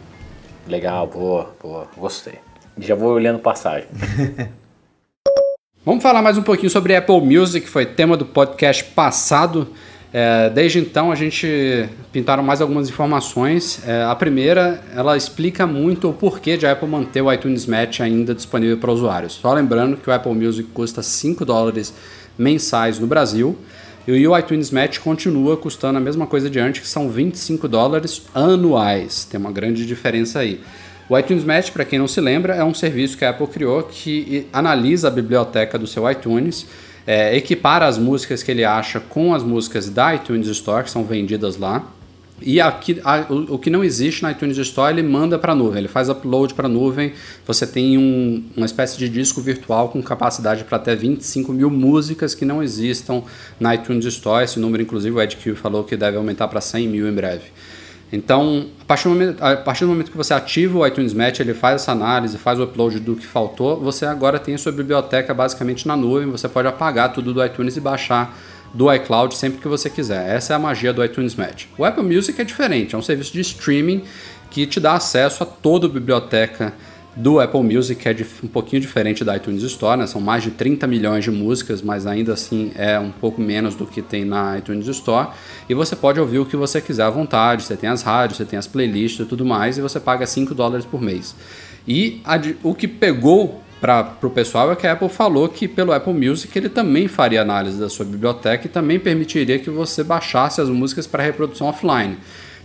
Legal, 0.68 1.08
boa, 1.08 1.50
boa. 1.60 1.88
Gostei. 1.96 2.34
Já 2.78 2.94
vou 2.94 3.12
olhando 3.12 3.40
passagem. 3.40 3.88
Vamos 5.84 6.02
falar 6.02 6.22
mais 6.22 6.38
um 6.38 6.42
pouquinho 6.42 6.70
sobre 6.70 6.94
Apple 6.94 7.20
Music, 7.20 7.66
que 7.66 7.72
foi 7.72 7.86
tema 7.86 8.16
do 8.16 8.24
podcast 8.24 8.84
passado. 8.84 9.68
É, 10.18 10.48
desde 10.48 10.78
então 10.78 11.12
a 11.12 11.14
gente 11.14 11.90
pintaram 12.10 12.42
mais 12.42 12.62
algumas 12.62 12.88
informações. 12.88 13.86
É, 13.86 14.02
a 14.02 14.14
primeira, 14.14 14.82
ela 14.94 15.14
explica 15.14 15.66
muito 15.66 16.08
o 16.08 16.12
porquê 16.14 16.56
de 16.56 16.66
a 16.66 16.72
Apple 16.72 16.88
manter 16.88 17.20
o 17.20 17.30
iTunes 17.30 17.66
Match 17.66 18.00
ainda 18.00 18.34
disponível 18.34 18.78
para 18.78 18.90
usuários. 18.90 19.34
Só 19.34 19.52
lembrando 19.52 19.98
que 19.98 20.08
o 20.08 20.12
Apple 20.14 20.32
Music 20.32 20.70
custa 20.70 21.02
5 21.02 21.44
dólares 21.44 21.92
mensais 22.38 22.98
no 22.98 23.06
Brasil 23.06 23.58
e 24.08 24.26
o 24.26 24.38
iTunes 24.38 24.70
Match 24.70 25.00
continua 25.00 25.54
custando 25.54 25.98
a 25.98 26.00
mesma 26.00 26.26
coisa 26.26 26.48
de 26.48 26.58
antes, 26.58 26.80
que 26.80 26.88
são 26.88 27.10
25 27.10 27.68
dólares 27.68 28.22
anuais. 28.34 29.26
Tem 29.26 29.38
uma 29.38 29.52
grande 29.52 29.84
diferença 29.84 30.38
aí. 30.38 30.62
O 31.10 31.18
iTunes 31.18 31.44
Match, 31.44 31.72
para 31.72 31.84
quem 31.84 31.98
não 31.98 32.08
se 32.08 32.22
lembra, 32.22 32.54
é 32.54 32.64
um 32.64 32.72
serviço 32.72 33.18
que 33.18 33.24
a 33.26 33.28
Apple 33.28 33.48
criou 33.48 33.82
que 33.82 34.46
analisa 34.50 35.08
a 35.08 35.10
biblioteca 35.10 35.78
do 35.78 35.86
seu 35.86 36.10
iTunes 36.10 36.66
é, 37.06 37.36
equipara 37.36 37.86
as 37.86 37.98
músicas 37.98 38.42
que 38.42 38.50
ele 38.50 38.64
acha 38.64 38.98
com 38.98 39.32
as 39.34 39.42
músicas 39.42 39.88
da 39.88 40.14
iTunes 40.14 40.48
Store, 40.48 40.84
que 40.84 40.90
são 40.90 41.04
vendidas 41.04 41.56
lá. 41.56 41.86
E 42.42 42.60
aqui, 42.60 43.00
a, 43.02 43.24
o, 43.30 43.54
o, 43.54 43.58
que 43.58 43.70
não 43.70 43.82
existe 43.82 44.22
na 44.22 44.32
iTunes 44.32 44.58
Store, 44.58 44.92
ele 44.92 45.02
manda 45.02 45.38
para 45.38 45.52
a 45.52 45.54
nuvem, 45.54 45.78
ele 45.78 45.88
faz 45.88 46.10
upload 46.10 46.52
para 46.52 46.66
a 46.66 46.68
nuvem. 46.68 47.14
Você 47.46 47.66
tem 47.66 47.96
um, 47.96 48.44
uma 48.54 48.66
espécie 48.66 48.98
de 48.98 49.08
disco 49.08 49.40
virtual 49.40 49.88
com 49.88 50.02
capacidade 50.02 50.64
para 50.64 50.76
até 50.76 50.94
25 50.94 51.52
mil 51.52 51.70
músicas 51.70 52.34
que 52.34 52.44
não 52.44 52.62
existam 52.62 53.22
na 53.58 53.74
iTunes 53.74 54.04
Store. 54.04 54.44
Esse 54.44 54.58
número, 54.58 54.82
inclusive, 54.82 55.16
o 55.16 55.20
Ed 55.20 55.36
Q 55.36 55.54
falou 55.54 55.84
que 55.84 55.96
deve 55.96 56.18
aumentar 56.18 56.48
para 56.48 56.60
100 56.60 56.88
mil 56.88 57.08
em 57.08 57.12
breve. 57.12 57.44
Então, 58.12 58.66
a 58.80 58.84
partir, 58.84 59.04
do 59.04 59.10
momento, 59.10 59.42
a 59.42 59.56
partir 59.56 59.84
do 59.84 59.88
momento 59.88 60.10
que 60.10 60.16
você 60.16 60.32
ativa 60.32 60.78
o 60.78 60.86
iTunes 60.86 61.12
Match, 61.12 61.40
ele 61.40 61.54
faz 61.54 61.82
essa 61.82 61.92
análise, 61.92 62.38
faz 62.38 62.58
o 62.58 62.62
upload 62.62 63.00
do 63.00 63.16
que 63.16 63.26
faltou, 63.26 63.80
você 63.80 64.06
agora 64.06 64.38
tem 64.38 64.54
a 64.54 64.58
sua 64.58 64.70
biblioteca 64.70 65.34
basicamente 65.34 65.88
na 65.88 65.96
nuvem, 65.96 66.30
você 66.30 66.48
pode 66.48 66.68
apagar 66.68 67.12
tudo 67.12 67.34
do 67.34 67.44
iTunes 67.44 67.76
e 67.76 67.80
baixar 67.80 68.36
do 68.72 68.92
iCloud 68.92 69.34
sempre 69.34 69.60
que 69.60 69.66
você 69.66 69.90
quiser. 69.90 70.34
Essa 70.36 70.52
é 70.52 70.56
a 70.56 70.58
magia 70.58 70.92
do 70.92 71.04
iTunes 71.04 71.34
Match. 71.34 71.64
O 71.76 71.84
Apple 71.84 72.04
Music 72.04 72.40
é 72.40 72.44
diferente, 72.44 72.94
é 72.94 72.98
um 72.98 73.02
serviço 73.02 73.32
de 73.32 73.40
streaming 73.40 74.04
que 74.50 74.66
te 74.66 74.78
dá 74.78 74.92
acesso 74.92 75.42
a 75.42 75.46
toda 75.46 75.86
a 75.86 75.88
biblioteca 75.88 76.72
do 77.16 77.40
Apple 77.40 77.62
Music, 77.62 78.00
que 78.00 78.08
é 78.08 78.14
um 78.44 78.46
pouquinho 78.46 78.80
diferente 78.82 79.24
da 79.24 79.34
iTunes 79.34 79.62
Store, 79.62 79.98
né? 79.98 80.06
São 80.06 80.20
mais 80.20 80.42
de 80.42 80.50
30 80.50 80.86
milhões 80.86 81.24
de 81.24 81.30
músicas, 81.30 81.80
mas 81.80 82.06
ainda 82.06 82.34
assim 82.34 82.70
é 82.76 83.00
um 83.00 83.10
pouco 83.10 83.40
menos 83.40 83.74
do 83.74 83.86
que 83.86 84.02
tem 84.02 84.22
na 84.22 84.58
iTunes 84.58 84.86
Store. 84.86 85.28
E 85.66 85.72
você 85.72 85.96
pode 85.96 86.20
ouvir 86.20 86.40
o 86.40 86.44
que 86.44 86.56
você 86.56 86.78
quiser 86.78 87.04
à 87.04 87.10
vontade. 87.10 87.62
Você 87.62 87.74
tem 87.74 87.88
as 87.88 88.02
rádios, 88.02 88.36
você 88.36 88.44
tem 88.44 88.58
as 88.58 88.66
playlists 88.66 89.24
e 89.24 89.28
tudo 89.28 89.46
mais, 89.46 89.78
e 89.78 89.80
você 89.80 89.98
paga 89.98 90.26
5 90.26 90.54
dólares 90.54 90.84
por 90.84 91.00
mês. 91.00 91.34
E 91.88 92.20
a, 92.22 92.38
o 92.62 92.74
que 92.74 92.86
pegou 92.86 93.62
para 93.80 94.16
o 94.22 94.30
pessoal 94.30 94.70
é 94.72 94.76
que 94.76 94.86
a 94.86 94.92
Apple 94.92 95.08
falou 95.08 95.48
que 95.48 95.66
pelo 95.66 95.92
Apple 95.92 96.12
Music 96.12 96.56
ele 96.58 96.68
também 96.68 97.08
faria 97.08 97.40
análise 97.40 97.78
da 97.78 97.88
sua 97.88 98.04
biblioteca 98.04 98.66
e 98.66 98.70
também 98.70 98.98
permitiria 98.98 99.58
que 99.58 99.70
você 99.70 100.02
baixasse 100.04 100.60
as 100.60 100.68
músicas 100.68 101.06
para 101.06 101.22
reprodução 101.22 101.66
offline. 101.66 102.18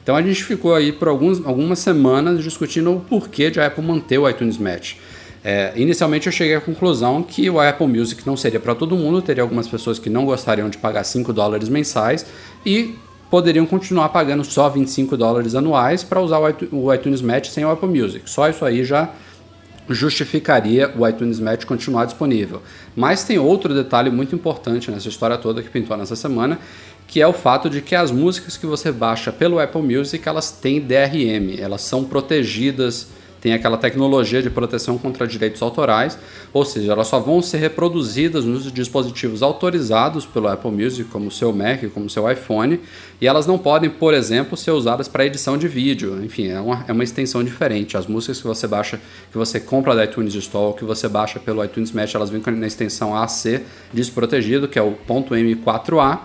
Então 0.04 0.16
a 0.16 0.22
gente 0.22 0.44
ficou 0.44 0.74
aí 0.74 0.92
por 0.92 1.08
alguns, 1.08 1.46
algumas 1.46 1.80
semanas 1.80 2.44
discutindo 2.44 2.92
o 2.92 3.00
porquê 3.00 3.52
de 3.52 3.60
a 3.60 3.68
Apple 3.68 3.84
manter 3.84 4.18
o 4.18 4.30
iTunes 4.30 4.58
Match. 4.58 4.96
É, 5.44 5.74
inicialmente 5.76 6.28
eu 6.28 6.34
cheguei 6.34 6.56
à 6.56 6.62
conclusão 6.62 7.24
que 7.24 7.50
o 7.50 7.60
Apple 7.60 7.88
Music 7.88 8.26
não 8.26 8.38
seria 8.38 8.60
para 8.60 8.76
todo 8.76 8.96
mundo, 8.96 9.22
teria 9.22 9.42
algumas 9.42 9.68
pessoas 9.68 9.98
que 9.98 10.10
não 10.10 10.26
gostariam 10.26 10.70
de 10.70 10.78
pagar 10.78 11.04
5 11.04 11.34
dólares 11.34 11.68
mensais 11.68 12.26
e 12.66 12.96
poderiam 13.30 13.66
continuar 13.66 14.10
pagando 14.10 14.44
só 14.44 14.70
25 14.70 15.18
dólares 15.18 15.56
anuais 15.56 16.04
para 16.04 16.20
usar 16.20 16.40
o 16.72 16.94
iTunes 16.94 17.22
Match 17.22 17.48
sem 17.50 17.66
o 17.66 17.72
Apple 17.72 17.90
Music. 17.90 18.30
Só 18.30 18.50
isso 18.50 18.64
aí 18.64 18.84
já 18.84 19.10
justificaria 19.90 20.92
o 20.96 21.08
iTunes 21.08 21.40
Match 21.40 21.66
continuar 21.66 22.06
disponível. 22.06 22.62
Mas 22.96 23.24
tem 23.24 23.40
outro 23.40 23.74
detalhe 23.74 24.10
muito 24.10 24.36
importante 24.36 24.92
nessa 24.92 25.08
história 25.08 25.38
toda 25.38 25.62
que 25.62 25.70
pintou 25.70 25.98
nessa 25.98 26.16
semana, 26.16 26.60
que 27.12 27.20
é 27.20 27.28
o 27.28 27.34
fato 27.34 27.70
de 27.70 27.82
que 27.82 27.94
as 27.94 28.10
músicas 28.10 28.56
que 28.56 28.66
você 28.66 28.90
baixa 28.90 29.34
pelo 29.34 29.60
Apple 29.60 29.82
Music, 29.82 30.26
elas 30.26 30.50
têm 30.50 30.80
DRM, 30.80 31.60
elas 31.60 31.82
são 31.82 32.06
protegidas, 32.06 33.08
tem 33.42 33.52
aquela 33.52 33.76
tecnologia 33.76 34.42
de 34.42 34.50
proteção 34.50 34.98
contra 34.98 35.28
direitos 35.28 35.62
autorais, 35.62 36.18
ou 36.54 36.64
seja, 36.64 36.94
elas 36.94 37.08
só 37.08 37.20
vão 37.20 37.42
ser 37.42 37.58
reproduzidas 37.58 38.46
nos 38.46 38.72
dispositivos 38.72 39.44
autorizados 39.44 40.26
pelo 40.26 40.48
Apple 40.48 40.72
Music, 40.72 41.04
como 41.10 41.28
o 41.28 41.32
seu 41.32 41.52
Mac, 41.52 41.84
como 41.94 42.06
o 42.06 42.10
seu 42.10 42.32
iPhone, 42.32 42.80
e 43.20 43.28
elas 43.28 43.46
não 43.46 43.58
podem, 43.58 43.90
por 43.90 44.14
exemplo, 44.14 44.56
ser 44.56 44.72
usadas 44.72 45.10
para 45.10 45.26
edição 45.26 45.58
de 45.58 45.68
vídeo. 45.68 46.24
Enfim, 46.24 46.48
é 46.48 46.62
uma, 46.62 46.86
é 46.88 46.94
uma 46.94 47.04
extensão 47.04 47.44
diferente. 47.44 47.98
As 47.98 48.08
músicas 48.08 48.40
que 48.40 48.48
você 48.48 48.68
baixa, 48.68 49.02
que 49.30 49.38
você 49.38 49.60
compra 49.60 49.94
da 49.94 50.06
iTunes 50.06 50.34
Store, 50.36 50.78
que 50.78 50.86
você 50.86 51.10
baixa 51.10 51.42
pelo 51.42 51.62
iTunes 51.62 51.92
Match, 51.92 52.16
elas 52.16 52.30
vêm 52.30 52.42
na 52.56 52.68
extensão 52.68 53.14
AC 53.14 53.64
desprotegido, 53.92 54.66
que 54.70 54.80
é 54.80 54.82
o 54.82 54.96
.m4a, 55.06 56.20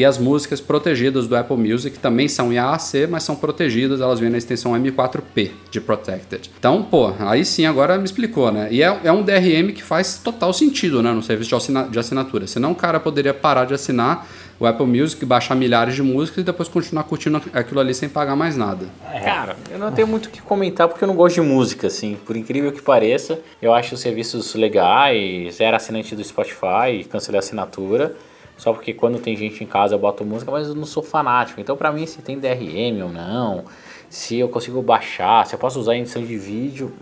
e 0.00 0.04
as 0.06 0.16
músicas 0.16 0.62
protegidas 0.62 1.28
do 1.28 1.36
Apple 1.36 1.58
Music 1.58 1.98
também 1.98 2.26
são 2.26 2.50
em 2.50 2.56
AAC, 2.56 3.06
mas 3.06 3.22
são 3.22 3.36
protegidas, 3.36 4.00
elas 4.00 4.18
vêm 4.18 4.30
na 4.30 4.38
extensão 4.38 4.72
M4P 4.72 5.50
de 5.70 5.78
Protected. 5.78 6.50
Então, 6.58 6.82
pô, 6.82 7.12
aí 7.18 7.44
sim 7.44 7.66
agora 7.66 7.98
me 7.98 8.04
explicou, 8.04 8.50
né? 8.50 8.68
E 8.70 8.82
é, 8.82 8.98
é 9.04 9.12
um 9.12 9.22
DRM 9.22 9.74
que 9.74 9.82
faz 9.82 10.16
total 10.16 10.54
sentido, 10.54 11.02
né, 11.02 11.12
no 11.12 11.22
serviço 11.22 11.50
de, 11.50 11.54
assina 11.54 11.82
de 11.84 11.98
assinatura. 11.98 12.46
Senão 12.46 12.72
o 12.72 12.74
cara 12.74 12.98
poderia 12.98 13.34
parar 13.34 13.66
de 13.66 13.74
assinar 13.74 14.26
o 14.58 14.64
Apple 14.64 14.86
Music, 14.86 15.22
baixar 15.26 15.54
milhares 15.54 15.94
de 15.94 16.02
músicas 16.02 16.38
e 16.38 16.44
depois 16.44 16.66
continuar 16.66 17.04
curtindo 17.04 17.42
aquilo 17.52 17.78
ali 17.78 17.92
sem 17.92 18.08
pagar 18.08 18.34
mais 18.34 18.56
nada. 18.56 18.86
É. 19.12 19.20
Cara, 19.20 19.54
eu 19.70 19.78
não 19.78 19.92
tenho 19.92 20.08
muito 20.08 20.26
o 20.26 20.30
que 20.30 20.40
comentar 20.40 20.88
porque 20.88 21.04
eu 21.04 21.08
não 21.08 21.14
gosto 21.14 21.34
de 21.34 21.42
música, 21.42 21.88
assim. 21.88 22.16
Por 22.24 22.38
incrível 22.38 22.72
que 22.72 22.80
pareça, 22.80 23.38
eu 23.60 23.74
acho 23.74 23.94
os 23.94 24.00
serviços 24.00 24.54
legais, 24.54 25.60
era 25.60 25.76
assinante 25.76 26.16
do 26.16 26.24
Spotify, 26.24 27.04
cancelei 27.06 27.38
a 27.38 27.40
assinatura 27.40 28.16
só 28.60 28.74
porque 28.74 28.92
quando 28.92 29.18
tem 29.18 29.34
gente 29.34 29.64
em 29.64 29.66
casa 29.66 29.94
eu 29.94 29.98
boto 29.98 30.22
música, 30.22 30.50
mas 30.50 30.68
eu 30.68 30.74
não 30.74 30.84
sou 30.84 31.02
fanático. 31.02 31.62
Então, 31.62 31.78
para 31.78 31.90
mim, 31.90 32.04
se 32.04 32.20
tem 32.20 32.38
DRM 32.38 33.02
ou 33.02 33.08
não, 33.08 33.64
se 34.10 34.38
eu 34.38 34.50
consigo 34.50 34.82
baixar, 34.82 35.46
se 35.46 35.54
eu 35.54 35.58
posso 35.58 35.80
usar 35.80 35.94
em 35.94 36.02
edição 36.02 36.22
de 36.22 36.36
vídeo, 36.36 36.92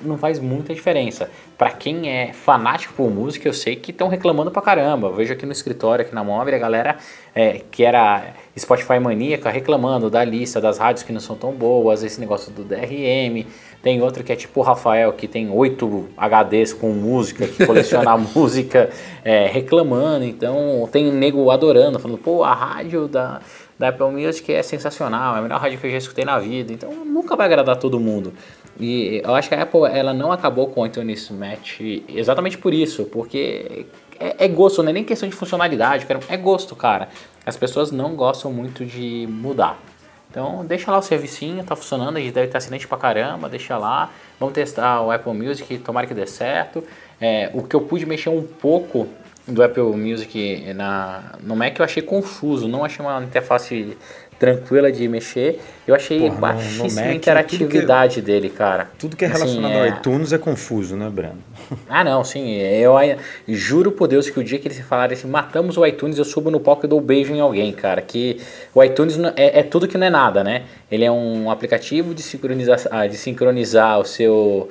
não 0.00 0.16
faz 0.16 0.38
muita 0.38 0.72
diferença. 0.72 1.28
Para 1.56 1.70
quem 1.70 2.08
é 2.08 2.32
fanático 2.32 2.94
por 2.94 3.10
música, 3.10 3.48
eu 3.48 3.52
sei 3.52 3.74
que 3.74 3.90
estão 3.90 4.06
reclamando 4.06 4.48
pra 4.52 4.62
caramba. 4.62 5.08
Eu 5.08 5.14
vejo 5.14 5.32
aqui 5.32 5.44
no 5.44 5.50
escritório, 5.50 6.04
aqui 6.04 6.14
na 6.14 6.22
móvel, 6.22 6.54
a 6.54 6.58
galera 6.58 6.98
é, 7.34 7.62
que 7.68 7.82
era 7.82 8.34
Spotify 8.56 9.00
maníaca 9.00 9.50
reclamando 9.50 10.08
da 10.08 10.22
lista 10.22 10.60
das 10.60 10.78
rádios 10.78 11.02
que 11.02 11.12
não 11.12 11.18
são 11.18 11.34
tão 11.34 11.50
boas, 11.50 12.04
esse 12.04 12.20
negócio 12.20 12.52
do 12.52 12.62
DRM. 12.62 13.44
Tem 13.82 14.02
outro 14.02 14.24
que 14.24 14.32
é 14.32 14.36
tipo 14.36 14.60
o 14.60 14.62
Rafael, 14.62 15.12
que 15.12 15.28
tem 15.28 15.50
oito 15.50 16.08
HDs 16.16 16.72
com 16.72 16.90
música, 16.90 17.46
que 17.46 17.64
coleciona 17.64 18.16
música, 18.34 18.90
é, 19.24 19.46
reclamando. 19.46 20.24
Então 20.24 20.88
tem 20.90 21.12
nego 21.12 21.50
adorando, 21.50 21.98
falando, 21.98 22.18
pô, 22.18 22.42
a 22.42 22.52
rádio 22.52 23.06
da, 23.06 23.40
da 23.78 23.88
Apple 23.88 24.10
Music 24.10 24.52
é 24.52 24.62
sensacional, 24.62 25.36
é 25.36 25.38
a 25.38 25.42
melhor 25.42 25.60
rádio 25.60 25.78
que 25.78 25.86
eu 25.86 25.90
já 25.92 25.98
escutei 25.98 26.24
na 26.24 26.38
vida. 26.38 26.72
Então 26.72 26.92
nunca 27.04 27.36
vai 27.36 27.46
agradar 27.46 27.76
todo 27.76 28.00
mundo. 28.00 28.32
E 28.80 29.22
eu 29.24 29.34
acho 29.34 29.48
que 29.48 29.54
a 29.54 29.62
Apple 29.62 29.84
ela 29.84 30.12
não 30.12 30.32
acabou 30.32 30.68
com 30.68 30.82
o 30.82 30.86
iTunes 30.86 31.30
Match 31.30 31.80
exatamente 32.08 32.58
por 32.58 32.74
isso, 32.74 33.04
porque 33.04 33.86
é, 34.18 34.44
é, 34.44 34.48
gosto, 34.48 34.82
não 34.82 34.90
é 34.90 34.92
nem 34.92 35.04
questão 35.04 35.28
de 35.28 35.34
funcionalidade, 35.34 36.06
é 36.28 36.36
gosto, 36.36 36.74
cara. 36.74 37.08
As 37.46 37.56
pessoas 37.56 37.90
não 37.90 38.14
gostam 38.14 38.52
muito 38.52 38.84
de 38.84 39.26
mudar. 39.28 39.80
Então 40.30 40.64
deixa 40.64 40.90
lá 40.90 40.98
o 40.98 41.02
servicinho, 41.02 41.64
tá 41.64 41.74
funcionando, 41.74 42.18
a 42.18 42.20
gente 42.20 42.32
deve 42.32 42.46
estar 42.46 42.58
assinante 42.58 42.86
pra 42.86 42.98
caramba, 42.98 43.48
deixa 43.48 43.78
lá. 43.78 44.10
Vamos 44.38 44.54
testar 44.54 45.00
o 45.02 45.10
Apple 45.10 45.32
Music, 45.32 45.78
tomara 45.78 46.06
que 46.06 46.14
dê 46.14 46.26
certo. 46.26 46.84
É, 47.20 47.50
o 47.54 47.62
que 47.62 47.74
eu 47.74 47.80
pude 47.80 48.04
mexer 48.04 48.28
um 48.28 48.42
pouco 48.42 49.08
do 49.46 49.62
Apple 49.62 49.82
Music 49.82 50.72
na, 50.74 51.32
no 51.42 51.56
Mac 51.56 51.78
eu 51.78 51.84
achei 51.84 52.02
confuso, 52.02 52.68
não 52.68 52.84
achei 52.84 53.04
uma 53.04 53.22
interface 53.22 53.96
tranquila 54.38 54.90
de 54.92 55.08
mexer. 55.08 55.60
Eu 55.86 55.94
achei 55.94 56.20
Porra, 56.20 56.34
baixíssima 56.36 56.84
no, 56.84 56.90
no 56.90 56.94
Mac, 56.94 57.14
interatividade 57.16 58.14
que, 58.16 58.20
dele, 58.20 58.50
cara. 58.50 58.90
Tudo 58.98 59.16
que 59.16 59.24
é 59.24 59.28
assim, 59.28 59.38
relacionado 59.38 59.72
assim, 59.72 59.80
é... 59.80 59.90
ao 59.90 59.96
iTunes 59.96 60.32
é 60.32 60.38
confuso, 60.38 60.96
né, 60.96 61.08
Breno? 61.10 61.38
Ah, 61.88 62.04
não, 62.04 62.22
sim. 62.22 62.56
Eu 62.56 62.94
juro 63.48 63.90
por 63.92 64.06
Deus 64.06 64.28
que 64.28 64.38
o 64.38 64.44
dia 64.44 64.58
que 64.58 64.68
eles 64.68 64.78
falarem 64.80 65.16
assim, 65.16 65.28
matamos 65.28 65.76
o 65.76 65.84
iTunes, 65.86 66.18
eu 66.18 66.24
subo 66.24 66.50
no 66.50 66.60
palco 66.60 66.86
e 66.86 66.88
dou 66.88 66.98
um 66.98 67.02
beijo 67.02 67.32
em 67.32 67.40
alguém, 67.40 67.72
cara. 67.72 68.00
Que 68.00 68.40
o 68.74 68.82
iTunes 68.82 69.18
é, 69.36 69.60
é 69.60 69.62
tudo 69.62 69.88
que 69.88 69.98
não 69.98 70.06
é 70.06 70.10
nada, 70.10 70.44
né? 70.44 70.64
Ele 70.90 71.04
é 71.04 71.10
um 71.10 71.50
aplicativo 71.50 72.14
de 72.14 72.22
sincronizar, 72.22 72.80
ah, 72.90 73.06
de 73.06 73.16
sincronizar 73.16 73.98
o 73.98 74.04
seu 74.04 74.68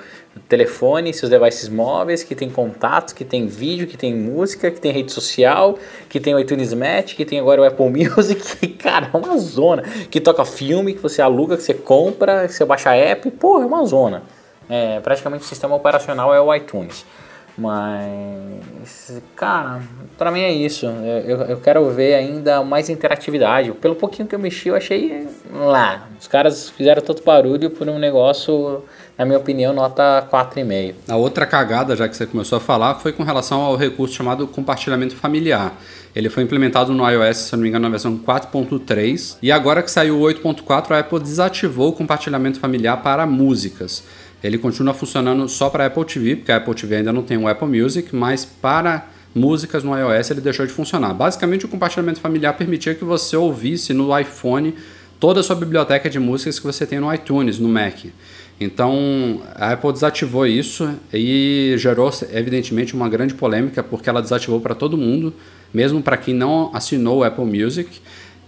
telefone, 0.48 1.14
seus 1.14 1.30
devices 1.30 1.70
móveis, 1.70 2.24
que 2.24 2.36
tem 2.36 2.50
contatos, 2.50 3.14
que 3.14 3.26
tem 3.26 3.48
vídeo, 3.48 3.88
que 3.88 3.98
tem 3.98 4.16
música, 4.16 4.72
que 4.72 4.80
tem 4.80 4.92
rede 4.92 5.12
social, 5.12 5.78
que 6.10 6.20
tem 6.20 6.34
o 6.36 6.40
iTunes 6.40 6.74
Match, 6.74 7.16
que 7.16 7.26
tem 7.26 7.40
agora 7.40 7.62
o 7.62 7.66
Apple 7.66 7.90
Music, 7.90 8.58
que, 8.58 8.68
cara, 8.68 9.10
é 9.14 9.18
uma 9.18 9.38
zona. 9.38 9.84
Que 10.10 10.20
toca 10.20 10.44
filme, 10.46 10.94
que 10.94 11.02
você 11.02 11.22
aluga, 11.22 11.58
que 11.58 11.64
você 11.64 11.74
compra, 11.74 12.48
que 12.48 12.54
você 12.54 12.66
baixa 12.66 12.94
app, 12.96 13.30
pô, 13.32 13.62
é 13.62 13.66
uma 13.66 13.86
zona. 13.86 14.24
É, 14.70 15.00
praticamente 15.00 15.44
o 15.44 15.48
sistema 15.48 15.76
operacional 15.76 16.34
é 16.34 16.42
o 16.42 16.54
iTunes. 16.54 17.06
Mas, 17.58 19.20
cara, 19.36 19.82
para 20.16 20.32
mim 20.32 20.42
é 20.42 20.52
isso. 20.52 20.86
Eu, 20.86 21.42
eu, 21.42 21.58
quero 21.58 21.90
ver 21.90 22.14
ainda 22.14 22.64
mais 22.64 22.88
interatividade. 22.88 23.72
Pelo 23.72 23.96
pouquinho 23.96 24.28
que 24.28 24.36
eu 24.36 24.40
mexi, 24.40 24.70
eu 24.70 24.76
achei 24.76 25.28
lá. 25.52 26.08
Os 26.20 26.28
caras 26.28 26.70
fizeram 26.70 27.02
tanto 27.02 27.24
barulho 27.24 27.72
por 27.72 27.90
um 27.90 27.98
negócio, 27.98 28.86
na 29.18 29.26
minha 29.26 29.38
opinião, 29.38 29.74
nota 29.74 30.28
4,5. 30.32 30.94
A 31.08 31.16
outra 31.16 31.46
cagada, 31.46 31.96
já 31.96 32.08
que 32.08 32.16
você 32.16 32.26
começou 32.26 32.58
a 32.58 32.62
falar, 32.62 32.96
foi 32.96 33.12
com 33.12 33.24
relação 33.24 33.62
ao 33.62 33.76
recurso 33.76 34.14
chamado 34.14 34.46
compartilhamento 34.46 35.16
familiar. 35.16 35.76
Ele 36.16 36.30
foi 36.30 36.44
implementado 36.44 36.94
no 36.94 37.10
iOS, 37.10 37.38
se 37.38 37.56
não 37.56 37.64
me 37.64 37.70
engano, 37.70 37.84
na 37.84 37.90
versão 37.90 38.18
4.3. 38.18 39.38
E 39.42 39.52
agora 39.52 39.82
que 39.82 39.90
saiu 39.90 40.20
o 40.20 40.24
8.4, 40.24 40.92
a 40.92 41.00
Apple 41.00 41.20
desativou 41.20 41.90
o 41.90 41.94
compartilhamento 41.94 42.60
familiar 42.60 43.02
para 43.02 43.26
músicas. 43.26 44.04
Ele 44.44 44.58
continua 44.58 44.94
funcionando 44.94 45.50
só 45.50 45.70
para 45.70 45.88
Apple 45.88 46.06
TV, 46.06 46.36
porque 46.36 46.52
a 46.52 46.58
Apple 46.58 46.76
TV 46.76 46.98
ainda 46.98 47.12
não 47.12 47.24
tem 47.24 47.38
o 47.38 47.48
Apple 47.48 47.68
Music, 47.68 48.16
mas 48.16 48.46
para 48.46 49.08
músicas 49.34 49.84
no 49.84 49.98
iOS 49.98 50.30
ele 50.32 50.42
deixou 50.42 50.66
de 50.66 50.72
funcionar. 50.72 51.14
Basicamente, 51.14 51.66
o 51.66 51.68
compartilhamento 51.68 52.20
familiar 52.20 52.54
permitia 52.54 52.94
que 52.94 53.04
você 53.04 53.36
ouvisse 53.36 53.94
no 53.94 54.18
iPhone 54.18 54.76
toda 55.20 55.40
a 55.40 55.44
sua 55.44 55.56
biblioteca 55.56 56.10
de 56.10 56.20
músicas 56.20 56.60
que 56.60 56.66
você 56.66 56.86
tem 56.86 57.00
no 57.00 57.12
iTunes, 57.14 57.60
no 57.60 57.68
Mac. 57.68 58.06
Então, 58.60 59.42
a 59.56 59.74
Apple 59.74 59.94
desativou 59.94 60.46
isso 60.48 60.90
e 61.14 61.76
gerou, 61.78 62.12
evidentemente, 62.32 62.96
uma 62.96 63.08
grande 63.08 63.36
polêmica, 63.36 63.84
porque 63.84 64.10
ela 64.10 64.22
desativou 64.22 64.60
para 64.60 64.74
todo 64.74 64.98
mundo, 64.98 65.34
mesmo 65.72 66.02
para 66.02 66.18
quem 66.18 66.34
não 66.34 66.72
assinou 66.74 67.20
o 67.20 67.24
Apple 67.24 67.46
Music. 67.46 68.00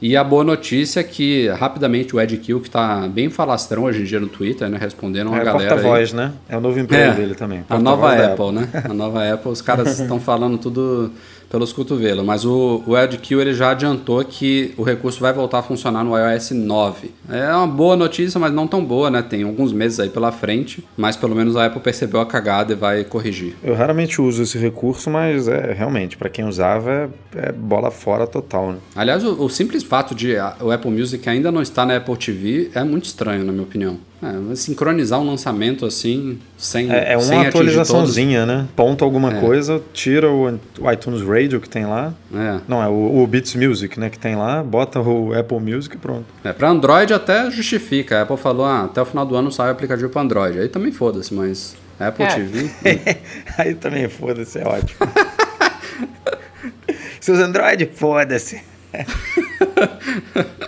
E 0.01 0.15
a 0.15 0.23
boa 0.23 0.45
notícia 0.45 1.01
é 1.01 1.03
que, 1.03 1.49
rapidamente, 1.49 2.15
o 2.15 2.21
Ed 2.21 2.35
Kill, 2.37 2.61
que 2.61 2.69
está 2.69 3.07
bem 3.07 3.29
falastrão 3.29 3.83
hoje 3.83 4.01
em 4.01 4.05
dia 4.05 4.19
no 4.19 4.27
Twitter, 4.27 4.69
né, 4.69 4.77
respondendo 4.79 5.27
uma 5.27 5.41
é, 5.41 5.43
galera. 5.43 5.75
É 5.75 5.77
voz 5.77 6.13
né? 6.13 6.31
É 6.47 6.57
o 6.57 6.61
novo 6.61 6.79
emprego 6.79 7.11
é, 7.11 7.15
dele 7.15 7.35
também. 7.35 7.65
A 7.69 7.77
nova 7.77 8.13
Apple, 8.13 8.51
né? 8.53 8.69
A 8.85 8.93
nova 8.93 9.31
Apple, 9.31 9.51
os 9.51 9.61
caras 9.61 9.99
estão 9.99 10.19
falando 10.19 10.57
tudo 10.57 11.11
pelos 11.49 11.73
cotovelos. 11.73 12.25
Mas 12.25 12.45
o, 12.45 12.83
o 12.85 12.97
EdQ 12.97 13.35
ele 13.35 13.53
já 13.53 13.71
adiantou 13.71 14.23
que 14.23 14.73
o 14.77 14.83
recurso 14.83 15.19
vai 15.19 15.33
voltar 15.33 15.59
a 15.59 15.63
funcionar 15.63 16.03
no 16.03 16.17
iOS 16.17 16.51
9. 16.51 17.11
É 17.29 17.53
uma 17.53 17.67
boa 17.67 17.95
notícia, 17.95 18.39
mas 18.39 18.53
não 18.53 18.67
tão 18.67 18.83
boa, 18.83 19.09
né? 19.09 19.21
Tem 19.21 19.43
alguns 19.43 19.73
meses 19.73 19.99
aí 19.99 20.09
pela 20.09 20.31
frente, 20.31 20.85
mas 20.95 21.15
pelo 21.15 21.35
menos 21.35 21.55
a 21.55 21.65
Apple 21.65 21.81
percebeu 21.81 22.21
a 22.21 22.25
cagada 22.25 22.73
e 22.73 22.75
vai 22.75 23.03
corrigir. 23.03 23.55
Eu 23.63 23.73
raramente 23.73 24.21
uso 24.21 24.43
esse 24.43 24.57
recurso, 24.57 25.09
mas 25.09 25.47
é 25.47 25.73
realmente, 25.73 26.17
para 26.17 26.29
quem 26.29 26.45
usava, 26.45 27.09
é, 27.35 27.49
é, 27.49 27.51
bola 27.51 27.91
fora 27.91 28.27
total, 28.27 28.73
né? 28.73 28.77
Aliás, 28.95 29.23
o, 29.23 29.43
o 29.43 29.49
simples 29.49 29.83
fato 29.83 30.13
de 30.13 30.37
a, 30.37 30.55
o 30.61 30.71
Apple 30.71 30.91
Music 30.91 31.27
ainda 31.27 31.51
não 31.51 31.61
estar 31.61 31.85
na 31.85 31.97
Apple 31.97 32.17
TV 32.17 32.71
é 32.73 32.83
muito 32.83 33.05
estranho, 33.05 33.43
na 33.43 33.51
minha 33.51 33.63
opinião. 33.63 33.97
É, 34.21 34.55
sincronizar 34.55 35.17
um 35.19 35.25
lançamento 35.25 35.85
assim, 35.85 36.39
sem. 36.57 36.91
É, 36.91 37.13
é 37.13 37.17
uma 37.17 37.25
sem 37.25 37.47
atualizaçãozinha, 37.47 38.45
né? 38.45 38.67
Ponto 38.75 39.05
alguma 39.05 39.37
é. 39.37 39.39
coisa, 39.39 39.81
tira 39.93 40.29
o, 40.29 40.59
o, 40.79 40.91
iTunes 40.91 41.21
Radio 41.21 41.61
que 41.61 41.69
tem 41.69 41.85
lá. 41.85 42.13
É. 42.33 42.59
Não, 42.67 42.83
é 42.83 42.87
o, 42.89 43.21
o, 43.21 43.27
Beats 43.27 43.55
Music, 43.55 43.97
né? 43.97 44.09
Que 44.09 44.19
tem 44.19 44.35
lá, 44.35 44.61
bota 44.61 44.99
o 44.99 45.33
Apple 45.33 45.59
Music 45.59 45.95
e 45.95 45.99
pronto. 45.99 46.25
É, 46.43 46.51
pra 46.51 46.69
Android 46.69 47.13
até 47.13 47.49
justifica. 47.49 48.19
A 48.19 48.21
Apple 48.23 48.35
falou, 48.35 48.65
ah, 48.65 48.83
até 48.83 49.01
o 49.01 49.05
final 49.05 49.25
do 49.25 49.35
ano 49.35 49.51
sai 49.53 49.69
o 49.69 49.71
aplicativo 49.71 50.09
para 50.09 50.21
Android. 50.21 50.59
Aí 50.59 50.67
também 50.67 50.91
foda-se, 50.91 51.33
mas. 51.33 51.77
Apple 51.97 52.25
é. 52.25 52.35
TV. 52.35 52.71
Aí 53.57 53.73
também 53.73 54.09
foda-se, 54.09 54.59
é 54.59 54.67
ótimo. 54.67 54.99
Seus 57.21 57.39
Android, 57.39 57.89
foda-se. 57.93 58.61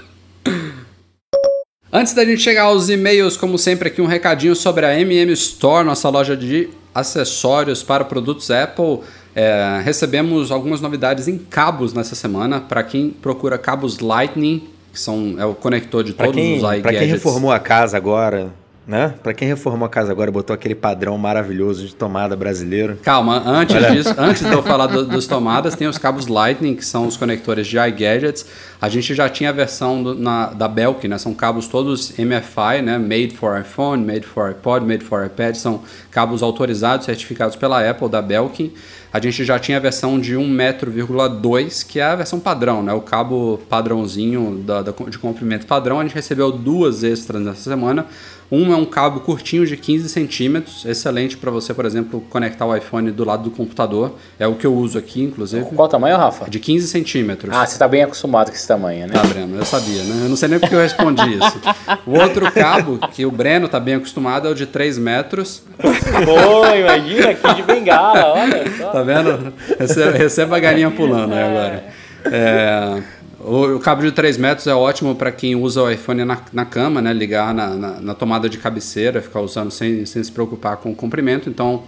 Antes 2.01 2.13
da 2.15 2.25
gente 2.25 2.41
chegar 2.41 2.63
aos 2.63 2.89
e-mails, 2.89 3.37
como 3.37 3.59
sempre, 3.59 3.89
aqui 3.89 4.01
um 4.01 4.07
recadinho 4.07 4.55
sobre 4.55 4.87
a 4.87 4.99
MM 4.99 5.31
Store, 5.33 5.85
nossa 5.85 6.09
loja 6.09 6.35
de 6.35 6.67
acessórios 6.95 7.83
para 7.83 8.03
produtos 8.03 8.49
Apple. 8.49 9.01
É, 9.35 9.79
recebemos 9.85 10.49
algumas 10.49 10.81
novidades 10.81 11.27
em 11.27 11.37
cabos 11.37 11.93
nessa 11.93 12.15
semana. 12.15 12.59
Para 12.59 12.81
quem 12.81 13.11
procura 13.11 13.55
cabos 13.55 13.99
Lightning, 13.99 14.67
que 14.91 14.99
são, 14.99 15.35
é 15.37 15.45
o 15.45 15.53
conector 15.53 16.03
de 16.03 16.13
todos 16.13 16.33
quem, 16.33 16.53
os 16.53 16.63
iGadgets. 16.63 16.81
Para 16.81 16.93
quem 16.93 17.07
reformou 17.07 17.51
a 17.51 17.59
casa 17.59 17.97
agora, 17.97 18.51
né? 18.87 19.13
Para 19.21 19.33
quem 19.33 19.47
reformou 19.47 19.85
a 19.85 19.89
casa 19.89 20.11
agora, 20.11 20.31
botou 20.31 20.55
aquele 20.55 20.73
padrão 20.73 21.15
maravilhoso 21.17 21.85
de 21.85 21.93
tomada 21.93 22.35
brasileiro. 22.35 22.97
Calma, 23.03 23.43
antes 23.45 23.75
Olha. 23.75 23.91
disso, 23.91 24.13
antes 24.17 24.43
de 24.43 24.51
eu 24.51 24.63
falar 24.63 24.87
do, 24.87 25.05
dos 25.05 25.27
tomadas, 25.27 25.75
tem 25.75 25.87
os 25.87 25.99
cabos 25.99 26.25
Lightning, 26.25 26.75
que 26.75 26.83
são 26.83 27.05
os 27.05 27.15
conectores 27.15 27.67
de 27.67 27.77
iGadgets. 27.77 28.45
A 28.81 28.89
gente 28.89 29.13
já 29.13 29.29
tinha 29.29 29.51
a 29.51 29.53
versão 29.53 30.01
do, 30.01 30.15
na, 30.15 30.47
da 30.47 30.67
Belk, 30.67 31.07
né? 31.07 31.19
São 31.19 31.35
cabos 31.35 31.67
todos 31.67 32.13
MFI, 32.17 32.81
né? 32.81 32.97
Made 32.97 33.35
for 33.37 33.61
iPhone, 33.61 34.03
made 34.03 34.25
for 34.25 34.49
iPod, 34.49 34.83
made 34.87 35.05
for 35.05 35.23
iPad. 35.23 35.53
São 35.53 35.83
cabos 36.09 36.41
autorizados, 36.41 37.05
certificados 37.05 37.55
pela 37.55 37.87
Apple, 37.87 38.09
da 38.09 38.23
Belkin. 38.23 38.73
A 39.13 39.19
gente 39.19 39.45
já 39.45 39.59
tinha 39.59 39.77
a 39.77 39.79
versão 39.79 40.19
de 40.19 40.35
1,2 40.35 40.47
metro, 40.47 40.91
que 41.87 41.99
é 41.99 42.03
a 42.03 42.15
versão 42.15 42.39
padrão, 42.39 42.81
né? 42.81 42.91
O 42.91 43.01
cabo 43.01 43.59
padrãozinho 43.69 44.63
da, 44.65 44.81
da, 44.81 44.91
de 44.91 45.19
comprimento 45.19 45.67
padrão. 45.67 45.99
A 45.99 46.03
gente 46.03 46.15
recebeu 46.15 46.51
duas 46.51 47.03
extras 47.03 47.39
nessa 47.39 47.69
semana. 47.69 48.07
Um 48.51 48.73
é 48.73 48.75
um 48.75 48.85
cabo 48.85 49.21
curtinho 49.21 49.65
de 49.65 49.77
15 49.77 50.09
centímetros, 50.09 50.83
excelente 50.83 51.37
para 51.37 51.49
você, 51.49 51.73
por 51.73 51.85
exemplo, 51.85 52.19
conectar 52.29 52.65
o 52.65 52.75
iPhone 52.75 53.09
do 53.09 53.23
lado 53.23 53.43
do 53.43 53.51
computador. 53.51 54.15
É 54.37 54.45
o 54.45 54.55
que 54.55 54.67
eu 54.67 54.75
uso 54.75 54.97
aqui, 54.97 55.23
inclusive. 55.23 55.63
Qual 55.73 55.87
o 55.87 55.89
tamanho, 55.89 56.17
Rafa? 56.17 56.49
De 56.49 56.59
15 56.59 56.85
centímetros. 56.89 57.55
Ah, 57.55 57.65
você 57.65 57.73
está 57.73 57.87
bem 57.87 58.03
acostumado 58.03 58.49
com 58.49 58.55
esse 58.55 58.67
tamanho, 58.71 59.07
né? 59.07 59.13
Tá, 59.13 59.23
Breno, 59.23 59.57
eu 59.57 59.65
sabia, 59.65 60.03
né? 60.03 60.21
Eu 60.23 60.29
não 60.29 60.35
sei 60.35 60.47
nem 60.47 60.59
porque 60.59 60.73
eu 60.73 60.79
respondi 60.79 61.33
isso. 61.33 61.61
O 62.05 62.17
outro 62.17 62.49
cabo, 62.51 62.97
que 63.09 63.25
o 63.25 63.31
Breno 63.31 63.65
está 63.65 63.79
bem 63.79 63.95
acostumado, 63.95 64.47
é 64.47 64.51
o 64.51 64.55
de 64.55 64.65
3 64.65 64.97
metros. 64.97 65.63
Pô, 65.77 66.65
imagina, 66.75 67.31
aqui 67.31 67.55
de 67.55 67.63
bengala, 67.63 68.33
olha 68.33 68.77
só. 68.77 68.89
Tá 68.91 69.03
vendo? 69.03 69.53
Receba, 69.77 70.11
receba 70.11 70.57
a 70.57 70.59
galinha 70.59 70.89
pulando 70.91 71.33
aí 71.33 71.43
agora. 71.43 71.83
É... 72.25 73.01
O, 73.39 73.75
o, 73.75 73.79
cabo 73.79 74.03
de 74.03 74.11
3 74.11 74.37
metros 74.37 74.67
é 74.67 74.73
ótimo 74.73 75.15
para 75.15 75.31
quem 75.31 75.55
usa 75.55 75.81
o 75.81 75.89
iPhone 75.89 76.23
na, 76.23 76.37
na 76.53 76.63
cama, 76.63 77.01
né? 77.01 77.11
Ligar 77.11 77.53
na, 77.53 77.69
na, 77.69 77.99
na, 77.99 78.13
tomada 78.13 78.47
de 78.47 78.59
cabeceira, 78.59 79.19
ficar 79.19 79.41
usando 79.41 79.71
sem, 79.71 80.05
sem 80.05 80.23
se 80.23 80.31
preocupar 80.31 80.77
com 80.77 80.91
o 80.91 80.95
comprimento. 80.95 81.49
Então, 81.49 81.83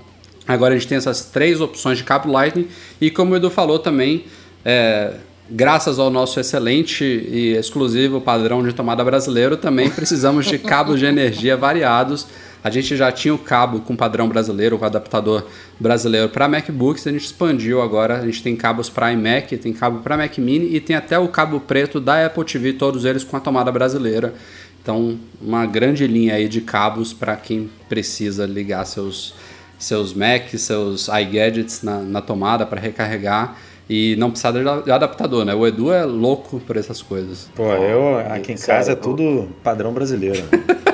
agora 0.48 0.74
a 0.74 0.78
gente 0.78 0.88
tem 0.88 0.98
essas 0.98 1.26
três 1.26 1.62
opções 1.62 2.00
de 2.00 2.04
cabo 2.04 2.32
Lightning. 2.32 2.68
E 3.00 3.12
como 3.12 3.34
o 3.34 3.36
Edu 3.36 3.52
falou 3.52 3.78
também, 3.78 4.26
é, 4.66 5.14
graças 5.50 6.00
ao 6.00 6.10
nosso 6.10 6.40
excelente 6.40 7.04
e 7.04 7.56
exclusivo 7.58 8.22
padrão 8.22 8.66
de 8.66 8.74
tomada 8.74 9.04
brasileiro, 9.04 9.58
também 9.58 9.90
precisamos 9.90 10.46
de 10.46 10.58
cabos 10.58 11.00
de 11.00 11.06
energia 11.06 11.58
variados. 11.58 12.28
A 12.64 12.70
gente 12.70 12.96
já 12.96 13.12
tinha 13.12 13.34
o 13.34 13.38
cabo 13.38 13.82
com 13.82 13.94
padrão 13.94 14.30
brasileiro, 14.30 14.78
com 14.78 14.86
adaptador 14.86 15.46
brasileiro 15.78 16.30
para 16.30 16.48
MacBooks, 16.48 17.06
a 17.06 17.12
gente 17.12 17.26
expandiu 17.26 17.82
agora, 17.82 18.20
a 18.20 18.26
gente 18.26 18.42
tem 18.42 18.56
cabos 18.56 18.90
para 18.90 19.12
iMac, 19.12 19.58
tem 19.58 19.74
cabo 19.74 20.00
para 20.00 20.16
Mac 20.16 20.38
Mini 20.38 20.74
e 20.74 20.80
tem 20.80 20.96
até 20.96 21.20
o 21.20 21.28
cabo 21.28 21.60
preto 21.60 22.00
da 22.00 22.26
Apple 22.26 22.46
TV, 22.46 22.74
todos 22.74 23.04
eles 23.04 23.24
com 23.24 23.36
a 23.36 23.40
tomada 23.42 23.70
brasileira. 23.70 24.34
Então, 24.82 25.18
uma 25.42 25.66
grande 25.66 26.08
linha 26.08 26.36
aí 26.36 26.48
de 26.48 26.62
cabos 26.62 27.12
para 27.12 27.36
quem 27.36 27.70
precisa 27.90 28.46
ligar 28.46 28.86
seus 28.86 29.34
seus 29.78 30.14
Macs, 30.14 30.62
seus 30.62 31.10
iGadgets 31.10 31.82
na, 31.84 32.00
na 32.00 32.22
tomada 32.22 32.66
para 32.66 32.80
recarregar 32.80 33.58
e 33.90 34.16
não 34.18 34.30
precisar 34.30 34.52
de 34.52 34.92
adaptador, 34.92 35.46
né? 35.46 35.54
O 35.54 35.66
Edu 35.68 35.92
é 35.92 36.04
louco 36.06 36.60
por 36.60 36.78
essas 36.78 37.02
coisas. 37.02 37.50
Pô, 37.56 37.72
eu 37.74 38.18
aqui 38.20 38.54
em 38.54 38.58
casa 38.58 38.94
é 38.94 38.96
tudo 38.96 39.50
padrão 39.64 39.94
brasileiro. 39.94 40.44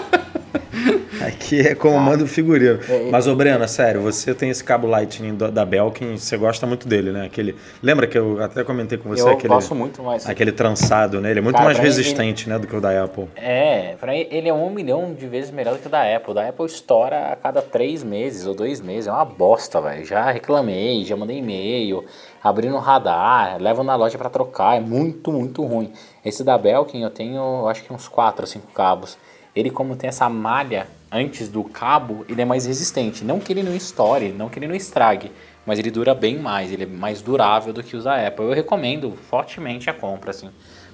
Aqui 1.29 1.59
é 1.59 1.75
como 1.75 1.99
manda 1.99 2.23
o 2.23 2.27
figurino. 2.27 2.79
É, 2.87 3.07
é. 3.07 3.11
Mas, 3.11 3.27
ô 3.27 3.35
Breno, 3.35 3.67
sério, 3.67 4.01
você 4.01 4.33
tem 4.33 4.49
esse 4.49 4.63
cabo 4.63 4.87
Lightning 4.87 5.35
da 5.35 5.65
Belkin, 5.65 6.17
você 6.17 6.37
gosta 6.37 6.65
muito 6.65 6.87
dele, 6.87 7.11
né? 7.11 7.25
Aquele, 7.25 7.55
lembra 7.83 8.07
que 8.07 8.17
eu 8.17 8.41
até 8.41 8.63
comentei 8.63 8.97
com 8.97 9.09
você? 9.09 9.21
Eu 9.21 9.29
aquele, 9.29 9.49
gosto 9.49 9.75
muito 9.75 10.01
mais. 10.01 10.27
Aquele 10.27 10.51
trançado, 10.51 11.19
né? 11.19 11.31
Ele 11.31 11.39
é 11.39 11.41
muito 11.41 11.55
Cara, 11.55 11.65
mais 11.65 11.77
resistente, 11.77 12.45
ele, 12.45 12.53
né, 12.53 12.59
do 12.59 12.67
que 12.67 12.75
o 12.75 12.79
da 12.79 13.03
Apple. 13.03 13.27
É, 13.35 13.95
pra 13.99 14.15
ele 14.15 14.47
é 14.47 14.53
um 14.53 14.69
milhão 14.69 15.13
de 15.13 15.27
vezes 15.27 15.51
melhor 15.51 15.75
do 15.75 15.79
que 15.79 15.87
o 15.87 15.89
da 15.89 16.15
Apple. 16.15 16.31
O 16.31 16.33
da 16.33 16.47
Apple 16.47 16.65
estoura 16.65 17.33
a 17.33 17.35
cada 17.35 17.61
três 17.61 18.03
meses 18.03 18.45
ou 18.45 18.55
dois 18.55 18.79
meses. 18.79 19.07
É 19.07 19.11
uma 19.11 19.25
bosta, 19.25 19.81
velho. 19.81 20.05
Já 20.05 20.31
reclamei, 20.31 21.03
já 21.03 21.17
mandei 21.17 21.37
e-mail, 21.37 22.05
abri 22.43 22.69
no 22.69 22.79
radar, 22.79 23.61
levo 23.61 23.83
na 23.83 23.95
loja 23.95 24.17
para 24.17 24.29
trocar. 24.29 24.77
É 24.77 24.79
muito, 24.79 25.31
muito 25.31 25.63
ruim. 25.63 25.91
Esse 26.23 26.43
da 26.43 26.57
Belkin 26.57 27.01
eu 27.01 27.09
tenho, 27.09 27.67
acho 27.67 27.83
que 27.83 27.93
uns 27.93 28.07
quatro 28.07 28.43
ou 28.43 28.47
cinco 28.47 28.71
cabos. 28.73 29.17
Ele, 29.55 29.69
como 29.69 29.95
tem 29.95 30.07
essa 30.07 30.29
malha 30.29 30.87
antes 31.11 31.49
do 31.49 31.63
cabo, 31.63 32.25
ele 32.29 32.41
é 32.41 32.45
mais 32.45 32.65
resistente. 32.65 33.25
Não 33.25 33.39
que 33.39 33.51
ele 33.51 33.63
não 33.63 33.75
estoure, 33.75 34.31
não 34.31 34.47
que 34.47 34.59
ele 34.59 34.67
não 34.67 34.75
estrague, 34.75 35.31
mas 35.65 35.79
ele 35.79 35.91
dura 35.91 36.13
bem 36.13 36.37
mais, 36.37 36.71
ele 36.71 36.83
é 36.83 36.87
mais 36.87 37.21
durável 37.21 37.73
do 37.73 37.83
que 37.83 37.95
os 37.95 38.03
da 38.03 38.27
Apple. 38.27 38.45
Eu 38.45 38.53
recomendo 38.53 39.11
fortemente 39.29 39.89
a 39.89 39.93
compra, 39.93 40.31
assim, 40.31 40.49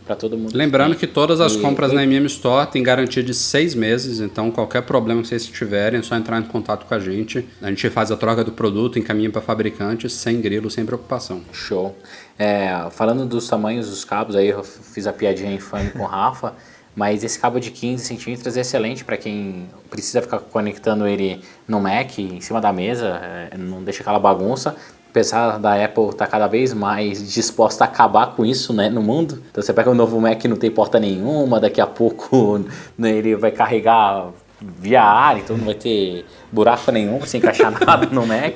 para 0.06 0.16
todo 0.16 0.38
mundo. 0.38 0.56
Lembrando 0.56 0.94
que, 0.94 1.06
que 1.06 1.08
todas 1.08 1.42
as 1.42 1.54
e, 1.54 1.60
compras 1.60 1.92
na 1.92 2.04
MM 2.04 2.26
Store 2.28 2.70
têm 2.70 2.84
garantia 2.84 3.24
de 3.24 3.34
seis 3.34 3.74
meses, 3.74 4.20
então 4.20 4.52
qualquer 4.52 4.84
problema 4.84 5.22
que 5.22 5.28
vocês 5.28 5.46
tiverem 5.48 6.00
é 6.00 6.04
só 6.04 6.16
entrar 6.16 6.40
em 6.40 6.44
contato 6.44 6.86
com 6.86 6.94
a 6.94 7.00
gente. 7.00 7.48
A 7.62 7.70
gente 7.70 7.90
faz 7.90 8.12
a 8.12 8.18
troca 8.18 8.44
do 8.44 8.52
produto, 8.52 9.00
encaminha 9.00 9.30
para 9.30 9.42
fabricante, 9.42 10.10
sem 10.10 10.40
grilo, 10.40 10.70
sem 10.70 10.86
preocupação. 10.86 11.42
Show. 11.52 11.98
É, 12.38 12.88
falando 12.92 13.26
dos 13.26 13.48
tamanhos 13.48 13.90
dos 13.90 14.06
cabos, 14.06 14.36
aí 14.36 14.50
eu 14.50 14.64
fiz 14.64 15.08
a 15.08 15.14
piadinha 15.14 15.52
infame 15.52 15.90
com 15.90 16.04
o 16.04 16.08
Rafa. 16.08 16.54
Mas 16.96 17.26
esse 17.26 17.38
cabo 17.38 17.60
de 17.60 17.72
15 17.72 18.06
centímetros 18.06 18.56
é 18.56 18.62
excelente 18.62 19.04
para 19.04 19.18
quem 19.18 19.68
precisa 19.90 20.22
ficar 20.22 20.40
conectando 20.40 21.06
ele 21.06 21.42
no 21.68 21.82
Mac, 21.82 22.18
em 22.18 22.40
cima 22.40 22.62
da 22.62 22.72
mesa, 22.72 23.20
é, 23.52 23.58
não 23.58 23.84
deixa 23.84 24.02
aquela 24.02 24.18
bagunça. 24.18 24.78
Apesar 25.16 25.60
da 25.60 25.82
Apple 25.82 26.10
estar 26.10 26.26
tá 26.26 26.28
cada 26.28 26.46
vez 26.46 26.74
mais 26.74 27.34
disposta 27.34 27.86
a 27.86 27.88
acabar 27.88 28.36
com 28.36 28.46
isso 28.46 28.74
né, 28.74 28.90
no 28.90 29.02
mundo. 29.02 29.42
Então 29.50 29.64
você 29.64 29.72
pega 29.72 29.90
um 29.90 29.94
novo 29.94 30.20
Mac 30.20 30.44
não 30.44 30.58
tem 30.58 30.70
porta 30.70 31.00
nenhuma, 31.00 31.58
daqui 31.58 31.80
a 31.80 31.88
pouco 31.88 32.66
né, 33.00 33.12
ele 33.12 33.34
vai 33.34 33.50
carregar 33.50 34.28
via 34.60 35.02
ar, 35.02 35.38
então 35.38 35.56
não 35.56 35.64
vai 35.64 35.74
ter 35.74 36.26
buraco 36.52 36.92
nenhum 36.92 37.26
sem 37.26 37.40
encaixar 37.40 37.72
nada 37.80 38.08
no 38.08 38.28
Mac. 38.28 38.56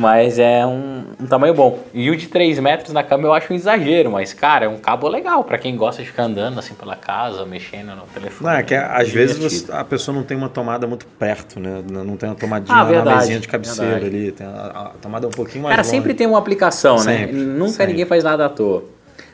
Mas 0.00 0.38
é 0.38 0.64
um, 0.64 1.04
um, 1.20 1.26
tamanho 1.26 1.52
bom. 1.52 1.78
E 1.92 2.10
o 2.10 2.16
de 2.16 2.26
3 2.26 2.58
metros 2.58 2.92
na 2.92 3.02
cama 3.02 3.26
eu 3.26 3.34
acho 3.34 3.52
um 3.52 3.56
exagero, 3.56 4.10
mas, 4.10 4.32
cara, 4.32 4.64
é 4.64 4.68
um 4.68 4.78
cabo 4.78 5.06
legal 5.08 5.44
para 5.44 5.58
quem 5.58 5.76
gosta 5.76 6.02
de 6.02 6.08
ficar 6.08 6.22
andando 6.24 6.58
assim 6.58 6.72
pela 6.72 6.96
casa, 6.96 7.44
mexendo 7.44 7.94
no 7.94 8.02
telefone. 8.14 8.50
Não, 8.50 8.58
é 8.58 8.62
que 8.62 8.74
às 8.74 9.10
vezes 9.10 9.36
você, 9.36 9.70
a 9.70 9.84
pessoa 9.84 10.16
não 10.16 10.24
tem 10.24 10.36
uma 10.36 10.48
tomada 10.48 10.86
muito 10.86 11.06
perto, 11.06 11.60
né? 11.60 11.82
Não 11.86 12.16
tem 12.16 12.30
uma 12.30 12.34
tomadinha 12.34 12.78
ah, 12.78 12.84
verdade, 12.84 13.10
na 13.10 13.16
mesinha 13.16 13.40
de 13.40 13.48
cabeceira 13.48 13.90
verdade. 13.92 14.16
ali. 14.16 14.32
Tem 14.32 14.46
a, 14.46 14.50
a, 14.50 14.84
tomada 15.00 15.26
é 15.26 15.28
um 15.28 15.32
pouquinho 15.32 15.64
mais 15.64 15.76
Cara, 15.76 15.86
longe. 15.86 15.96
sempre 15.96 16.14
tem 16.14 16.26
uma 16.26 16.38
aplicação, 16.38 16.96
né? 17.04 17.18
sempre, 17.18 17.36
né? 17.36 17.44
Nunca 17.44 17.72
sempre. 17.72 17.86
ninguém 17.88 18.06
faz 18.06 18.24
nada 18.24 18.46
à 18.46 18.48
toa 18.48 18.84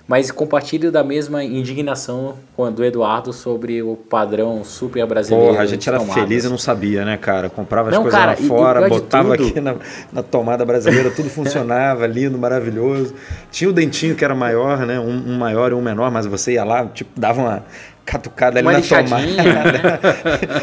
mas 0.09 0.31
compartilho 0.31 0.93
da 0.93 1.03
mesma 1.03 1.43
indignação 1.43 2.37
do 2.73 2.85
Eduardo 2.85 3.33
sobre 3.33 3.83
o 3.83 3.97
padrão 3.97 4.63
super 4.63 5.05
brasileiro. 5.05 5.49
Porra, 5.49 5.63
a 5.63 5.67
gente 5.67 5.89
era 5.89 5.99
tomadas. 5.99 6.23
feliz 6.23 6.45
e 6.45 6.49
não 6.49 6.59
sabia, 6.59 7.05
né, 7.05 7.17
cara? 7.17 7.51
Comprava 7.51 7.89
as 7.89 7.95
não, 7.95 8.03
coisas 8.03 8.19
cara, 8.19 8.31
lá 8.31 8.37
fora, 8.37 8.89
botava 8.89 9.35
aqui 9.35 9.61
na, 9.61 9.75
na, 10.13 10.23
tomada 10.23 10.65
brasileira, 10.65 11.11
tudo 11.11 11.29
funcionava, 11.29 12.07
lindo, 12.07 12.39
maravilhoso. 12.39 13.15
Tinha 13.51 13.69
o 13.69 13.73
dentinho 13.73 14.15
que 14.15 14.25
era 14.25 14.35
maior, 14.35 14.87
né? 14.87 15.01
Um, 15.01 15.33
um, 15.33 15.39
maior 15.39 15.73
e 15.73 15.75
um 15.75 15.83
menor, 15.83 16.11
mas 16.11 16.25
você 16.25 16.53
ia 16.53 16.63
lá, 16.63 16.87
tipo, 16.87 17.11
dava 17.19 17.41
uma 17.41 17.65
catucada 18.05 18.61
ali 18.61 18.69
uma 18.69 18.79
na 18.79 18.81
tomada. 18.81 20.01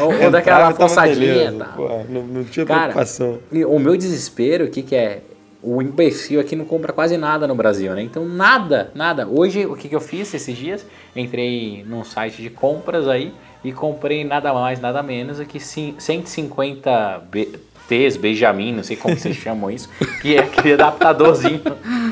ou, 0.00 0.24
ou 0.24 0.30
daquela 0.30 0.72
forçadinha. 0.72 1.52
Tá. 1.52 1.74
não, 2.08 2.22
não, 2.22 2.44
tinha 2.44 2.64
cara, 2.64 2.80
preocupação. 2.84 3.38
O 3.68 3.78
meu 3.78 3.94
desespero, 3.94 4.64
o 4.64 4.70
que, 4.70 4.82
que 4.82 4.96
é? 4.96 5.20
O 5.64 5.80
imbecil 5.80 6.40
aqui 6.40 6.54
não 6.54 6.64
compra 6.64 6.92
quase 6.92 7.16
nada 7.16 7.46
no 7.48 7.54
Brasil, 7.54 7.92
né? 7.94 8.02
Então 8.02 8.24
nada, 8.26 8.90
nada. 8.94 9.26
Hoje 9.26 9.64
o 9.66 9.74
que, 9.74 9.88
que 9.88 9.96
eu 9.96 10.00
fiz 10.00 10.32
esses 10.34 10.56
dias? 10.56 10.84
Entrei 11.16 11.84
num 11.86 12.04
site 12.04 12.42
de 12.42 12.50
compras 12.50 13.08
aí 13.08 13.32
e 13.64 13.72
comprei 13.72 14.24
nada 14.24 14.52
mais, 14.52 14.78
nada 14.78 15.02
menos 15.02 15.38
do 15.38 15.46
que 15.46 15.58
150 15.58 17.22
B 17.30 17.48
T's, 17.88 18.16
Benjamin, 18.16 18.72
não 18.72 18.82
sei 18.82 18.96
como 18.96 19.14
vocês 19.16 19.36
chamam 19.36 19.70
isso, 19.70 19.90
que 20.22 20.36
é 20.36 20.40
aquele 20.40 20.72
adaptadorzinho 20.74 21.60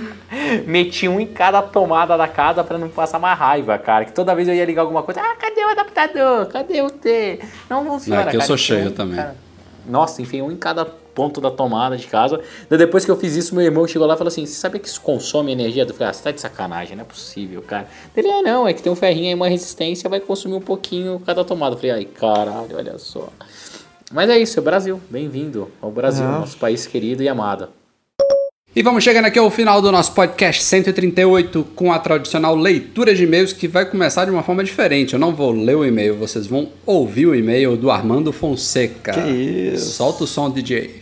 meti 0.67 1.09
um 1.09 1.19
em 1.19 1.27
cada 1.27 1.63
tomada 1.63 2.17
da 2.17 2.29
casa 2.29 2.63
para 2.63 2.77
não 2.77 2.89
passar 2.89 3.19
mais 3.19 3.39
raiva, 3.39 3.79
cara. 3.79 4.05
Que 4.05 4.13
toda 4.13 4.35
vez 4.35 4.49
eu 4.49 4.55
ia 4.55 4.65
ligar 4.65 4.83
alguma 4.83 5.03
coisa, 5.03 5.21
ah, 5.21 5.35
cadê 5.37 5.65
o 5.65 5.69
adaptador? 5.69 6.47
Cadê 6.47 6.83
o 6.83 6.91
T? 6.91 7.41
Não 7.71 7.85
funciona, 7.87 8.23
é 8.23 8.25
que 8.25 8.37
eu 8.37 8.41
cara. 8.41 8.47
sou 8.47 8.57
Então, 8.57 8.59
cheio 8.59 8.91
também. 8.91 9.17
cara, 9.17 9.35
nossa, 9.87 10.21
enfim, 10.21 10.43
um 10.43 10.51
em 10.53 10.57
cada 10.57 10.87
ponto 11.15 11.41
da 11.41 11.51
tomada 11.51 11.97
de 11.97 12.07
casa. 12.07 12.41
Daí 12.69 12.79
depois 12.79 13.05
que 13.05 13.11
eu 13.11 13.17
fiz 13.17 13.37
isso, 13.37 13.55
meu 13.55 13.65
irmão 13.65 13.87
chegou 13.87 14.07
lá 14.07 14.15
e 14.15 14.19
falou 14.19 14.29
assim: 14.29 14.47
Você 14.47 14.55
sabia 14.55 14.81
que 14.81 14.89
isso 14.89 15.01
consome 15.01 15.53
energia? 15.53 15.85
Eu 15.85 15.95
falei: 15.95 16.11
Ah, 16.11 16.13
você 16.13 16.23
tá 16.23 16.31
de 16.31 16.41
sacanagem, 16.41 16.97
não 16.97 17.03
é 17.03 17.07
possível, 17.07 17.63
cara. 17.63 17.89
Ele, 18.17 18.31
ah, 18.31 18.43
não, 18.43 18.67
é 18.67 18.73
que 18.73 18.83
tem 18.83 18.93
um 18.93 18.97
ferrinho 18.97 19.29
aí, 19.29 19.35
uma 19.35 19.49
resistência, 19.49 20.09
vai 20.09 20.21
consumir 20.21 20.55
um 20.55 20.61
pouquinho 20.61 21.21
cada 21.25 21.45
tomada. 21.45 21.75
Eu 21.75 21.79
falei: 21.79 21.93
Ai, 21.93 22.05
caralho, 22.05 22.77
olha 22.77 22.99
só. 22.99 23.29
Mas 24.13 24.29
é 24.29 24.39
isso, 24.39 24.59
é 24.59 24.61
o 24.61 24.65
Brasil. 24.65 25.01
Bem-vindo 25.09 25.71
ao 25.81 25.91
Brasil, 25.91 26.27
nosso 26.27 26.59
país 26.59 26.87
querido 26.87 27.23
e 27.23 27.29
amado. 27.29 27.69
E 28.75 28.83
vamos 28.83 29.05
chegando 29.05 29.27
aqui 29.27 29.39
ao 29.39 29.51
final 29.51 29.83
do 29.83 29.93
nosso 29.93 30.13
podcast 30.13 30.63
138 30.63 31.63
com 31.75 31.93
a 31.93 31.99
tradicional 31.99 32.57
leitura 32.57 33.15
de 33.15 33.25
e-mails 33.25 33.53
que 33.53 33.69
vai 33.69 33.85
começar 33.85 34.25
de 34.25 34.31
uma 34.31 34.43
forma 34.43 34.65
diferente. 34.65 35.13
Eu 35.13 35.21
não 35.21 35.35
vou 35.35 35.53
ler 35.53 35.77
o 35.77 35.85
e-mail, 35.85 36.17
vocês 36.17 36.47
vão 36.47 36.71
ouvir 36.87 37.27
o 37.27 37.35
e-mail 37.35 37.77
do 37.77 37.91
Armando 37.91 38.33
Fonseca. 38.33 39.13
Que 39.13 39.31
isso. 39.75 39.93
Solta 39.93 40.25
o 40.25 40.27
som, 40.27 40.51
DJ. 40.51 41.02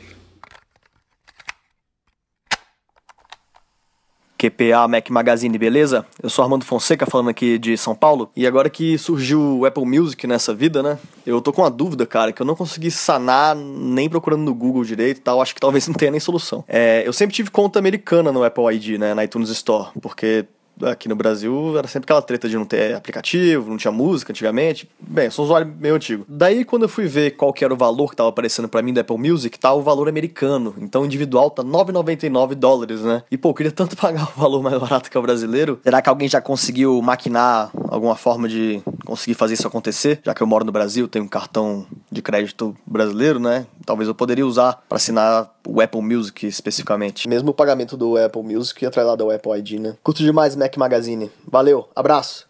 QPA 4.40 4.88
Mac 4.88 5.10
Magazine, 5.10 5.58
beleza? 5.58 6.06
Eu 6.22 6.30
sou 6.30 6.42
Armando 6.42 6.64
Fonseca 6.64 7.04
falando 7.04 7.28
aqui 7.28 7.58
de 7.58 7.76
São 7.76 7.94
Paulo. 7.94 8.30
E 8.34 8.46
agora 8.46 8.70
que 8.70 8.96
surgiu 8.96 9.58
o 9.58 9.66
Apple 9.66 9.84
Music 9.84 10.26
nessa 10.26 10.54
vida, 10.54 10.82
né? 10.82 10.98
Eu 11.26 11.42
tô 11.42 11.52
com 11.52 11.60
uma 11.60 11.70
dúvida, 11.70 12.06
cara, 12.06 12.32
que 12.32 12.40
eu 12.40 12.46
não 12.46 12.56
consegui 12.56 12.90
sanar 12.90 13.54
nem 13.54 14.08
procurando 14.08 14.40
no 14.42 14.54
Google 14.54 14.82
direito 14.82 15.18
e 15.18 15.20
tal. 15.20 15.42
Acho 15.42 15.54
que 15.54 15.60
talvez 15.60 15.86
não 15.88 15.94
tenha 15.94 16.10
nem 16.10 16.20
solução. 16.20 16.64
É, 16.66 17.02
eu 17.06 17.12
sempre 17.12 17.36
tive 17.36 17.50
conta 17.50 17.78
americana 17.78 18.32
no 18.32 18.42
Apple 18.42 18.74
ID, 18.74 18.98
né? 18.98 19.12
Na 19.12 19.24
iTunes 19.24 19.50
Store, 19.50 19.90
porque 20.00 20.46
aqui 20.82 21.08
no 21.08 21.16
Brasil 21.16 21.76
era 21.76 21.86
sempre 21.88 22.06
aquela 22.06 22.22
treta 22.22 22.48
de 22.48 22.56
não 22.56 22.64
ter 22.64 22.94
aplicativo, 22.94 23.70
não 23.70 23.76
tinha 23.76 23.92
música 23.92 24.32
antigamente. 24.32 24.88
Bem, 25.00 25.26
eu 25.26 25.30
sou 25.30 25.44
um 25.44 25.46
usuário 25.46 25.74
meio 25.78 25.94
antigo. 25.94 26.24
Daí 26.28 26.64
quando 26.64 26.82
eu 26.82 26.88
fui 26.88 27.06
ver 27.06 27.32
qual 27.32 27.52
que 27.52 27.64
era 27.64 27.72
o 27.72 27.76
valor 27.76 28.10
que 28.10 28.16
tava 28.16 28.28
aparecendo 28.28 28.68
pra 28.68 28.82
mim 28.82 28.92
do 28.92 29.00
Apple 29.00 29.18
Music, 29.18 29.58
tá 29.58 29.72
o 29.72 29.82
valor 29.82 30.08
americano. 30.08 30.74
Então 30.78 31.04
individual 31.04 31.50
tá 31.50 31.62
9,99 31.62 32.54
dólares, 32.54 33.02
né? 33.02 33.22
E 33.30 33.36
pô, 33.36 33.50
eu 33.50 33.54
queria 33.54 33.72
tanto 33.72 33.96
pagar 33.98 34.28
o 34.36 34.40
valor 34.40 34.62
mais 34.62 34.78
barato 34.78 35.10
que 35.10 35.16
é 35.16 35.20
o 35.20 35.22
brasileiro. 35.22 35.80
Será 35.82 36.00
que 36.02 36.08
alguém 36.08 36.28
já 36.28 36.40
conseguiu 36.40 37.00
maquinar 37.02 37.70
alguma 37.88 38.16
forma 38.16 38.48
de 38.48 38.82
conseguir 39.10 39.34
fazer 39.34 39.54
isso 39.54 39.66
acontecer? 39.66 40.20
Já 40.24 40.32
que 40.32 40.40
eu 40.40 40.46
moro 40.46 40.64
no 40.64 40.70
Brasil, 40.70 41.08
tenho 41.08 41.24
um 41.24 41.28
cartão 41.28 41.84
de 42.10 42.22
crédito 42.22 42.76
brasileiro, 42.86 43.40
né? 43.40 43.66
Talvez 43.84 44.08
eu 44.08 44.14
poderia 44.14 44.46
usar 44.46 44.84
pra 44.88 44.96
assinar 44.96 45.52
o 45.66 45.80
Apple 45.80 46.00
Music 46.00 46.46
especificamente. 46.46 47.28
Mesmo 47.28 47.50
o 47.50 47.54
pagamento 47.54 47.96
do 47.96 48.16
Apple 48.16 48.42
Music 48.42 48.86
atrelado 48.86 49.24
ao 49.24 49.30
Apple 49.30 49.58
ID, 49.58 49.80
né? 49.80 49.96
Curto 50.02 50.22
demais 50.22 50.54
Mac 50.54 50.76
Magazine. 50.76 51.30
Valeu, 51.46 51.88
abraço. 51.94 52.48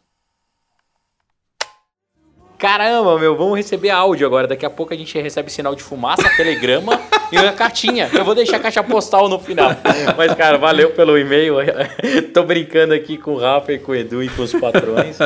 Caramba, 2.58 3.18
meu, 3.18 3.34
vamos 3.38 3.56
receber 3.56 3.88
áudio 3.88 4.26
agora. 4.26 4.46
Daqui 4.46 4.66
a 4.66 4.70
pouco 4.70 4.92
a 4.92 4.96
gente 4.96 5.18
recebe 5.18 5.50
sinal 5.50 5.74
de 5.74 5.82
fumaça, 5.82 6.28
telegrama 6.36 7.00
e 7.32 7.38
uma 7.38 7.52
cartinha. 7.52 8.08
Eu 8.12 8.24
vou 8.24 8.34
deixar 8.34 8.56
a 8.56 8.60
caixa 8.60 8.82
postal 8.82 9.28
no 9.28 9.38
final. 9.38 9.70
Mas, 10.16 10.34
cara, 10.34 10.58
valeu 10.58 10.90
pelo 10.90 11.16
e-mail. 11.18 11.56
Tô 12.34 12.42
brincando 12.42 12.94
aqui 12.94 13.16
com 13.16 13.32
o 13.34 13.38
Rafa 13.38 13.72
e 13.72 13.78
com 13.78 13.92
o 13.92 13.94
Edu 13.94 14.22
e 14.22 14.28
com 14.28 14.42
os 14.42 14.52
patrões. 14.52 15.16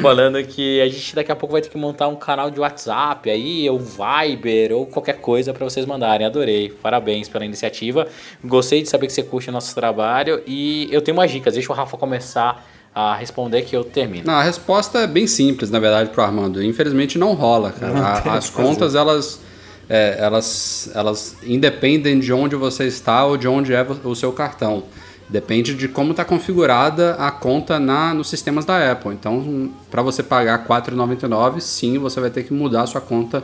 falando 0.00 0.42
que 0.44 0.80
a 0.80 0.88
gente 0.88 1.14
daqui 1.14 1.30
a 1.32 1.36
pouco 1.36 1.52
vai 1.52 1.62
ter 1.62 1.68
que 1.68 1.78
montar 1.78 2.08
um 2.08 2.16
canal 2.16 2.50
de 2.50 2.58
WhatsApp 2.60 3.30
aí, 3.30 3.68
ou 3.68 3.78
Viber, 3.78 4.72
ou 4.72 4.86
qualquer 4.86 5.18
coisa 5.18 5.52
para 5.52 5.64
vocês 5.64 5.86
mandarem. 5.86 6.26
Adorei. 6.26 6.70
Parabéns 6.82 7.28
pela 7.28 7.44
iniciativa. 7.44 8.06
Gostei 8.44 8.82
de 8.82 8.88
saber 8.88 9.06
que 9.06 9.12
você 9.12 9.22
curte 9.22 9.48
o 9.48 9.52
nosso 9.52 9.74
trabalho. 9.74 10.42
E 10.46 10.88
eu 10.90 11.00
tenho 11.00 11.16
umas 11.16 11.30
dicas. 11.30 11.54
Deixa 11.54 11.72
o 11.72 11.76
Rafa 11.76 11.96
começar 11.96 12.66
a 12.94 13.14
responder 13.14 13.62
que 13.62 13.74
eu 13.74 13.84
termino. 13.84 14.24
Não, 14.26 14.34
a 14.34 14.42
resposta 14.42 14.98
é 14.98 15.06
bem 15.06 15.26
simples, 15.26 15.70
na 15.70 15.78
verdade, 15.78 16.10
pro 16.10 16.22
Armando. 16.22 16.62
Infelizmente 16.62 17.16
não 17.18 17.32
rola, 17.32 17.72
cara. 17.72 17.92
Não 17.94 18.04
A- 18.04 18.36
as 18.36 18.50
contas, 18.50 18.94
elas, 18.94 19.40
é, 19.88 20.16
elas, 20.18 20.90
elas 20.94 21.36
independem 21.42 22.18
de 22.18 22.32
onde 22.32 22.56
você 22.56 22.86
está 22.86 23.24
ou 23.24 23.36
de 23.36 23.48
onde 23.48 23.74
é 23.74 23.86
o 24.04 24.14
seu 24.14 24.32
cartão. 24.32 24.84
Depende 25.28 25.74
de 25.74 25.88
como 25.88 26.10
está 26.10 26.24
configurada 26.24 27.14
a 27.14 27.30
conta 27.30 27.80
na, 27.80 28.12
nos 28.12 28.28
sistemas 28.28 28.64
da 28.64 28.92
Apple. 28.92 29.12
Então, 29.12 29.70
para 29.90 30.02
você 30.02 30.22
pagar 30.22 30.60
R$ 30.60 30.66
4,99, 30.66 31.60
sim, 31.60 31.98
você 31.98 32.20
vai 32.20 32.30
ter 32.30 32.42
que 32.42 32.52
mudar 32.52 32.82
a 32.82 32.86
sua 32.86 33.00
conta 33.00 33.42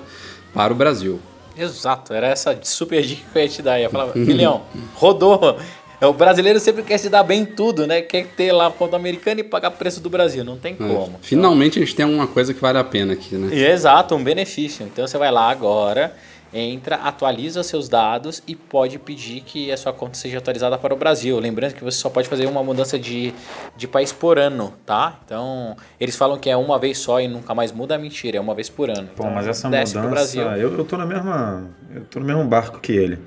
para 0.53 0.73
o 0.73 0.77
Brasil. 0.77 1.19
Exato, 1.57 2.15
era 2.15 2.29
essa 2.29 2.57
super 2.63 3.03
dica 3.03 3.23
que 3.33 3.39
eu 3.39 3.43
ia 3.43 3.49
te 3.49 3.63
dar. 3.63 3.79
Eu 3.79 3.83
ia 3.85 3.91
falar, 3.91 4.13
filhão, 4.15 4.63
rodou. 4.95 5.59
É, 6.01 6.07
O 6.07 6.13
brasileiro 6.13 6.61
sempre 6.61 6.83
quer 6.83 6.99
se 6.99 7.09
dar 7.09 7.23
bem 7.23 7.43
em 7.43 7.45
tudo, 7.45 7.87
né? 7.87 8.01
Quer 8.03 8.27
ter 8.29 8.53
lá 8.53 8.69
a 8.69 8.71
conta 8.71 8.97
americana 8.97 9.41
e 9.41 9.45
pagar 9.45 9.69
o 9.71 9.73
preço 9.73 10.01
do 10.01 10.09
Brasil. 10.09 10.45
Não 10.45 10.57
tem 10.57 10.75
É. 10.75 10.77
como. 10.77 11.19
Finalmente 11.23 11.79
a 11.79 11.83
gente 11.83 11.95
tem 11.95 12.07
uma 12.07 12.27
coisa 12.27 12.55
que 12.55 12.61
vale 12.61 12.79
a 12.79 12.85
pena 12.85 13.15
aqui, 13.15 13.35
né? 13.35 13.55
E, 13.55 13.65
exato, 13.65 14.15
um 14.15 14.23
benefício. 14.23 14.87
Então 14.87 15.07
você 15.07 15.19
vai 15.19 15.31
lá 15.33 15.51
agora, 15.51 16.15
entra, 16.55 16.97
atualiza 16.97 17.63
seus 17.65 17.89
dados 17.89 18.41
e 18.47 18.55
pode 18.55 18.99
pedir 18.99 19.41
que 19.43 19.73
a 19.73 19.77
sua 19.77 19.93
conta 19.93 20.15
seja 20.17 20.39
atualizada 20.39 20.79
para 20.79 20.95
o 20.95 20.97
Brasil. 20.97 21.39
Lembrando 21.41 21.75
que 21.75 21.83
você 21.83 21.99
só 21.99 22.09
pode 22.09 22.29
fazer 22.29 22.47
uma 22.47 22.63
mudança 22.63 22.97
de, 22.97 23.35
de 23.77 23.89
país 23.89 24.13
por 24.13 24.39
ano, 24.39 24.73
tá? 24.87 25.19
Então, 25.25 25.77
eles 26.01 26.15
falam 26.17 26.39
que 26.39 26.49
é 26.49 26.57
uma 26.57 26.79
vez 26.79 26.99
só 26.99 27.21
e 27.21 27.27
nunca 27.27 27.55
mais 27.57 27.73
muda, 27.73 27.97
é 27.97 27.99
mentira, 27.99 28.39
é 28.39 28.41
uma 28.41 28.55
vez 28.55 28.71
por 28.71 28.89
ano. 28.89 29.09
Pô, 29.17 29.25
Então, 29.25 29.31
mas 29.35 29.49
essa 29.49 29.69
desce 29.69 29.95
pro 29.95 30.03
mudança. 30.05 30.15
Brasil. 30.41 30.43
Eu, 30.63 30.79
eu 30.79 30.85
tô 30.85 30.97
na 30.97 31.05
mesma. 31.05 31.65
Eu 31.95 32.05
tô 32.05 32.21
no 32.21 32.25
mesmo 32.27 32.45
barco 32.45 32.79
que 32.81 32.93
ele. 32.93 33.19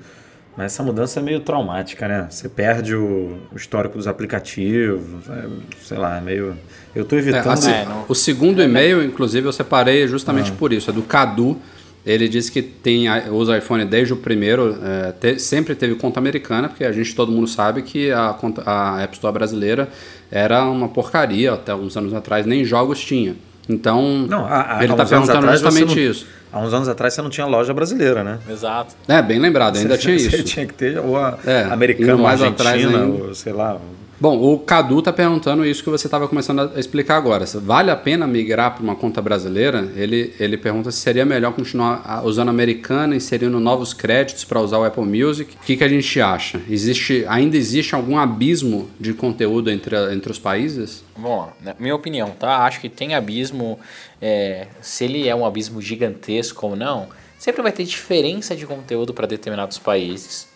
Mas 0.56 0.66
essa 0.72 0.82
mudança 0.82 1.18
é 1.18 1.22
meio 1.22 1.40
traumática, 1.40 2.06
né? 2.06 2.26
Você 2.30 2.48
perde 2.48 2.94
o, 2.94 3.38
o 3.52 3.56
histórico 3.56 3.96
dos 3.96 4.06
aplicativos, 4.06 5.28
é, 5.28 5.46
sei 5.80 5.96
lá, 5.98 6.18
é 6.18 6.20
meio. 6.20 6.54
Eu 6.94 7.04
tô 7.04 7.16
É, 7.16 7.20
evitando. 7.20 7.48
assim, 7.50 7.70
É, 7.72 7.84
não- 7.86 8.04
O 8.08 8.14
segundo 8.14 8.62
e-mail, 8.62 9.02
inclusive, 9.02 9.46
eu 9.48 9.52
separei 9.52 10.06
justamente 10.06 10.52
por 10.52 10.72
isso. 10.72 10.90
É 10.90 10.92
do 10.92 11.02
Cadu. 11.02 11.56
Ele 12.04 12.28
disse 12.28 12.50
que 12.50 12.60
tem, 12.60 13.06
usa 13.30 13.56
iPhone 13.56 13.84
desde 13.84 14.12
o 14.12 14.16
primeiro, 14.16 14.76
é, 14.82 15.12
te- 15.12 15.38
sempre 15.38 15.72
teve 15.76 15.94
conta 15.94 16.18
americana, 16.18 16.68
porque 16.68 16.84
a 16.84 16.90
gente, 16.90 17.14
todo 17.14 17.30
mundo 17.30 17.46
sabe 17.46 17.80
que 17.82 18.10
a, 18.10 18.34
conta- 18.38 18.62
a 18.66 19.00
App 19.02 19.14
Store 19.14 19.32
brasileira 19.32 19.88
era 20.28 20.64
uma 20.64 20.88
porcaria 20.88 21.52
até 21.52 21.72
uns 21.72 21.96
anos 21.96 22.12
atrás, 22.12 22.44
nem 22.44 22.64
jogos 22.64 23.00
tinha. 23.00 23.36
Então, 23.68 24.26
Não, 24.28 24.44
há, 24.44 24.78
há, 24.78 24.84
ele 24.84 24.92
está 24.92 25.06
perguntando 25.06 25.38
atrás 25.38 25.60
você 25.60 25.64
justamente 25.70 25.96
não- 26.04 26.10
isso. 26.10 26.26
Há 26.52 26.58
uns 26.60 26.74
anos 26.74 26.88
atrás 26.88 27.14
você 27.14 27.22
não 27.22 27.30
tinha 27.30 27.46
loja 27.46 27.72
brasileira, 27.72 28.22
né? 28.22 28.38
Exato. 28.50 28.94
É, 29.08 29.22
bem 29.22 29.38
lembrado, 29.38 29.78
ainda 29.78 29.96
tinha 29.96 30.16
Você 30.18 30.36
isso. 30.36 30.44
tinha 30.44 30.66
que 30.66 30.74
ter 30.74 30.98
ou 30.98 31.16
a 31.16 31.38
É, 31.46 31.62
americana, 31.64 32.16
mais 32.16 32.42
argentina, 32.42 32.70
atrás 32.98 33.20
ou 33.20 33.34
sei 33.34 33.52
lá. 33.52 33.78
Bom, 34.22 34.40
o 34.40 34.56
Cadu 34.56 35.02
tá 35.02 35.12
perguntando 35.12 35.66
isso 35.66 35.82
que 35.82 35.90
você 35.90 36.06
estava 36.06 36.28
começando 36.28 36.70
a 36.76 36.78
explicar 36.78 37.16
agora. 37.16 37.44
Vale 37.56 37.90
a 37.90 37.96
pena 37.96 38.24
migrar 38.24 38.72
para 38.72 38.80
uma 38.80 38.94
conta 38.94 39.20
brasileira? 39.20 39.90
Ele, 39.96 40.32
ele 40.38 40.56
pergunta 40.56 40.92
se 40.92 40.98
seria 40.98 41.24
melhor 41.24 41.52
continuar 41.52 42.02
a- 42.04 42.22
usando 42.22 42.46
a 42.46 42.50
americana, 42.52 43.16
inserindo 43.16 43.58
novos 43.58 43.92
créditos 43.92 44.44
para 44.44 44.60
usar 44.60 44.78
o 44.78 44.84
Apple 44.84 45.02
Music. 45.02 45.56
O 45.56 45.64
que, 45.66 45.76
que 45.76 45.82
a 45.82 45.88
gente 45.88 46.20
acha? 46.20 46.62
Existe, 46.70 47.24
ainda 47.26 47.56
existe 47.56 47.96
algum 47.96 48.16
abismo 48.16 48.88
de 49.00 49.12
conteúdo 49.12 49.68
entre, 49.72 49.96
entre 50.14 50.30
os 50.30 50.38
países? 50.38 51.02
Bom, 51.16 51.52
na 51.60 51.74
minha 51.80 51.96
opinião, 51.96 52.30
tá? 52.30 52.58
Acho 52.58 52.80
que 52.80 52.88
tem 52.88 53.16
abismo. 53.16 53.76
é, 54.20 54.68
se 54.80 55.02
ele 55.04 55.26
é 55.26 55.34
um 55.34 55.44
abismo 55.44 55.82
gigantesco 55.82 56.64
ou 56.68 56.76
não, 56.76 57.08
sempre 57.36 57.60
vai 57.60 57.72
ter 57.72 57.82
diferença 57.82 58.54
de 58.54 58.66
conteúdo 58.66 59.12
para 59.12 59.26
determinados 59.26 59.80
países. 59.80 60.46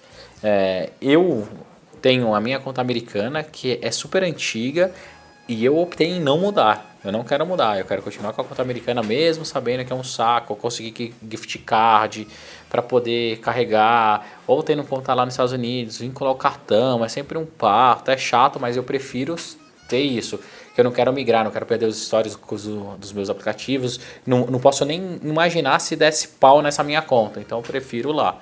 É, 0.40 0.90
eu 1.02 1.48
tenho 2.06 2.32
a 2.36 2.40
minha 2.40 2.60
conta 2.60 2.80
americana, 2.80 3.42
que 3.42 3.80
é 3.82 3.90
super 3.90 4.22
antiga, 4.22 4.92
e 5.48 5.64
eu 5.64 5.76
optei 5.76 6.06
em 6.06 6.20
não 6.20 6.38
mudar. 6.38 6.96
Eu 7.04 7.10
não 7.10 7.24
quero 7.24 7.44
mudar, 7.44 7.80
eu 7.80 7.84
quero 7.84 8.00
continuar 8.00 8.32
com 8.32 8.42
a 8.42 8.44
conta 8.44 8.62
americana 8.62 9.02
mesmo, 9.02 9.44
sabendo 9.44 9.84
que 9.84 9.92
é 9.92 9.96
um 9.96 10.04
saco. 10.04 10.52
Eu 10.52 10.56
consegui 10.56 10.92
que- 10.92 11.14
gift 11.28 11.58
card 11.58 12.28
para 12.70 12.80
poder 12.80 13.38
carregar, 13.38 14.24
ou 14.46 14.62
tendo 14.62 14.84
conta 14.84 15.12
lá 15.14 15.24
nos 15.24 15.34
Estados 15.34 15.52
Unidos, 15.52 15.98
vincular 15.98 16.32
o 16.32 16.36
cartão, 16.36 17.04
é 17.04 17.08
sempre 17.08 17.36
um 17.36 17.44
parto, 17.44 18.08
é 18.08 18.16
chato, 18.16 18.60
mas 18.60 18.76
eu 18.76 18.84
prefiro 18.84 19.34
ter 19.88 20.02
isso. 20.02 20.38
Que 20.76 20.80
eu 20.80 20.84
não 20.84 20.92
quero 20.92 21.12
migrar, 21.12 21.42
não 21.42 21.50
quero 21.50 21.66
perder 21.66 21.86
os 21.86 22.08
do- 22.08 22.96
dos 22.98 23.12
meus 23.12 23.28
aplicativos. 23.28 23.98
Não, 24.24 24.46
não 24.46 24.60
posso 24.60 24.84
nem 24.84 25.18
imaginar 25.24 25.80
se 25.80 25.96
desse 25.96 26.28
pau 26.28 26.62
nessa 26.62 26.84
minha 26.84 27.02
conta, 27.02 27.40
então 27.40 27.58
eu 27.58 27.62
prefiro 27.62 28.12
lá. 28.12 28.38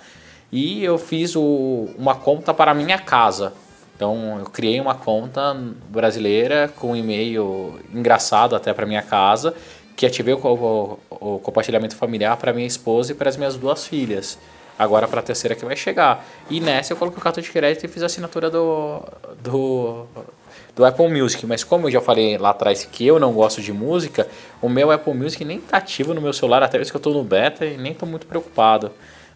E 0.57 0.85
eu 0.85 0.97
fiz 0.99 1.35
o- 1.35 1.89
uma 1.99 2.15
conta 2.15 2.55
para 2.55 2.71
a 2.71 2.75
minha 2.75 2.97
casa. 2.97 3.53
Então 3.97 4.39
eu 4.39 4.45
criei 4.47 4.81
uma 4.81 4.95
conta 4.95 5.53
brasileira 5.89 6.73
com 6.79 6.93
um 6.93 6.97
e-mail 6.97 7.81
engraçado 7.93 8.55
até 8.55 8.73
para 8.73 8.87
minha 8.87 9.03
casa, 9.03 9.53
que 9.97 10.07
ativei 10.07 10.33
o, 10.33 10.39
o- 10.39 10.99
o 11.11 11.39
compartilhamento 11.41 11.97
familiar 11.97 12.37
para 12.37 12.53
minha 12.53 12.69
esposa 12.69 13.11
e 13.11 13.15
para 13.17 13.29
as 13.29 13.37
minhas 13.37 13.57
duas 13.57 13.85
filhas. 13.85 14.39
Agora 14.79 15.09
para 15.09 15.19
a 15.19 15.23
terceira 15.25 15.57
que 15.57 15.65
vai 15.65 15.75
chegar. 15.75 16.25
E 16.49 16.61
nessa 16.61 16.93
eu 16.93 16.97
coloquei 16.97 17.19
o 17.19 17.23
cartão 17.23 17.43
de 17.43 17.51
crédito 17.51 17.85
e 17.85 17.89
fiz 17.89 18.03
a 18.05 18.07
assinatura 18.07 18.49
do, 18.49 19.03
do, 19.43 20.07
do 20.77 20.85
Apple 20.85 21.09
Music. 21.09 21.45
Mas 21.47 21.65
como 21.65 21.89
eu 21.89 21.91
já 21.93 22.01
falei 22.01 22.39
lá 22.39 22.51
atrás 22.51 22.85
que 22.85 23.05
eu 23.05 23.19
não 23.19 23.33
gosto 23.33 23.61
de 23.61 23.73
música, 23.73 24.29
o 24.63 24.69
meu 24.69 24.93
Apple 24.93 25.15
Music 25.15 25.45
nem 25.45 25.61
tá 25.61 25.79
ativo 25.79 26.15
no 26.15 26.21
meu 26.21 26.33
celular, 26.33 26.63
até 26.63 26.81
isso 26.81 26.93
que 26.93 26.97
eu 26.97 26.99
estou 26.99 27.13
no 27.15 27.25
beta 27.25 27.67
e 27.67 27.77
nem 27.77 27.91
estou 27.93 28.09
muito 28.09 28.27
preocupado. 28.27 28.93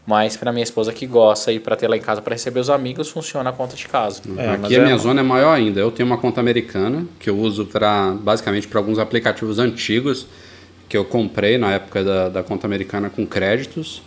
Mas 0.09 0.39
pra 0.39 0.51
minha 0.51 0.65
esposa 0.65 0.91
que 0.91 1.07
gosta 1.07 1.53
e 1.53 1.61
pra 1.61 1.77
ter 1.77 1.87
lá 1.87 1.95
em 1.95 2.01
casa 2.01 2.23
pra 2.23 2.33
receber 2.35 2.61
os 2.61 2.71
amigos, 2.71 3.11
funciona 3.11 3.51
a 3.51 3.53
conta 3.53 3.77
de 3.77 3.87
casa. 3.87 4.23
É, 4.39 4.53
Aqui 4.53 4.75
a 4.75 4.79
é- 4.79 4.83
minha 4.83 4.97
zona 4.97 5.21
é 5.21 5.23
maior 5.23 5.53
ainda. 5.53 5.81
Eu 5.81 5.91
tenho 5.91 6.07
uma 6.07 6.17
conta 6.17 6.41
americana 6.41 7.05
que 7.21 7.29
eu 7.29 7.37
uso 7.37 7.67
para 7.67 8.13
basicamente 8.13 8.67
para 8.67 8.81
alguns 8.81 8.99
aplicativos 8.99 9.59
antigos 9.59 10.27
que 10.89 10.97
eu 10.97 11.05
comprei 11.05 11.59
na 11.59 11.73
época 11.75 12.03
da, 12.03 12.31
da 12.31 12.43
conta 12.43 12.67
americana 12.67 13.11
com 13.11 13.27
créditos. 13.27 14.01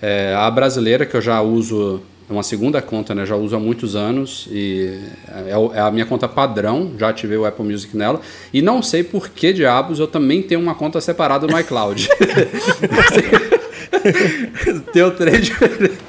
É, 0.00 0.32
a 0.32 0.48
brasileira 0.48 1.04
que 1.04 1.16
eu 1.16 1.20
já 1.20 1.42
uso 1.42 2.00
é 2.30 2.32
uma 2.32 2.44
segunda 2.44 2.80
conta, 2.80 3.12
né? 3.12 3.26
Já 3.26 3.34
uso 3.34 3.56
há 3.56 3.58
muitos 3.58 3.96
anos 3.96 4.46
e 4.52 4.96
é, 5.28 5.78
é 5.78 5.80
a 5.80 5.90
minha 5.90 6.06
conta 6.06 6.28
padrão. 6.28 6.92
Já 6.96 7.08
ativei 7.08 7.36
o 7.36 7.44
Apple 7.44 7.64
Music 7.64 7.96
nela 7.96 8.20
e 8.52 8.62
não 8.62 8.80
sei 8.80 9.02
por 9.02 9.28
que 9.30 9.52
diabos 9.52 9.98
eu 9.98 10.06
também 10.06 10.40
tenho 10.40 10.60
uma 10.60 10.76
conta 10.76 11.00
separada 11.00 11.48
no 11.48 11.58
iCloud. 11.58 12.08
Tenho 14.92 15.10
três 15.12 15.46
diferentes. 15.46 15.98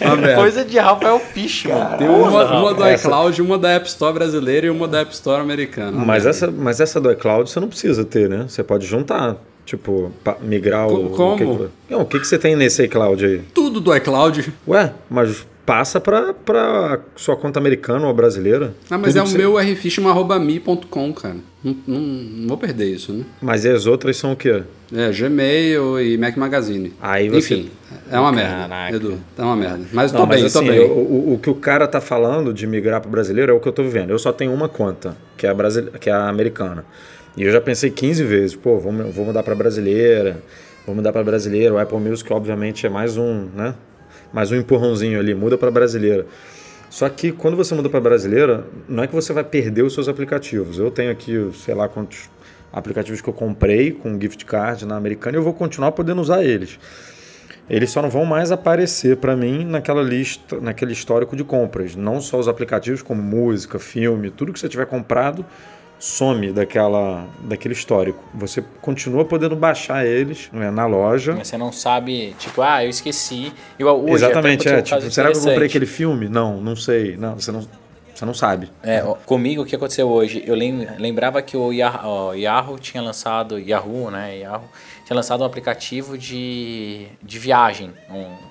Merda. 0.00 0.34
Coisa 0.36 0.64
de 0.64 0.78
Rafael 0.78 1.18
Fishman. 1.18 1.96
Tem 1.98 2.08
uma, 2.08 2.60
uma 2.60 2.74
do 2.74 2.84
Essa- 2.84 3.08
iCloud, 3.08 3.42
uma 3.42 3.58
da 3.58 3.70
App 3.70 3.86
Store 3.88 4.12
brasileira 4.12 4.66
e 4.66 4.70
uma 4.70 4.86
da 4.86 5.00
App 5.00 5.12
Store 5.14 5.40
americana. 5.40 5.92
Mas 6.04 6.26
essa, 6.26 6.50
mas 6.50 6.80
essa 6.80 7.00
do 7.00 7.10
iCloud 7.12 7.48
você 7.50 7.58
não 7.60 7.68
precisa 7.68 8.04
ter, 8.04 8.28
né? 8.28 8.44
Você 8.48 8.62
pode 8.62 8.86
juntar. 8.86 9.36
Tipo, 9.64 10.10
migrar 10.40 10.88
o. 10.88 10.90
Co- 11.10 11.32
O 11.32 11.36
que, 11.36 11.44
como? 11.44 11.58
que- 11.58 11.68
não, 11.94 12.00
o 12.02 12.04
que, 12.06 12.18
que 12.18 12.26
você 12.26 12.38
tem 12.38 12.56
nesse 12.56 12.82
iCloud 12.84 13.24
aí? 13.24 13.40
Tudo 13.54 13.80
do 13.80 13.94
iCloud. 13.94 14.52
Ué, 14.66 14.92
mas 15.08 15.46
passa 15.70 16.00
pra, 16.00 16.34
pra 16.34 16.98
sua 17.14 17.36
conta 17.36 17.60
americana 17.60 18.04
ou 18.08 18.12
brasileira. 18.12 18.74
Ah, 18.90 18.98
mas 18.98 19.14
é 19.14 19.22
o 19.22 19.26
você- 19.26 19.38
meu 19.38 19.54
rfish.me.com, 19.56 21.12
cara. 21.12 21.36
Não, 21.62 21.76
não, 21.86 22.00
não 22.00 22.48
vou 22.48 22.58
perder 22.58 22.86
isso, 22.86 23.12
né? 23.12 23.24
Mas 23.40 23.64
e 23.64 23.68
as 23.68 23.86
outras 23.86 24.16
são 24.16 24.32
o 24.32 24.36
quê? 24.36 24.64
É, 24.92 25.12
Gmail 25.12 26.00
e 26.00 26.18
Mac 26.18 26.36
Magazine. 26.36 26.92
Aí 27.00 27.28
você- 27.28 27.54
Enfim, 27.54 27.70
é 28.10 28.18
uma 28.18 28.32
merda, 28.32 28.62
Caraca. 28.68 28.96
Edu. 28.96 29.20
É 29.38 29.42
uma 29.42 29.54
merda. 29.54 29.84
Mas 29.92 30.10
eu 30.12 30.18
Não, 30.18 30.26
tô 30.26 30.32
bem, 30.34 30.42
mas 30.42 30.52
eu 30.56 30.60
tô 30.60 30.66
assim, 30.68 30.76
bem. 30.76 30.90
o, 30.90 31.34
o- 31.34 31.38
que 31.40 31.50
o 31.50 31.54
cara 31.54 31.86
tá 31.86 32.00
falando 32.00 32.52
de 32.52 32.66
migrar 32.66 33.00
pro 33.00 33.08
brasileiro 33.08 33.52
é 33.52 33.54
o 33.54 33.60
que 33.60 33.68
eu 33.68 33.72
tô 33.72 33.84
vivendo. 33.84 34.10
Eu 34.10 34.18
só 34.18 34.32
tenho 34.32 34.52
uma 34.52 34.68
conta, 34.68 35.16
que 35.36 35.46
é 35.46 35.50
a, 35.50 35.54
brasile... 35.54 35.92
que 36.00 36.10
é 36.10 36.12
a 36.12 36.28
americana. 36.28 36.84
E 37.36 37.44
eu 37.44 37.52
já 37.52 37.60
pensei 37.60 37.90
15 37.90 38.24
vezes, 38.24 38.56
pô, 38.56 38.76
vou, 38.80 38.92
vou 39.12 39.24
mudar 39.24 39.44
pra 39.44 39.54
brasileira, 39.54 40.42
vou 40.84 40.96
mudar 40.96 41.12
pra 41.12 41.22
brasileira. 41.22 41.72
O 41.74 41.78
Apple 41.78 41.98
Music, 41.98 42.32
obviamente, 42.32 42.84
é 42.86 42.90
mais 42.90 43.16
um, 43.16 43.46
né? 43.54 43.72
Mais 44.32 44.52
um 44.52 44.56
empurrãozinho 44.56 45.18
ali, 45.18 45.34
muda 45.34 45.58
pra 45.58 45.70
brasileira. 45.70 46.24
Só 46.88 47.08
que 47.08 47.32
quando 47.32 47.56
você 47.56 47.74
muda 47.74 47.88
para 47.88 48.00
brasileira, 48.00 48.64
não 48.88 49.02
é 49.02 49.06
que 49.06 49.14
você 49.14 49.32
vai 49.32 49.44
perder 49.44 49.82
os 49.82 49.92
seus 49.94 50.08
aplicativos. 50.08 50.78
Eu 50.78 50.90
tenho 50.90 51.10
aqui, 51.10 51.50
sei 51.54 51.74
lá 51.74 51.88
quantos 51.88 52.30
aplicativos 52.72 53.20
que 53.20 53.28
eu 53.28 53.32
comprei 53.32 53.90
com 53.90 54.20
gift 54.20 54.44
card 54.44 54.86
na 54.86 54.96
americana 54.96 55.36
e 55.36 55.38
eu 55.38 55.42
vou 55.42 55.52
continuar 55.52 55.92
podendo 55.92 56.20
usar 56.20 56.44
eles. 56.44 56.78
Eles 57.68 57.90
só 57.90 58.02
não 58.02 58.10
vão 58.10 58.24
mais 58.24 58.50
aparecer 58.50 59.16
para 59.16 59.36
mim 59.36 59.64
naquela 59.64 60.02
lista, 60.02 60.60
naquele 60.60 60.92
histórico 60.92 61.36
de 61.36 61.44
compras. 61.44 61.94
Não 61.94 62.20
só 62.20 62.38
os 62.38 62.48
aplicativos 62.48 63.02
como 63.02 63.22
música, 63.22 63.78
filme, 63.78 64.30
tudo 64.30 64.52
que 64.52 64.58
você 64.58 64.68
tiver 64.68 64.86
comprado 64.86 65.44
some 66.00 66.50
daquela, 66.50 67.26
daquele 67.42 67.74
histórico. 67.74 68.18
Você 68.34 68.64
continua 68.80 69.24
podendo 69.24 69.54
baixar 69.54 70.04
eles 70.06 70.48
né, 70.52 70.70
na 70.70 70.86
loja. 70.86 71.34
Mas 71.36 71.46
você 71.48 71.58
não 71.58 71.70
sabe, 71.70 72.34
tipo, 72.38 72.62
ah, 72.62 72.82
eu 72.82 72.88
esqueci. 72.90 73.52
Igual 73.78 74.00
hoje, 74.02 74.24
Exatamente, 74.24 74.68
é. 74.68 74.78
um 74.78 74.82
Tipo, 74.82 75.10
será 75.10 75.30
que 75.30 75.36
eu 75.36 75.42
comprei 75.42 75.66
aquele 75.68 75.86
filme? 75.86 76.28
Não, 76.28 76.60
não 76.60 76.74
sei. 76.74 77.16
Não, 77.18 77.34
você 77.38 77.52
não, 77.52 77.60
você 78.14 78.24
não 78.24 78.32
sabe. 78.34 78.70
É, 78.82 79.00
comigo 79.26 79.62
o 79.62 79.66
que 79.66 79.76
aconteceu 79.76 80.08
hoje? 80.08 80.42
Eu 80.46 80.54
lem- 80.54 80.88
lembrava 80.98 81.42
que 81.42 81.54
o 81.56 81.70
Yah- 81.70 82.00
ó, 82.02 82.32
Yahoo 82.32 82.78
tinha 82.78 83.02
lançado, 83.02 83.58
Yahoo, 83.58 84.10
né? 84.10 84.38
Yahoo 84.38 84.64
tinha 85.04 85.14
lançado 85.14 85.42
um 85.42 85.44
aplicativo 85.46 86.16
de, 86.16 87.06
de 87.22 87.38
viagem. 87.38 87.92
um- 88.10 88.50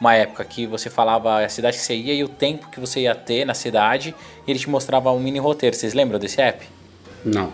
uma 0.00 0.14
época 0.14 0.42
que 0.46 0.66
você 0.66 0.88
falava 0.88 1.44
a 1.44 1.48
cidade 1.50 1.76
que 1.76 1.82
você 1.82 1.94
ia 1.94 2.14
e 2.14 2.24
o 2.24 2.28
tempo 2.28 2.70
que 2.70 2.80
você 2.80 3.00
ia 3.00 3.14
ter 3.14 3.44
na 3.44 3.52
cidade 3.52 4.14
e 4.46 4.50
ele 4.50 4.58
te 4.58 4.70
mostrava 4.70 5.10
um 5.12 5.20
mini 5.20 5.38
roteiro. 5.38 5.76
Vocês 5.76 5.92
lembram 5.92 6.18
desse 6.18 6.40
app? 6.40 6.66
Não. 7.24 7.52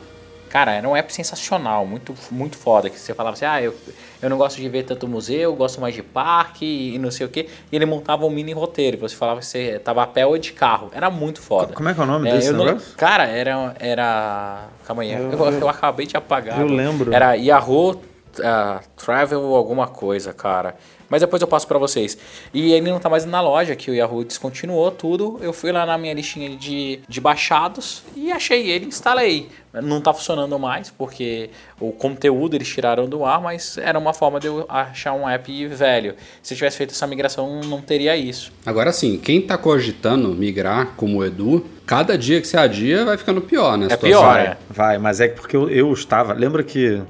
Cara, 0.49 0.73
era 0.73 0.89
um 0.89 0.95
app 0.97 1.13
sensacional, 1.13 1.85
muito, 1.85 2.15
muito 2.31 2.57
foda. 2.57 2.89
Que 2.89 2.99
você 2.99 3.13
falava 3.13 3.35
assim, 3.35 3.45
ah, 3.45 3.61
eu, 3.61 3.75
eu 4.23 4.31
não 4.31 4.39
gosto 4.39 4.57
de 4.57 4.69
ver 4.69 4.85
tanto 4.85 5.07
museu, 5.09 5.41
eu 5.41 5.55
gosto 5.57 5.81
mais 5.81 5.95
de 5.95 6.03
parque 6.03 6.95
e 6.95 6.99
não 6.99 7.11
sei 7.11 7.27
o 7.27 7.29
quê. 7.29 7.49
E 7.71 7.77
ele 7.77 7.85
montava 7.85 8.25
um 8.25 8.31
mini 8.31 8.53
roteiro. 8.53 8.97
Você 8.99 9.15
falava 9.17 9.41
que 9.41 9.47
você 9.47 9.79
tava 9.81 10.03
a 10.05 10.07
pé 10.07 10.25
ou 10.25 10.39
de 10.39 10.53
carro. 10.53 10.91
Era 10.95 11.11
muito 11.11 11.43
foda. 11.43 11.75
Como 11.75 11.89
é 11.89 11.95
que 11.95 12.01
é 12.01 12.03
o 12.03 12.07
nome 12.07 12.31
desse 12.31 12.49
eu 12.49 12.53
não- 12.55 12.65
negócio? 12.65 12.95
Cara, 12.97 13.25
era. 13.27 13.75
era 13.81 14.69
calma 14.87 15.03
aí, 15.03 15.13
eu, 15.13 15.33
eu 15.33 15.69
acabei 15.69 16.07
de 16.07 16.17
apagar. 16.17 16.61
eu 16.61 16.69
lembro. 16.69 17.13
Era 17.13 17.35
Yahoo 17.35 18.01
ah, 18.43 18.81
Travel 18.97 19.55
alguma 19.55 19.87
coisa, 19.87 20.33
cara. 20.33 20.75
Mas 21.09 21.21
depois 21.21 21.41
eu 21.41 21.47
passo 21.47 21.69
pra 21.69 21.79
vocês. 21.79 22.19
E 22.53 22.73
ele 22.73 22.91
não 22.91 22.99
tá 22.99 23.09
mais 23.09 23.25
na 23.25 23.41
loja, 23.41 23.77
que 23.77 23.91
o 23.91 23.95
Yahoo 23.95 24.25
descontinuou 24.25 24.91
tudo. 24.91 25.39
Eu 25.41 25.53
fui 25.53 25.71
lá 25.71 25.87
na 25.87 25.97
minha 25.97 26.13
listinha 26.13 26.57
de, 26.57 27.01
de 27.09 27.21
baixados 27.21 28.03
e 28.17 28.33
achei 28.33 28.69
ele, 28.69 28.87
instalei. 28.87 29.49
Não 29.73 30.01
tá 30.01 30.13
funcionando 30.13 30.59
mais, 30.59 30.91
porque 30.91 31.51
o 31.79 31.93
conteúdo 31.93 32.57
eles 32.57 32.67
tiraram 32.67 33.07
do 33.09 33.25
ar, 33.25 33.41
mas 33.41 33.79
era 33.79 33.99
uma 33.99 34.13
forma 34.13 34.41
de 34.41 34.49
eu 34.49 34.65
achar 34.69 35.13
um 35.13 35.29
app 35.29 35.67
velho. 35.69 36.15
Se 36.43 36.55
eu 36.55 36.57
tivesse 36.59 36.79
feito 36.79 36.91
essa 36.91 37.07
migração, 37.07 37.61
não 37.67 37.81
teria 37.81 38.17
isso. 38.17 38.51
Agora 38.65 38.91
sim, 38.91 39.19
quem 39.19 39.41
tá 39.41 39.57
cogitando 39.57 40.31
migrar 40.31 40.95
como 40.97 41.19
o 41.19 41.25
Edu, 41.25 41.65
cada 41.85 42.17
dia 42.17 42.41
que 42.41 42.49
você 42.49 42.57
adia 42.57 43.05
vai 43.05 43.17
ficando 43.19 43.41
pior, 43.43 43.77
né? 43.77 43.87
É 43.91 43.97
pior, 43.97 44.23
Vai, 44.25 44.47
é. 44.47 44.57
vai, 44.69 44.99
mas 44.99 45.21
é 45.21 45.29
porque 45.29 45.55
eu, 45.57 45.69
eu 45.69 45.93
estava. 45.93 46.33
Lembra 46.33 46.65
que, 46.65 47.01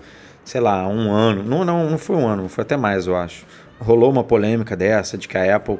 sei 0.46 0.60
lá, 0.60 0.88
um 0.88 1.12
ano. 1.12 1.42
Não, 1.42 1.64
não, 1.64 1.90
não 1.90 1.98
foi 1.98 2.16
um 2.16 2.26
ano, 2.26 2.48
foi 2.48 2.62
até 2.62 2.76
mais, 2.76 3.06
eu 3.06 3.16
acho. 3.16 3.44
Rolou 3.78 4.10
uma 4.10 4.24
polêmica 4.24 4.74
dessa 4.74 5.18
de 5.18 5.28
que 5.28 5.36
a 5.36 5.56
Apple 5.56 5.78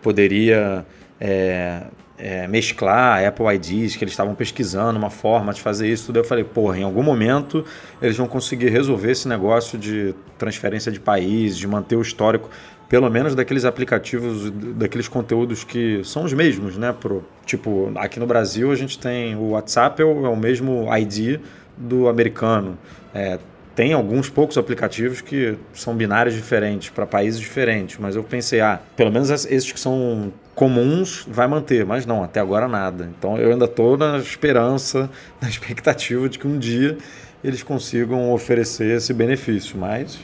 poderia 0.00 0.86
é, 1.20 1.82
é, 2.16 2.46
mesclar 2.46 3.26
Apple 3.26 3.44
IDs, 3.54 3.96
que 3.96 4.04
eles 4.04 4.12
estavam 4.12 4.34
pesquisando 4.34 4.98
uma 4.98 5.10
forma 5.10 5.52
de 5.52 5.60
fazer 5.60 5.88
isso 5.88 6.06
tudo. 6.06 6.20
Eu 6.20 6.24
falei, 6.24 6.44
porra, 6.44 6.78
em 6.78 6.84
algum 6.84 7.02
momento 7.02 7.64
eles 8.00 8.16
vão 8.16 8.28
conseguir 8.28 8.68
resolver 8.68 9.10
esse 9.10 9.28
negócio 9.28 9.76
de 9.76 10.14
transferência 10.38 10.92
de 10.92 11.00
país, 11.00 11.58
de 11.58 11.66
manter 11.66 11.96
o 11.96 12.00
histórico 12.00 12.48
pelo 12.88 13.10
menos 13.10 13.34
daqueles 13.34 13.64
aplicativos, 13.64 14.50
daqueles 14.76 15.08
conteúdos 15.08 15.64
que 15.64 16.02
são 16.04 16.22
os 16.22 16.32
mesmos, 16.32 16.76
né? 16.76 16.92
Pro, 16.92 17.24
tipo, 17.44 17.90
aqui 17.96 18.20
no 18.20 18.26
Brasil 18.26 18.70
a 18.70 18.76
gente 18.76 18.96
tem 18.96 19.34
o 19.34 19.50
WhatsApp, 19.50 20.00
é 20.00 20.04
o, 20.04 20.32
é 20.32 20.36
mesmo 20.36 20.86
ID 20.96 21.40
do 21.76 22.08
americano. 22.08 22.78
É, 23.12 23.38
tem 23.74 23.92
alguns 23.92 24.28
poucos 24.30 24.56
aplicativos 24.56 25.20
que 25.20 25.56
são 25.72 25.94
binários 25.96 26.34
diferentes 26.34 26.90
para 26.90 27.06
países 27.06 27.40
diferentes, 27.40 27.96
mas 27.98 28.14
eu 28.16 28.22
pensei, 28.22 28.60
ah, 28.60 28.80
pelo 28.96 29.10
menos 29.10 29.30
es- 29.30 29.46
esses 29.50 29.70
que 29.72 29.80
são 29.80 30.32
comuns 30.54 31.26
vai 31.28 31.48
manter, 31.48 31.84
mas 31.84 32.06
não, 32.06 32.22
até 32.22 32.38
agora 32.40 32.68
nada. 32.68 33.10
Então 33.18 33.36
eu 33.36 33.50
ainda 33.50 33.64
estou 33.64 33.96
na 33.96 34.18
esperança, 34.18 35.10
na 35.42 35.48
expectativa 35.48 36.28
de 36.28 36.38
que 36.38 36.46
um 36.46 36.58
dia 36.58 36.96
eles 37.42 37.62
consigam 37.62 38.32
oferecer 38.32 38.96
esse 38.96 39.12
benefício, 39.12 39.76
mas 39.76 40.18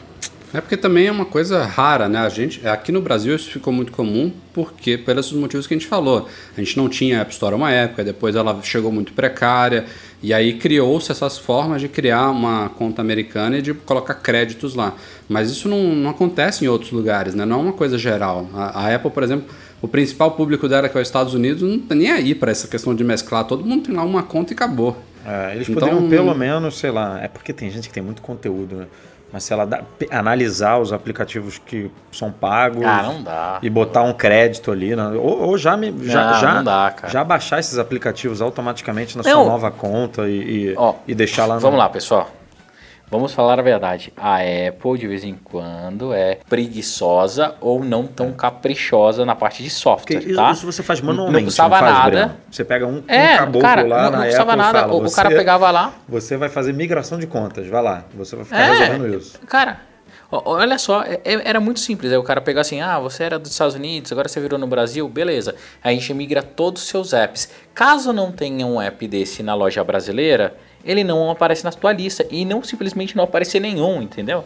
É 0.52 0.60
porque 0.60 0.76
também 0.76 1.06
é 1.06 1.12
uma 1.12 1.24
coisa 1.24 1.64
rara, 1.64 2.08
né? 2.08 2.18
A 2.18 2.28
gente, 2.28 2.66
aqui 2.66 2.90
no 2.90 3.00
Brasil 3.00 3.36
isso 3.36 3.50
ficou 3.50 3.72
muito 3.72 3.92
comum 3.92 4.32
porque 4.52 4.98
pelos 4.98 5.32
motivos 5.32 5.66
que 5.66 5.74
a 5.74 5.76
gente 5.76 5.86
falou. 5.86 6.28
A 6.56 6.60
gente 6.60 6.76
não 6.76 6.88
tinha 6.88 7.20
App 7.20 7.30
Store 7.32 7.54
uma 7.54 7.70
época, 7.70 8.02
depois 8.02 8.34
ela 8.34 8.60
chegou 8.62 8.90
muito 8.90 9.12
precária 9.12 9.84
e 10.20 10.34
aí 10.34 10.54
criou-se 10.54 11.10
essas 11.12 11.38
formas 11.38 11.80
de 11.80 11.88
criar 11.88 12.30
uma 12.30 12.68
conta 12.70 13.00
americana 13.00 13.58
e 13.58 13.62
de 13.62 13.72
colocar 13.72 14.14
créditos 14.14 14.74
lá. 14.74 14.94
Mas 15.28 15.50
isso 15.50 15.68
não, 15.68 15.94
não 15.94 16.10
acontece 16.10 16.64
em 16.64 16.68
outros 16.68 16.90
lugares, 16.90 17.34
né? 17.34 17.44
Não 17.44 17.60
é 17.60 17.62
uma 17.62 17.72
coisa 17.72 17.96
geral. 17.96 18.48
A, 18.52 18.86
a 18.86 18.94
Apple, 18.94 19.10
por 19.10 19.22
exemplo, 19.22 19.46
o 19.80 19.86
principal 19.86 20.32
público 20.32 20.68
dela, 20.68 20.88
que 20.88 20.98
é 20.98 21.00
os 21.00 21.06
Estados 21.06 21.32
Unidos, 21.32 21.62
não 21.62 21.78
tá 21.78 21.94
nem 21.94 22.10
aí 22.10 22.34
para 22.34 22.50
essa 22.50 22.66
questão 22.66 22.92
de 22.94 23.04
mesclar. 23.04 23.44
Todo 23.44 23.64
mundo 23.64 23.84
tem 23.84 23.94
lá 23.94 24.02
uma 24.02 24.24
conta 24.24 24.52
e 24.52 24.54
acabou. 24.54 24.96
É, 25.24 25.54
eles 25.54 25.68
Então- 25.68 25.88
poderiam 25.88 26.08
pelo 26.10 26.34
menos, 26.34 26.76
sei 26.78 26.90
lá, 26.90 27.20
é 27.22 27.28
porque 27.28 27.52
tem 27.52 27.70
gente 27.70 27.88
que 27.88 27.94
tem 27.94 28.02
muito 28.02 28.20
conteúdo, 28.20 28.74
né? 28.74 28.86
Mas 29.32 29.44
se 29.44 29.52
ela 29.52 29.64
dá- 29.64 29.82
analisar 30.10 30.78
os 30.78 30.92
aplicativos 30.92 31.58
que 31.58 31.90
são 32.10 32.32
pagos 32.32 32.84
Ah, 32.84 33.02
não 33.02 33.22
dá. 33.22 33.58
e 33.62 33.70
botar 33.70 34.02
um 34.02 34.12
crédito 34.12 34.72
ali, 34.72 34.96
né? 34.96 35.08
ou, 35.10 35.42
ou 35.48 35.58
já, 35.58 35.76
me, 35.76 35.94
já, 36.08 36.32
Não, 36.32 36.40
já, 36.40 36.54
não 36.54 36.64
dá, 36.64 36.92
cara. 36.96 37.12
já 37.12 37.22
baixar 37.22 37.60
esses 37.60 37.78
aplicativos 37.78 38.42
automaticamente 38.42 39.16
na 39.16 39.22
Não. 39.22 39.30
sua 39.30 39.44
nova 39.44 39.70
conta 39.70 40.28
e, 40.28 40.70
e, 40.70 40.74
Ó, 40.76 40.94
e 41.06 41.14
deixar 41.14 41.46
lá 41.46 41.54
no- 41.54 41.60
Vamos 41.60 41.78
lá, 41.78 41.88
pessoal. 41.88 42.28
Vamos 43.10 43.32
falar 43.32 43.58
a 43.58 43.62
verdade. 43.62 44.12
A 44.16 44.36
Apple, 44.36 44.96
de 44.98 45.08
vez 45.08 45.24
em 45.24 45.34
quando, 45.34 46.12
é 46.14 46.38
preguiçosa 46.48 47.54
ou 47.60 47.82
não 47.84 48.06
tão 48.06 48.32
caprichosa 48.32 49.24
na 49.24 49.34
parte 49.34 49.62
de 49.64 49.68
Porque 49.68 49.80
software, 49.80 50.18
isso, 50.24 50.36
tá? 50.36 50.50
isso 50.52 50.66
você 50.66 50.82
faz 50.82 51.00
Não 51.00 51.08
manualmente, 51.08 51.46
custava 51.46 51.78
faz, 51.78 51.92
nada. 51.92 52.10
Breno? 52.10 52.36
Você 52.50 52.64
pega 52.64 52.86
um, 52.86 52.98
um 52.98 53.04
É, 53.08 53.36
caboclo 53.38 53.60
cara, 53.60 53.82
lá 53.82 54.02
não, 54.04 54.10
na 54.12 54.18
não 54.18 54.24
custava 54.26 54.52
Apple 54.52 54.54
e 54.62 54.64
nada. 54.66 54.80
fala, 54.80 54.92
o, 54.94 55.06
o 55.06 55.12
cara 55.12 55.28
"Você- 55.30 55.36
pegava 55.36 55.70
lá. 55.70 55.92
Você 56.08 56.36
vai 56.36 56.48
fazer 56.48 56.72
migração 56.72 57.18
de 57.18 57.26
contas, 57.26 57.66
vai 57.66 57.82
lá. 57.82 58.04
Você 58.14 58.36
vai 58.36 58.44
ficar 58.44 58.60
É, 58.60 58.72
resolvendo 58.78 59.18
isso. 59.18 59.38
Cara, 59.46 59.80
olha 60.30 60.78
só, 60.78 61.02
é- 61.02 61.20
é- 61.24 61.48
era 61.48 61.58
muito 61.58 61.80
simples. 61.80 62.12
Aí 62.12 62.18
o 62.18 62.22
cara 62.22 62.40
pegava 62.40 62.60
assim, 62.62 62.80
ah, 62.80 62.98
você 63.00 63.24
era 63.24 63.38
dos 63.40 63.50
Estados 63.50 63.74
Unidos, 63.74 64.12
agora 64.12 64.28
você 64.28 64.40
virou 64.40 64.56
no 64.58 64.68
Brasil, 64.68 65.08
beleza. 65.08 65.56
Aí 65.82 65.96
a 65.96 65.98
gente 65.98 66.14
migra 66.14 66.42
todos 66.42 66.82
os 66.82 66.88
seus 66.88 67.12
apps. 67.12 67.50
Caso 67.74 68.12
não 68.12 68.30
tenha 68.30 68.64
um 68.66 68.80
app 68.80 69.06
desse 69.08 69.42
na 69.42 69.54
loja 69.54 69.82
brasileira, 69.82 70.54
ele 70.84 71.02
não 71.04 71.30
aparece 71.30 71.64
na 71.64 71.70
tua 71.70 71.92
lista. 71.92 72.26
E 72.30 72.44
não 72.44 72.62
simplesmente 72.62 73.16
não 73.16 73.24
aparecer 73.24 73.60
nenhum, 73.60 74.02
entendeu? 74.02 74.44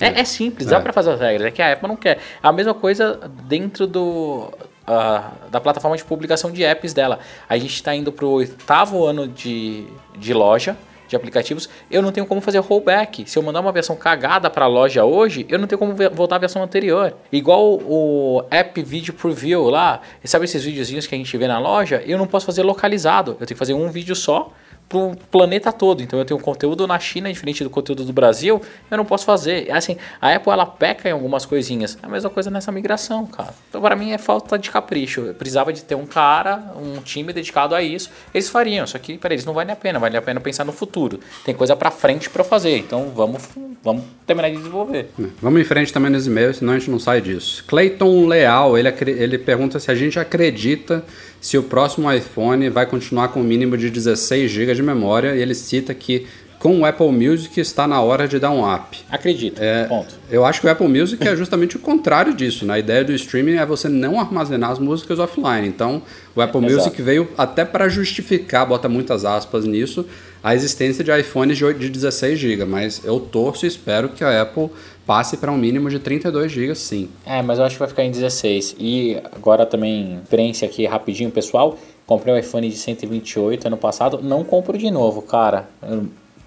É, 0.00 0.20
é 0.20 0.24
simples, 0.24 0.66
dá 0.68 0.78
É. 0.78 0.80
pra 0.80 0.92
fazer 0.92 1.12
as 1.12 1.20
regras. 1.20 1.46
É 1.46 1.50
que 1.50 1.62
a 1.62 1.72
Apple 1.72 1.88
não 1.88 1.96
quer. 1.96 2.18
A 2.42 2.50
mesma 2.52 2.74
coisa 2.74 3.20
dentro 3.44 3.86
do. 3.86 4.50
ah, 4.86 5.30
da 5.50 5.60
plataforma 5.60 5.96
de 5.96 6.04
publicação 6.04 6.50
de 6.50 6.62
apps 6.64 6.92
dela. 6.92 7.18
A 7.48 7.56
gente 7.56 7.74
está 7.74 7.94
indo 7.94 8.10
pro 8.12 8.28
oitavo 8.28 9.04
ano 9.06 9.26
de, 9.28 9.86
de 10.18 10.34
loja 10.34 10.76
de 11.06 11.14
aplicativos. 11.16 11.68
Eu 11.90 12.02
não 12.02 12.10
tenho 12.10 12.26
como 12.26 12.40
fazer 12.40 12.58
rollback. 12.58 13.28
Se 13.28 13.38
eu 13.38 13.42
mandar 13.42 13.60
uma 13.60 13.70
versão 13.72 13.94
cagada 13.94 14.50
pra 14.50 14.66
loja 14.66 15.04
hoje, 15.04 15.46
eu 15.48 15.58
não 15.58 15.66
tenho 15.66 15.78
como 15.78 15.94
voltar 16.12 16.36
à 16.36 16.38
versão 16.38 16.62
anterior. 16.62 17.14
Igual 17.30 17.74
o 17.74 18.42
App 18.50 18.82
Video 18.82 19.14
Preview 19.14 19.68
lá. 19.70 20.00
Sabe 20.24 20.44
esses 20.46 20.64
videozinhos 20.64 21.06
que 21.06 21.14
a 21.14 21.18
gente 21.18 21.36
vê 21.38 21.46
na 21.46 21.58
loja? 21.58 22.02
Eu 22.04 22.18
não 22.18 22.26
posso 22.26 22.44
fazer 22.46 22.62
localizado. 22.62 23.32
Eu 23.32 23.46
tenho 23.46 23.48
que 23.48 23.54
fazer 23.54 23.74
um 23.74 23.90
vídeo 23.90 24.16
só 24.16 24.50
pro 24.94 25.16
planeta 25.28 25.72
todo. 25.72 26.04
Então 26.04 26.16
eu 26.16 26.24
tenho 26.24 26.38
conteúdo 26.38 26.86
na 26.86 27.00
China 27.00 27.32
diferente 27.32 27.64
do 27.64 27.70
conteúdo 27.70 28.04
do 28.04 28.12
Brasil, 28.12 28.62
eu 28.88 28.96
não 28.96 29.04
posso 29.04 29.24
fazer. 29.24 29.68
Assim, 29.72 29.96
a 30.20 30.32
Apple 30.32 30.52
ela 30.52 30.64
peca 30.64 31.08
em 31.08 31.12
algumas 31.12 31.44
coisinhas. 31.44 31.98
É 32.00 32.06
a 32.06 32.08
mesma 32.08 32.30
coisa 32.30 32.48
nessa 32.48 32.70
migração, 32.70 33.26
cara. 33.26 33.52
Então 33.68 33.80
para 33.80 33.96
mim 33.96 34.12
é 34.12 34.18
falta 34.18 34.56
de 34.56 34.70
capricho. 34.70 35.22
Eu 35.22 35.34
precisava 35.34 35.72
de 35.72 35.82
ter 35.82 35.96
um 35.96 36.06
cara, 36.06 36.72
um 36.76 37.02
time 37.02 37.32
dedicado 37.32 37.74
a 37.74 37.82
isso. 37.82 38.08
Eles 38.32 38.48
fariam, 38.48 38.86
só 38.86 38.98
que 38.98 39.18
para 39.18 39.34
eles 39.34 39.44
não 39.44 39.52
vale 39.52 39.72
a 39.72 39.76
pena, 39.76 39.98
vale 39.98 40.16
a 40.16 40.22
pena 40.22 40.38
pensar 40.38 40.64
no 40.64 40.72
futuro. 40.72 41.18
Tem 41.44 41.54
coisa 41.54 41.74
para 41.74 41.90
frente 41.90 42.30
para 42.30 42.44
fazer. 42.44 42.78
Então 42.78 43.10
vamos 43.14 43.42
vamos 43.82 44.04
terminar 44.26 44.50
de 44.50 44.58
desenvolver. 44.58 45.10
Vamos 45.42 45.60
em 45.60 45.64
frente 45.64 45.92
também 45.92 46.10
nos 46.10 46.26
e-mails, 46.26 46.58
senão 46.58 46.72
a 46.72 46.78
gente 46.78 46.90
não 46.90 47.00
sai 47.00 47.20
disso. 47.20 47.64
Clayton 47.66 48.26
Leal, 48.26 48.78
ele, 48.78 48.88
ele 49.06 49.38
pergunta 49.38 49.80
se 49.80 49.90
a 49.90 49.94
gente 49.94 50.18
acredita 50.20 51.04
se 51.44 51.58
o 51.58 51.62
próximo 51.62 52.10
iPhone 52.10 52.70
vai 52.70 52.86
continuar 52.86 53.28
com 53.28 53.42
o 53.42 53.44
mínimo 53.44 53.76
de 53.76 53.90
16 53.90 54.50
GB 54.50 54.74
de 54.74 54.82
memória 54.82 55.36
e 55.36 55.42
ele 55.42 55.54
cita 55.54 55.92
que 55.92 56.26
com 56.64 56.80
o 56.80 56.86
Apple 56.86 57.12
Music 57.12 57.60
está 57.60 57.86
na 57.86 58.00
hora 58.00 58.26
de 58.26 58.38
dar 58.38 58.50
um 58.50 58.64
up. 58.74 58.96
Acredito. 59.10 59.60
É, 59.62 59.84
Ponto. 59.84 60.14
Eu 60.30 60.46
acho 60.46 60.62
que 60.62 60.66
o 60.66 60.70
Apple 60.70 60.88
Music 60.88 61.22
é 61.28 61.36
justamente 61.36 61.76
o 61.76 61.78
contrário 61.78 62.32
disso. 62.32 62.64
né? 62.64 62.72
A 62.72 62.78
ideia 62.78 63.04
do 63.04 63.12
streaming 63.12 63.56
é 63.56 63.66
você 63.66 63.86
não 63.86 64.18
armazenar 64.18 64.70
as 64.70 64.78
músicas 64.78 65.18
offline. 65.18 65.68
Então, 65.68 66.00
o 66.34 66.40
Apple 66.40 66.64
Exato. 66.64 66.74
Music 66.84 67.02
veio 67.02 67.28
até 67.36 67.66
para 67.66 67.86
justificar, 67.90 68.64
bota 68.64 68.88
muitas 68.88 69.26
aspas 69.26 69.66
nisso, 69.66 70.06
a 70.42 70.54
existência 70.54 71.04
de 71.04 71.10
iPhones 71.20 71.58
de 71.58 71.66
oito- 71.66 71.80
de 71.80 71.90
16 71.90 72.38
GB. 72.38 72.64
Mas 72.64 73.02
eu 73.04 73.20
torço 73.20 73.66
e 73.66 73.68
espero 73.68 74.08
que 74.08 74.24
a 74.24 74.40
Apple 74.40 74.70
passe 75.06 75.36
para 75.36 75.52
um 75.52 75.58
mínimo 75.58 75.90
de 75.90 75.98
32 75.98 76.50
GB, 76.50 76.74
sim. 76.74 77.10
É, 77.26 77.42
mas 77.42 77.58
eu 77.58 77.66
acho 77.66 77.74
que 77.74 77.80
vai 77.80 77.88
ficar 77.88 78.04
em 78.04 78.10
16. 78.10 78.74
E 78.80 79.18
agora 79.36 79.66
também, 79.66 80.18
experiência 80.22 80.66
aqui 80.66 80.86
rapidinho, 80.86 81.30
pessoal. 81.30 81.78
Comprei 82.06 82.32
um 82.34 82.38
iPhone 82.38 82.66
de 82.70 82.76
128 82.78 83.66
ano 83.66 83.76
passado. 83.76 84.20
Não 84.22 84.42
compro 84.42 84.78
de 84.78 84.90
novo, 84.90 85.20
cara. 85.20 85.68
Eu- 85.82 86.06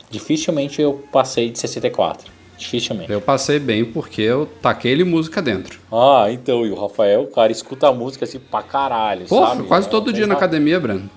dificilmente 0.09 0.81
eu 0.81 1.03
passei 1.11 1.49
de 1.49 1.59
64. 1.59 2.31
Dificilmente. 2.57 3.11
Eu 3.11 3.21
passei 3.21 3.59
bem 3.59 3.85
porque 3.85 4.21
eu 4.21 4.47
taquei 4.61 4.91
ele 4.91 5.03
música 5.03 5.41
dentro. 5.41 5.79
Ah, 5.91 6.25
então, 6.31 6.65
e 6.65 6.71
o 6.71 6.75
Rafael, 6.75 7.27
cara, 7.27 7.51
escuta 7.51 7.87
a 7.87 7.93
música 7.93 8.25
assim 8.25 8.39
pra 8.39 8.63
caralho, 8.63 9.27
Porra, 9.27 9.55
sabe? 9.55 9.67
quase 9.67 9.87
É, 9.87 9.91
todo 9.91 10.11
dia 10.11 10.25
na 10.25 10.33
academia, 10.33 10.79
Breno. 10.79 11.07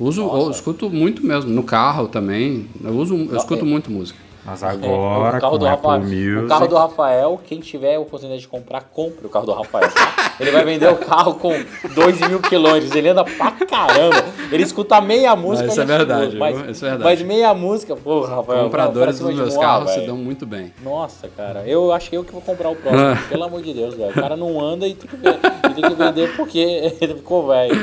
Uso, 0.00 0.22
eu 0.22 0.50
escuto 0.50 0.90
muito 0.90 1.24
mesmo. 1.24 1.50
No 1.50 1.62
carro 1.62 2.08
também. 2.08 2.68
Eu, 2.84 2.92
uso, 2.92 3.14
eu 3.16 3.36
escuto 3.36 3.64
é- 3.64 3.68
muito 3.68 3.90
música. 3.90 4.18
Mas 4.50 4.62
É, 4.62 4.66
agora, 4.66 5.36
o 5.36 5.40
carro 5.40 5.52
com 5.52 5.58
do 5.58 5.66
Rafael, 5.66 6.00
Music... 6.00 6.44
o 6.44 6.48
carro 6.48 6.68
do 6.68 6.76
Rafael, 6.76 7.40
quem 7.46 7.60
tiver 7.60 7.96
a 7.96 8.00
oportunidade 8.00 8.40
de 8.40 8.48
comprar, 8.48 8.80
compre 8.82 9.26
o 9.26 9.28
carro 9.28 9.46
do 9.46 9.52
Rafael. 9.52 9.88
Ele 10.40 10.50
vai 10.52 10.64
vender 10.64 10.88
o 10.88 10.96
carro 10.96 11.34
com 11.34 11.50
2 11.94 12.28
mil 12.28 12.40
quilômetros. 12.40 12.94
Ele 12.94 13.08
anda 13.08 13.24
pra 13.24 13.50
caramba. 13.50 14.24
Ele 14.52 14.62
escuta 14.62 15.00
meia 15.00 15.34
música. 15.34 15.64
Mas 15.66 15.72
isso 15.72 15.80
é 15.80 15.84
verdade, 15.84 16.36
Mas? 16.36 16.56
Isso 16.70 16.86
é 16.86 16.90
verdade. 16.90 17.04
mas 17.10 17.22
meia 17.22 17.52
música, 17.54 17.96
pô, 17.96 18.20
Rafael. 18.20 18.64
Compradores 18.64 19.18
dos 19.18 19.34
meus 19.34 19.56
carros 19.56 19.90
se 19.90 20.00
dão 20.06 20.16
muito 20.16 20.46
bem. 20.46 20.72
Nossa, 20.82 21.28
cara, 21.36 21.64
eu 21.66 21.92
acho 21.92 22.08
que 22.08 22.16
eu 22.16 22.22
que 22.22 22.30
vou 22.32 22.40
comprar 22.40 22.70
o 22.70 22.76
próximo. 22.76 23.02
Ah. 23.02 23.18
pelo 23.28 23.44
amor 23.44 23.62
de 23.62 23.74
Deus, 23.74 23.94
velho. 23.94 24.10
O 24.10 24.14
cara 24.14 24.36
não 24.36 24.60
anda 24.60 24.86
e 24.86 24.94
tem 24.94 25.08
que, 25.10 25.16
ver- 25.16 25.38
tem 25.74 25.84
que 25.84 25.94
vender 25.94 26.36
porque 26.36 26.58
ele 27.00 27.14
ficou 27.14 27.48
velho. 27.48 27.74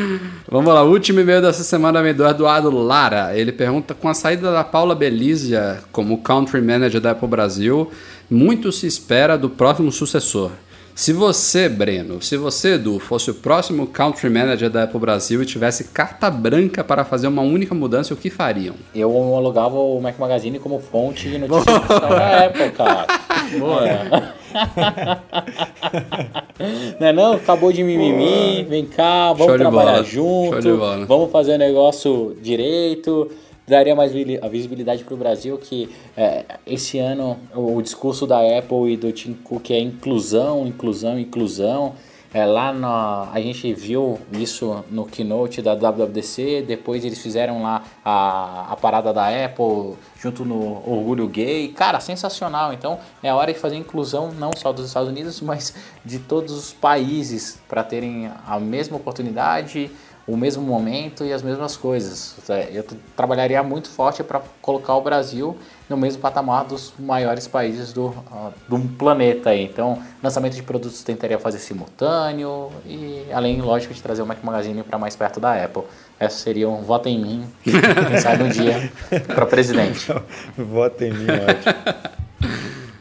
Vamos 0.50 0.74
lá, 0.74 0.82
último 0.84 1.20
e-mail 1.20 1.42
dessa 1.42 1.64
semana 1.64 2.02
vem 2.02 2.14
do 2.14 2.26
Eduardo 2.26 2.70
Lara. 2.72 3.38
Ele 3.38 3.52
pergunta: 3.52 3.94
com 3.94 4.08
a 4.08 4.14
saída 4.14 4.52
da 4.54 4.64
Paula 4.64 4.96
Belizia 4.96 5.80
como 5.92 6.20
Country 6.20 6.55
Manager 6.62 7.02
da 7.02 7.12
Apple 7.12 7.28
Brasil, 7.28 7.92
muito 8.30 8.72
se 8.72 8.88
espera 8.88 9.38
do 9.38 9.50
próximo 9.50 9.92
sucessor. 9.92 10.52
Se 10.96 11.12
você, 11.12 11.68
Breno, 11.68 12.22
se 12.22 12.38
você, 12.38 12.76
Edu, 12.76 13.00
fosse 13.00 13.30
o 13.30 13.34
próximo 13.34 13.86
Country 13.86 14.30
Manager 14.30 14.70
da 14.70 14.84
Apple 14.84 14.98
Brasil 14.98 15.44
e 15.44 15.46
tivesse 15.46 15.86
carta 15.86 16.32
branca 16.32 16.86
para 16.86 17.04
fazer 17.04 17.28
uma 17.28 17.42
única 17.42 17.76
mudança, 17.76 18.14
o 18.14 18.18
que 18.18 18.30
fariam? 18.30 18.76
Eu 18.96 19.14
homologava 19.14 19.76
o 19.76 20.00
Mac 20.00 20.18
Magazine 20.18 20.58
como 20.58 20.80
fonte 20.80 21.30
de 21.30 21.38
notícias 21.38 21.88
da 21.88 22.46
Apple, 22.46 22.72
cara. 22.72 23.08
É. 23.46 24.46
Não 27.00 27.08
é 27.08 27.14
não? 27.14 27.34
Acabou 27.34 27.72
de 27.72 27.84
mimimi, 27.84 28.64
vem 28.64 28.86
cá, 28.86 29.34
vamos 29.34 29.58
trabalhar 29.58 29.92
bola. 29.92 30.04
Junto, 30.04 30.78
vamos 31.08 31.32
fazer 31.32 31.56
o 31.56 31.58
negócio 31.58 32.36
direito, 32.42 33.30
daria 33.68 33.96
mais 33.96 34.12
visibilidade 34.12 35.04
para 35.04 35.14
o 35.14 35.18
Brasil 35.18 35.58
que 35.58 35.90
é, 36.16 36.46
esse 36.66 37.00
ano 37.00 37.38
o, 37.54 37.78
o 37.78 37.82
discurso 37.82 38.28
da 38.28 38.40
Apple 38.40 38.94
e 38.94 38.98
do 38.98 39.12
Tim 39.12 39.34
Cook 39.34 39.72
é 39.72 39.80
inclusão, 39.80 40.68
inclusão, 40.68 41.20
inclusão. 41.20 41.96
É, 42.36 42.46
lá 42.46 42.74
na, 42.74 43.30
a 43.32 43.40
gente 43.40 43.74
viu 43.74 44.20
isso 44.34 44.84
no 44.92 45.06
keynote 45.06 45.62
da 45.62 45.74
WWDC, 45.74 46.66
depois 46.68 47.06
eles 47.06 47.18
fizeram 47.22 47.64
lá 47.64 47.82
a, 48.04 48.74
a 48.74 48.76
parada 48.76 49.14
da 49.14 49.30
Apple 49.30 49.96
junto 50.20 50.44
no 50.44 50.84
Orgulho 50.86 51.30
Gay. 51.30 51.70
Cara, 51.70 52.02
sensacional. 52.02 52.74
Então 52.74 53.00
é 53.24 53.34
hora 53.34 53.54
de 53.54 53.58
fazer 53.58 53.78
inclusão 53.78 54.34
não 54.34 54.52
só 54.54 54.74
dos 54.74 54.86
Estados 54.86 55.08
Unidos, 55.08 55.40
mas 55.42 55.74
de 56.04 56.20
todos 56.20 56.52
os 56.52 56.74
países 56.74 57.58
para 57.70 57.86
terem 57.86 58.30
a 58.46 58.60
mesma 58.60 58.98
oportunidade, 58.98 59.90
o 60.28 60.36
mesmo 60.36 60.64
momento 60.64 61.24
e 61.24 61.32
as 61.32 61.44
mesmas 61.44 61.78
coisas. 61.78 62.36
É, 62.50 62.70
Eu 62.74 62.84
trabalharia 63.16 63.62
muito 63.62 63.90
forte 63.90 64.24
para 64.24 64.42
colocar 64.62 64.96
o 64.96 65.02
Brasil 65.02 65.56
no 65.88 65.96
mesmo 65.96 66.20
patamar 66.20 66.66
dos 66.66 66.94
maiores 66.98 67.48
países 67.48 67.94
do, 67.94 68.12
ah, 68.32 68.50
do 68.68 68.80
planeta. 68.98 69.52
Aí. 69.52 69.64
Então, 69.64 70.02
lançamento 70.24 70.56
de 70.56 70.64
produtos 70.64 71.04
tentaria 71.04 71.38
fazer 71.38 71.60
simultâneo 71.60 72.72
e, 72.88 73.24
além, 73.32 73.62
lógico, 73.62 73.94
de 73.94 74.02
trazer 74.02 74.24
o 74.24 74.26
Mac 74.26 74.40
Magazine 74.44 74.82
para 74.82 74.98
mais 74.98 75.16
perto 75.16 75.40
da 75.40 75.64
Apple. 75.64 75.84
Essa 76.20 76.38
seria 76.40 76.68
um 76.70 76.82
voto 76.82 77.08
em 77.08 77.20
mim, 77.20 77.46
quem 77.64 78.18
sabe 78.20 78.44
um 78.44 78.50
dia, 78.50 78.92
para 79.28 79.46
presidente. 79.46 80.08
Vota 80.58 81.06
em 81.06 81.12
mim, 81.14 81.28
ótimo. 81.30 81.76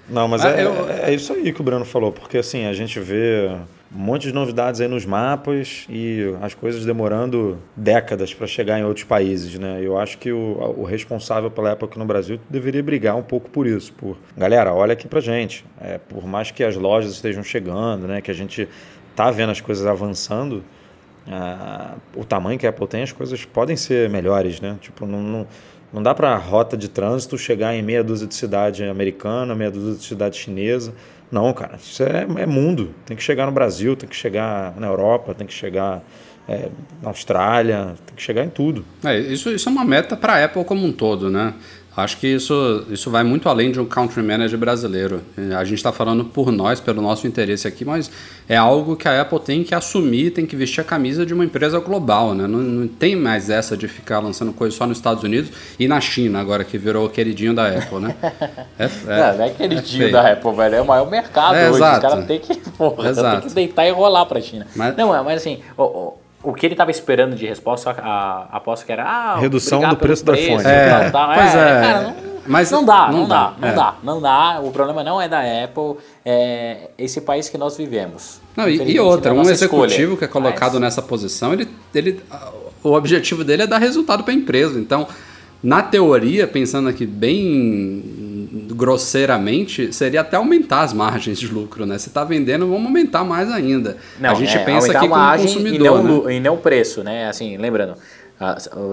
Não, 0.08 0.28
mas 0.28 0.44
Ah, 0.44 0.50
é, 0.50 0.64
eu- 0.64 0.88
é 0.90 1.14
isso 1.14 1.32
aí 1.32 1.52
que 1.52 1.60
o 1.60 1.64
Bruno 1.64 1.84
falou, 1.84 2.12
porque 2.12 2.36
assim, 2.38 2.66
a 2.66 2.72
gente 2.74 3.00
vê 3.00 3.50
um 3.94 3.98
monte 3.98 4.22
de 4.22 4.32
novidades 4.32 4.80
aí 4.80 4.88
nos 4.88 5.06
mapas 5.06 5.86
e 5.88 6.34
as 6.42 6.52
coisas 6.52 6.84
demorando 6.84 7.58
décadas 7.76 8.34
para 8.34 8.46
chegar 8.46 8.78
em 8.78 8.84
outros 8.84 9.04
países, 9.04 9.56
né? 9.58 9.80
Eu 9.80 9.96
acho 9.96 10.18
que 10.18 10.32
o, 10.32 10.74
o 10.76 10.84
responsável 10.84 11.50
pela 11.50 11.72
Apple 11.72 11.86
aqui 11.86 11.98
no 11.98 12.04
Brasil 12.04 12.40
deveria 12.50 12.82
brigar 12.82 13.16
um 13.16 13.22
pouco 13.22 13.48
por 13.48 13.66
isso, 13.66 13.92
por 13.92 14.16
galera, 14.36 14.72
olha 14.74 14.94
aqui 14.94 15.06
pra 15.06 15.20
gente, 15.20 15.64
é, 15.80 15.98
por 15.98 16.26
mais 16.26 16.50
que 16.50 16.64
as 16.64 16.76
lojas 16.76 17.12
estejam 17.12 17.42
chegando, 17.42 18.08
né, 18.08 18.20
que 18.20 18.30
a 18.30 18.34
gente 18.34 18.68
tá 19.14 19.30
vendo 19.30 19.50
as 19.50 19.60
coisas 19.60 19.86
avançando, 19.86 20.64
ah, 21.28 21.94
o 22.16 22.24
tamanho 22.24 22.58
que 22.58 22.66
a 22.66 22.70
Apple 22.70 22.86
tem, 22.88 23.02
as 23.02 23.12
coisas 23.12 23.44
podem 23.44 23.76
ser 23.76 24.10
melhores, 24.10 24.60
né? 24.60 24.76
Tipo, 24.80 25.06
não, 25.06 25.22
não, 25.22 25.46
não 25.92 26.02
dá 26.02 26.14
para 26.14 26.36
rota 26.36 26.76
de 26.76 26.88
trânsito 26.88 27.38
chegar 27.38 27.74
em 27.74 27.82
meia 27.82 28.02
dúzia 28.02 28.26
de 28.26 28.34
cidade 28.34 28.84
americana, 28.84 29.54
meia 29.54 29.70
dúzia 29.70 29.94
de 29.94 30.04
cidade 30.04 30.36
chinesa. 30.36 30.92
Não, 31.34 31.52
cara, 31.52 31.76
isso 31.82 32.00
é, 32.04 32.24
é 32.42 32.46
mundo. 32.46 32.94
Tem 33.04 33.16
que 33.16 33.22
chegar 33.22 33.44
no 33.44 33.50
Brasil, 33.50 33.96
tem 33.96 34.08
que 34.08 34.14
chegar 34.14 34.72
na 34.78 34.86
Europa, 34.86 35.34
tem 35.34 35.44
que 35.44 35.52
chegar 35.52 36.00
é, 36.48 36.68
na 37.02 37.08
Austrália, 37.08 37.94
tem 38.06 38.14
que 38.14 38.22
chegar 38.22 38.44
em 38.44 38.48
tudo. 38.48 38.84
É, 39.02 39.18
isso, 39.18 39.50
isso 39.50 39.68
é 39.68 39.72
uma 39.72 39.84
meta 39.84 40.16
para 40.16 40.34
a 40.34 40.44
Apple 40.44 40.64
como 40.64 40.86
um 40.86 40.92
todo, 40.92 41.28
né? 41.28 41.52
Acho 41.96 42.16
que 42.16 42.26
isso, 42.26 42.84
isso 42.90 43.08
vai 43.08 43.22
muito 43.22 43.48
além 43.48 43.70
de 43.70 43.78
um 43.78 43.84
country 43.86 44.20
manager 44.20 44.58
brasileiro. 44.58 45.22
A 45.56 45.64
gente 45.64 45.76
está 45.78 45.92
falando 45.92 46.24
por 46.24 46.50
nós, 46.50 46.80
pelo 46.80 47.00
nosso 47.00 47.24
interesse 47.26 47.68
aqui, 47.68 47.84
mas 47.84 48.10
é 48.48 48.56
algo 48.56 48.96
que 48.96 49.06
a 49.06 49.20
Apple 49.20 49.38
tem 49.38 49.62
que 49.62 49.74
assumir, 49.74 50.32
tem 50.32 50.44
que 50.44 50.56
vestir 50.56 50.80
a 50.80 50.84
camisa 50.84 51.24
de 51.24 51.32
uma 51.32 51.44
empresa 51.44 51.78
global, 51.78 52.34
né? 52.34 52.48
Não, 52.48 52.58
não 52.58 52.88
tem 52.88 53.14
mais 53.14 53.48
essa 53.48 53.76
de 53.76 53.86
ficar 53.86 54.18
lançando 54.18 54.52
coisas 54.52 54.76
só 54.76 54.88
nos 54.88 54.98
Estados 54.98 55.22
Unidos 55.22 55.50
e 55.78 55.86
na 55.86 56.00
China, 56.00 56.40
agora 56.40 56.64
que 56.64 56.76
virou 56.76 57.06
o 57.06 57.08
queridinho 57.08 57.54
da 57.54 57.68
Apple, 57.68 58.00
né? 58.00 58.14
É, 58.76 58.84
é, 58.86 58.88
não, 59.30 59.38
não 59.38 59.44
é 59.44 59.48
aquele 59.48 59.76
é 59.76 60.08
da 60.10 60.32
Apple, 60.32 60.52
velho. 60.52 60.74
É 60.74 60.80
o 60.82 60.86
maior 60.86 61.08
mercado 61.08 61.54
É, 61.54 61.68
hoje. 61.68 61.76
exato. 61.76 62.06
Os 62.06 62.12
caras 62.12 62.26
têm 62.26 62.40
que, 62.40 62.54
porra, 62.76 63.14
tem 63.14 63.40
que 63.48 63.54
deitar 63.54 63.86
e 63.86 63.90
rolar 63.92 64.26
pra 64.26 64.40
China. 64.40 64.66
Mas- 64.74 64.96
Não, 64.96 65.08
mas 65.22 65.40
assim, 65.40 65.60
o, 65.78 66.14
o, 66.44 66.52
que 66.54 66.66
ele 66.66 66.74
tava 66.74 66.90
esperando 66.90 67.34
de 67.34 67.46
resposta, 67.46 67.90
a, 67.90 68.46
a 68.52 68.56
aposta 68.56 68.84
que 68.86 68.92
era. 68.92 69.04
Ah, 69.04 69.36
Redução 69.38 69.88
do 69.88 69.96
preço 69.96 70.24
do 70.24 70.32
pelo 70.32 70.44
iPhone. 70.44 70.62
e 70.62 70.66
É, 70.66 71.10
tal, 71.10 71.10
tal. 71.12 71.34
pois 71.34 71.54
é. 71.54 71.80
cara, 71.80 72.02
não, 72.02 72.14
Mas 72.46 72.70
não 72.70 72.84
dá, 72.84 73.08
não, 73.10 73.18
não 73.20 73.28
dá, 73.28 73.44
dá, 73.46 73.54
não 73.60 73.68
é. 73.68 73.72
dá, 73.74 73.94
não 74.02 74.20
dá. 74.20 74.60
O 74.62 74.70
problema 74.70 75.02
não 75.02 75.20
é 75.20 75.28
da 75.28 75.40
Apple, 75.40 75.96
é 76.24 76.90
esse 76.98 77.20
país 77.22 77.48
que 77.48 77.56
nós 77.58 77.76
vivemos. 77.76 78.40
Não, 78.56 78.68
e, 78.68 78.76
e 78.92 79.00
outra, 79.00 79.32
não 79.32 79.40
é 79.42 79.46
um 79.46 79.50
executivo 79.50 79.86
escolha. 80.12 80.16
que 80.18 80.24
é 80.24 80.28
colocado 80.28 80.72
Mas- 80.74 80.80
nessa 80.82 81.02
posição, 81.02 81.52
ele, 81.52 81.68
ele, 81.94 82.20
o 82.82 82.92
objetivo 82.92 83.42
dele 83.42 83.62
é 83.62 83.66
dar 83.66 83.78
resultado 83.78 84.22
para 84.22 84.32
a 84.32 84.36
empresa. 84.36 84.78
Então, 84.78 85.08
na 85.62 85.82
teoria, 85.82 86.46
pensando 86.46 86.88
aqui 86.90 87.06
bem 87.06 88.02
grosseiramente, 88.74 89.92
seria 89.92 90.20
até 90.20 90.36
aumentar 90.36 90.82
as 90.82 90.92
margens 90.92 91.38
de 91.38 91.46
lucro, 91.48 91.86
né? 91.86 91.98
Se 91.98 92.10
tá 92.10 92.24
vendendo, 92.24 92.66
vamos 92.68 92.86
aumentar 92.86 93.24
mais 93.24 93.50
ainda. 93.50 93.96
Não, 94.18 94.30
a 94.30 94.34
gente 94.34 94.56
é, 94.56 94.64
pensa 94.64 94.86
aqui 94.88 94.96
a 94.96 95.00
como 95.00 95.14
margem 95.14 95.46
consumidor, 95.46 96.00
e 96.00 96.02
não, 96.02 96.24
né? 96.24 96.34
e 96.36 96.40
não 96.40 96.54
o 96.54 96.58
preço, 96.58 97.02
né? 97.02 97.28
Assim, 97.28 97.56
lembrando, 97.56 97.94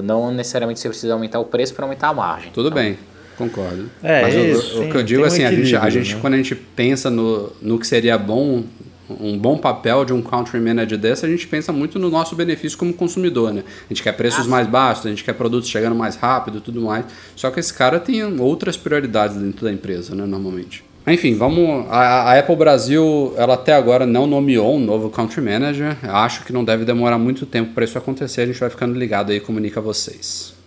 não 0.03 0.31
necessariamente 0.31 0.79
você 0.79 0.89
precisa 0.89 1.13
aumentar 1.13 1.39
o 1.39 1.45
preço 1.45 1.73
para 1.73 1.85
aumentar 1.85 2.09
a 2.09 2.13
margem. 2.13 2.51
Tudo 2.51 2.69
Então, 2.69 2.81
bem, 2.81 2.97
concordo. 3.37 3.89
É, 4.03 4.21
Mas 4.21 4.35
o- 4.35 4.39
isso, 4.39 4.77
o, 4.77 4.79
tem- 4.81 4.89
que 4.91 4.97
eu 4.97 5.03
digo 5.03 5.21
tem 5.21 5.29
um 5.31 5.33
assim, 5.33 5.43
a 5.45 5.51
gente, 5.51 5.75
a 5.75 5.89
gente 5.89 6.15
né? 6.15 6.21
quando 6.21 6.33
a 6.35 6.37
gente 6.37 6.55
pensa 6.55 7.09
no, 7.09 7.51
no 7.61 7.79
que 7.79 7.87
seria 7.87 8.17
bom, 8.17 8.63
um 9.19 9.37
bom 9.37 9.57
papel 9.57 10.05
de 10.05 10.13
um 10.13 10.21
country 10.21 10.59
manager 10.59 10.97
desse, 10.97 11.25
a 11.25 11.29
gente 11.29 11.47
pensa 11.47 11.71
muito 11.71 11.97
no 11.99 12.09
nosso 12.09 12.35
benefício 12.35 12.77
como 12.77 12.93
consumidor, 12.93 13.53
né? 13.53 13.63
A 13.85 13.93
gente 13.93 14.03
quer 14.03 14.13
preços 14.13 14.47
mais 14.47 14.67
baixos, 14.67 15.05
a 15.05 15.09
gente 15.09 15.23
quer 15.23 15.33
produtos 15.33 15.69
chegando 15.69 15.95
mais 15.95 16.15
rápido 16.15 16.59
e 16.59 16.61
tudo 16.61 16.81
mais. 16.81 17.05
Só 17.35 17.49
que 17.49 17.59
esse 17.59 17.73
cara 17.73 17.99
tem 17.99 18.23
outras 18.39 18.77
prioridades 18.77 19.37
dentro 19.37 19.65
da 19.65 19.71
empresa, 19.71 20.15
né, 20.15 20.25
normalmente. 20.25 20.83
Enfim, 21.07 21.33
vamos. 21.33 21.87
A, 21.89 22.31
a 22.31 22.39
Apple 22.39 22.55
Brasil, 22.55 23.33
ela 23.35 23.55
até 23.55 23.73
agora 23.73 24.05
não 24.05 24.27
nomeou 24.27 24.75
um 24.75 24.79
novo 24.79 25.09
country 25.09 25.41
manager. 25.41 25.97
Acho 26.03 26.43
que 26.45 26.53
não 26.53 26.63
deve 26.63 26.85
demorar 26.85 27.17
muito 27.17 27.45
tempo 27.45 27.73
para 27.73 27.83
isso 27.83 27.97
acontecer. 27.97 28.41
A 28.41 28.45
gente 28.45 28.59
vai 28.59 28.69
ficando 28.69 28.97
ligado 28.97 29.31
aí 29.31 29.37
e 29.37 29.39
comunica 29.39 29.79
a 29.79 29.83
vocês. 29.83 30.60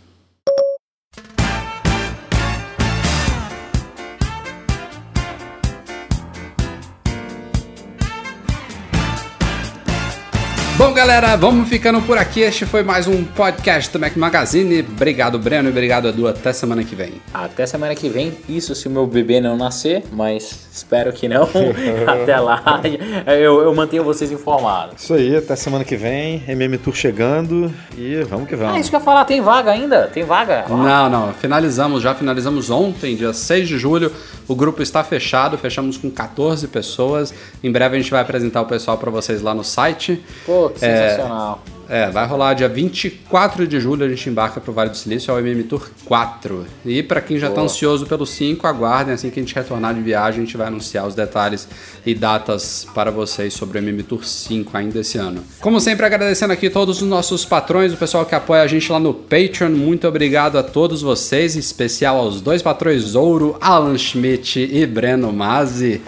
Bom, 10.84 10.92
galera, 10.92 11.34
vamos 11.34 11.66
ficando 11.66 12.02
por 12.02 12.18
aqui. 12.18 12.40
Este 12.40 12.66
foi 12.66 12.82
mais 12.82 13.06
um 13.06 13.24
podcast 13.24 13.90
do 13.90 13.98
Mac 13.98 14.14
Magazine. 14.16 14.80
Obrigado, 14.80 15.38
Breno, 15.38 15.70
e 15.70 15.70
obrigado, 15.70 16.08
Edu. 16.08 16.28
Até 16.28 16.52
semana 16.52 16.84
que 16.84 16.94
vem. 16.94 17.22
Até 17.32 17.64
semana 17.64 17.94
que 17.94 18.06
vem, 18.10 18.34
isso 18.46 18.74
se 18.74 18.86
o 18.86 18.90
meu 18.90 19.06
bebê 19.06 19.40
não 19.40 19.56
nascer, 19.56 20.04
mas 20.12 20.68
espero 20.70 21.10
que 21.10 21.26
não. 21.26 21.48
Até 22.06 22.38
lá, 22.38 22.82
eu, 23.26 23.62
eu 23.62 23.74
mantenho 23.74 24.04
vocês 24.04 24.30
informados. 24.30 25.02
Isso 25.02 25.14
aí, 25.14 25.34
até 25.34 25.56
semana 25.56 25.84
que 25.84 25.96
vem. 25.96 26.42
MM 26.46 26.76
Tour 26.76 26.94
chegando 26.94 27.72
e 27.96 28.22
vamos 28.24 28.46
que 28.46 28.54
Ah, 28.54 28.58
vamos. 28.58 28.80
isso 28.80 28.90
que 28.90 28.96
eu 28.96 29.00
ia 29.00 29.04
falar, 29.04 29.24
tem 29.24 29.40
vaga 29.40 29.70
ainda? 29.70 30.08
Tem 30.08 30.22
vaga? 30.22 30.66
Não, 30.68 31.08
não, 31.08 31.32
finalizamos, 31.32 32.02
já 32.02 32.14
finalizamos 32.14 32.68
ontem, 32.68 33.16
dia 33.16 33.32
6 33.32 33.68
de 33.68 33.78
julho. 33.78 34.12
O 34.46 34.54
grupo 34.54 34.82
está 34.82 35.02
fechado, 35.02 35.56
fechamos 35.56 35.96
com 35.96 36.10
14 36.10 36.68
pessoas. 36.68 37.32
Em 37.62 37.72
breve 37.72 37.96
a 37.96 38.00
gente 38.00 38.10
vai 38.10 38.20
apresentar 38.20 38.60
o 38.60 38.66
pessoal 38.66 38.98
para 38.98 39.10
vocês 39.10 39.40
lá 39.40 39.54
no 39.54 39.64
site. 39.64 40.22
Pô, 40.44 40.70
sensacional. 40.78 41.60
É, 41.66 41.73
vai 42.12 42.26
rolar 42.26 42.54
dia 42.54 42.68
24 42.68 43.66
de 43.66 43.80
julho, 43.80 44.04
a 44.04 44.08
gente 44.08 44.28
embarca 44.28 44.60
pro 44.60 44.72
Vale 44.72 44.90
do 44.90 44.96
Silício, 44.96 45.30
é 45.30 45.34
o 45.34 45.38
MM 45.38 45.62
Tour 45.64 45.88
4. 46.04 46.66
E 46.84 47.02
para 47.02 47.20
quem 47.20 47.38
já 47.38 47.48
tá 47.48 47.54
Boa. 47.54 47.64
ansioso 47.66 48.06
pelo 48.06 48.26
5, 48.26 48.66
aguardem, 48.66 49.14
assim 49.14 49.30
que 49.30 49.40
a 49.40 49.42
gente 49.42 49.54
retornar 49.54 49.94
de 49.94 50.00
viagem, 50.00 50.42
a 50.42 50.44
gente 50.44 50.56
vai 50.56 50.66
anunciar 50.66 51.06
os 51.06 51.14
detalhes 51.14 51.68
e 52.04 52.14
datas 52.14 52.86
para 52.94 53.10
vocês 53.10 53.54
sobre 53.54 53.78
o 53.78 53.80
MM 53.80 54.02
Tour 54.02 54.24
5 54.24 54.76
ainda 54.76 55.00
esse 55.00 55.18
ano. 55.18 55.42
Como 55.60 55.80
sempre, 55.80 56.04
agradecendo 56.06 56.52
aqui 56.52 56.68
todos 56.68 57.00
os 57.00 57.08
nossos 57.08 57.44
patrões, 57.44 57.92
o 57.92 57.96
pessoal 57.96 58.26
que 58.26 58.34
apoia 58.34 58.62
a 58.62 58.66
gente 58.66 58.90
lá 58.90 58.98
no 58.98 59.14
Patreon, 59.14 59.70
muito 59.70 60.06
obrigado 60.06 60.58
a 60.58 60.62
todos 60.62 61.02
vocês, 61.02 61.56
em 61.56 61.58
especial 61.58 62.18
aos 62.18 62.40
dois 62.40 62.62
patrões 62.62 63.14
Ouro, 63.14 63.56
Alan 63.60 63.96
Schmidt 63.96 64.60
e 64.60 64.86
Breno 64.86 65.32
Mazzi. 65.32 66.00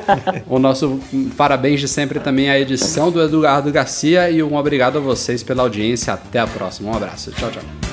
o 0.48 0.58
nosso 0.58 1.00
parabéns 1.36 1.80
de 1.80 1.88
sempre 1.88 2.20
também 2.20 2.50
à 2.50 2.58
edição 2.58 3.10
do 3.10 3.20
Eduardo 3.20 3.70
Garcia 3.70 4.30
e 4.30 4.42
um 4.42 4.56
obrigado 4.56 4.98
a 4.98 5.00
vocês 5.34 5.42
pela 5.42 5.62
audiência. 5.62 6.14
Até 6.14 6.38
a 6.38 6.46
próxima. 6.46 6.90
Um 6.90 6.96
abraço. 6.96 7.32
Tchau, 7.32 7.50
tchau. 7.50 7.83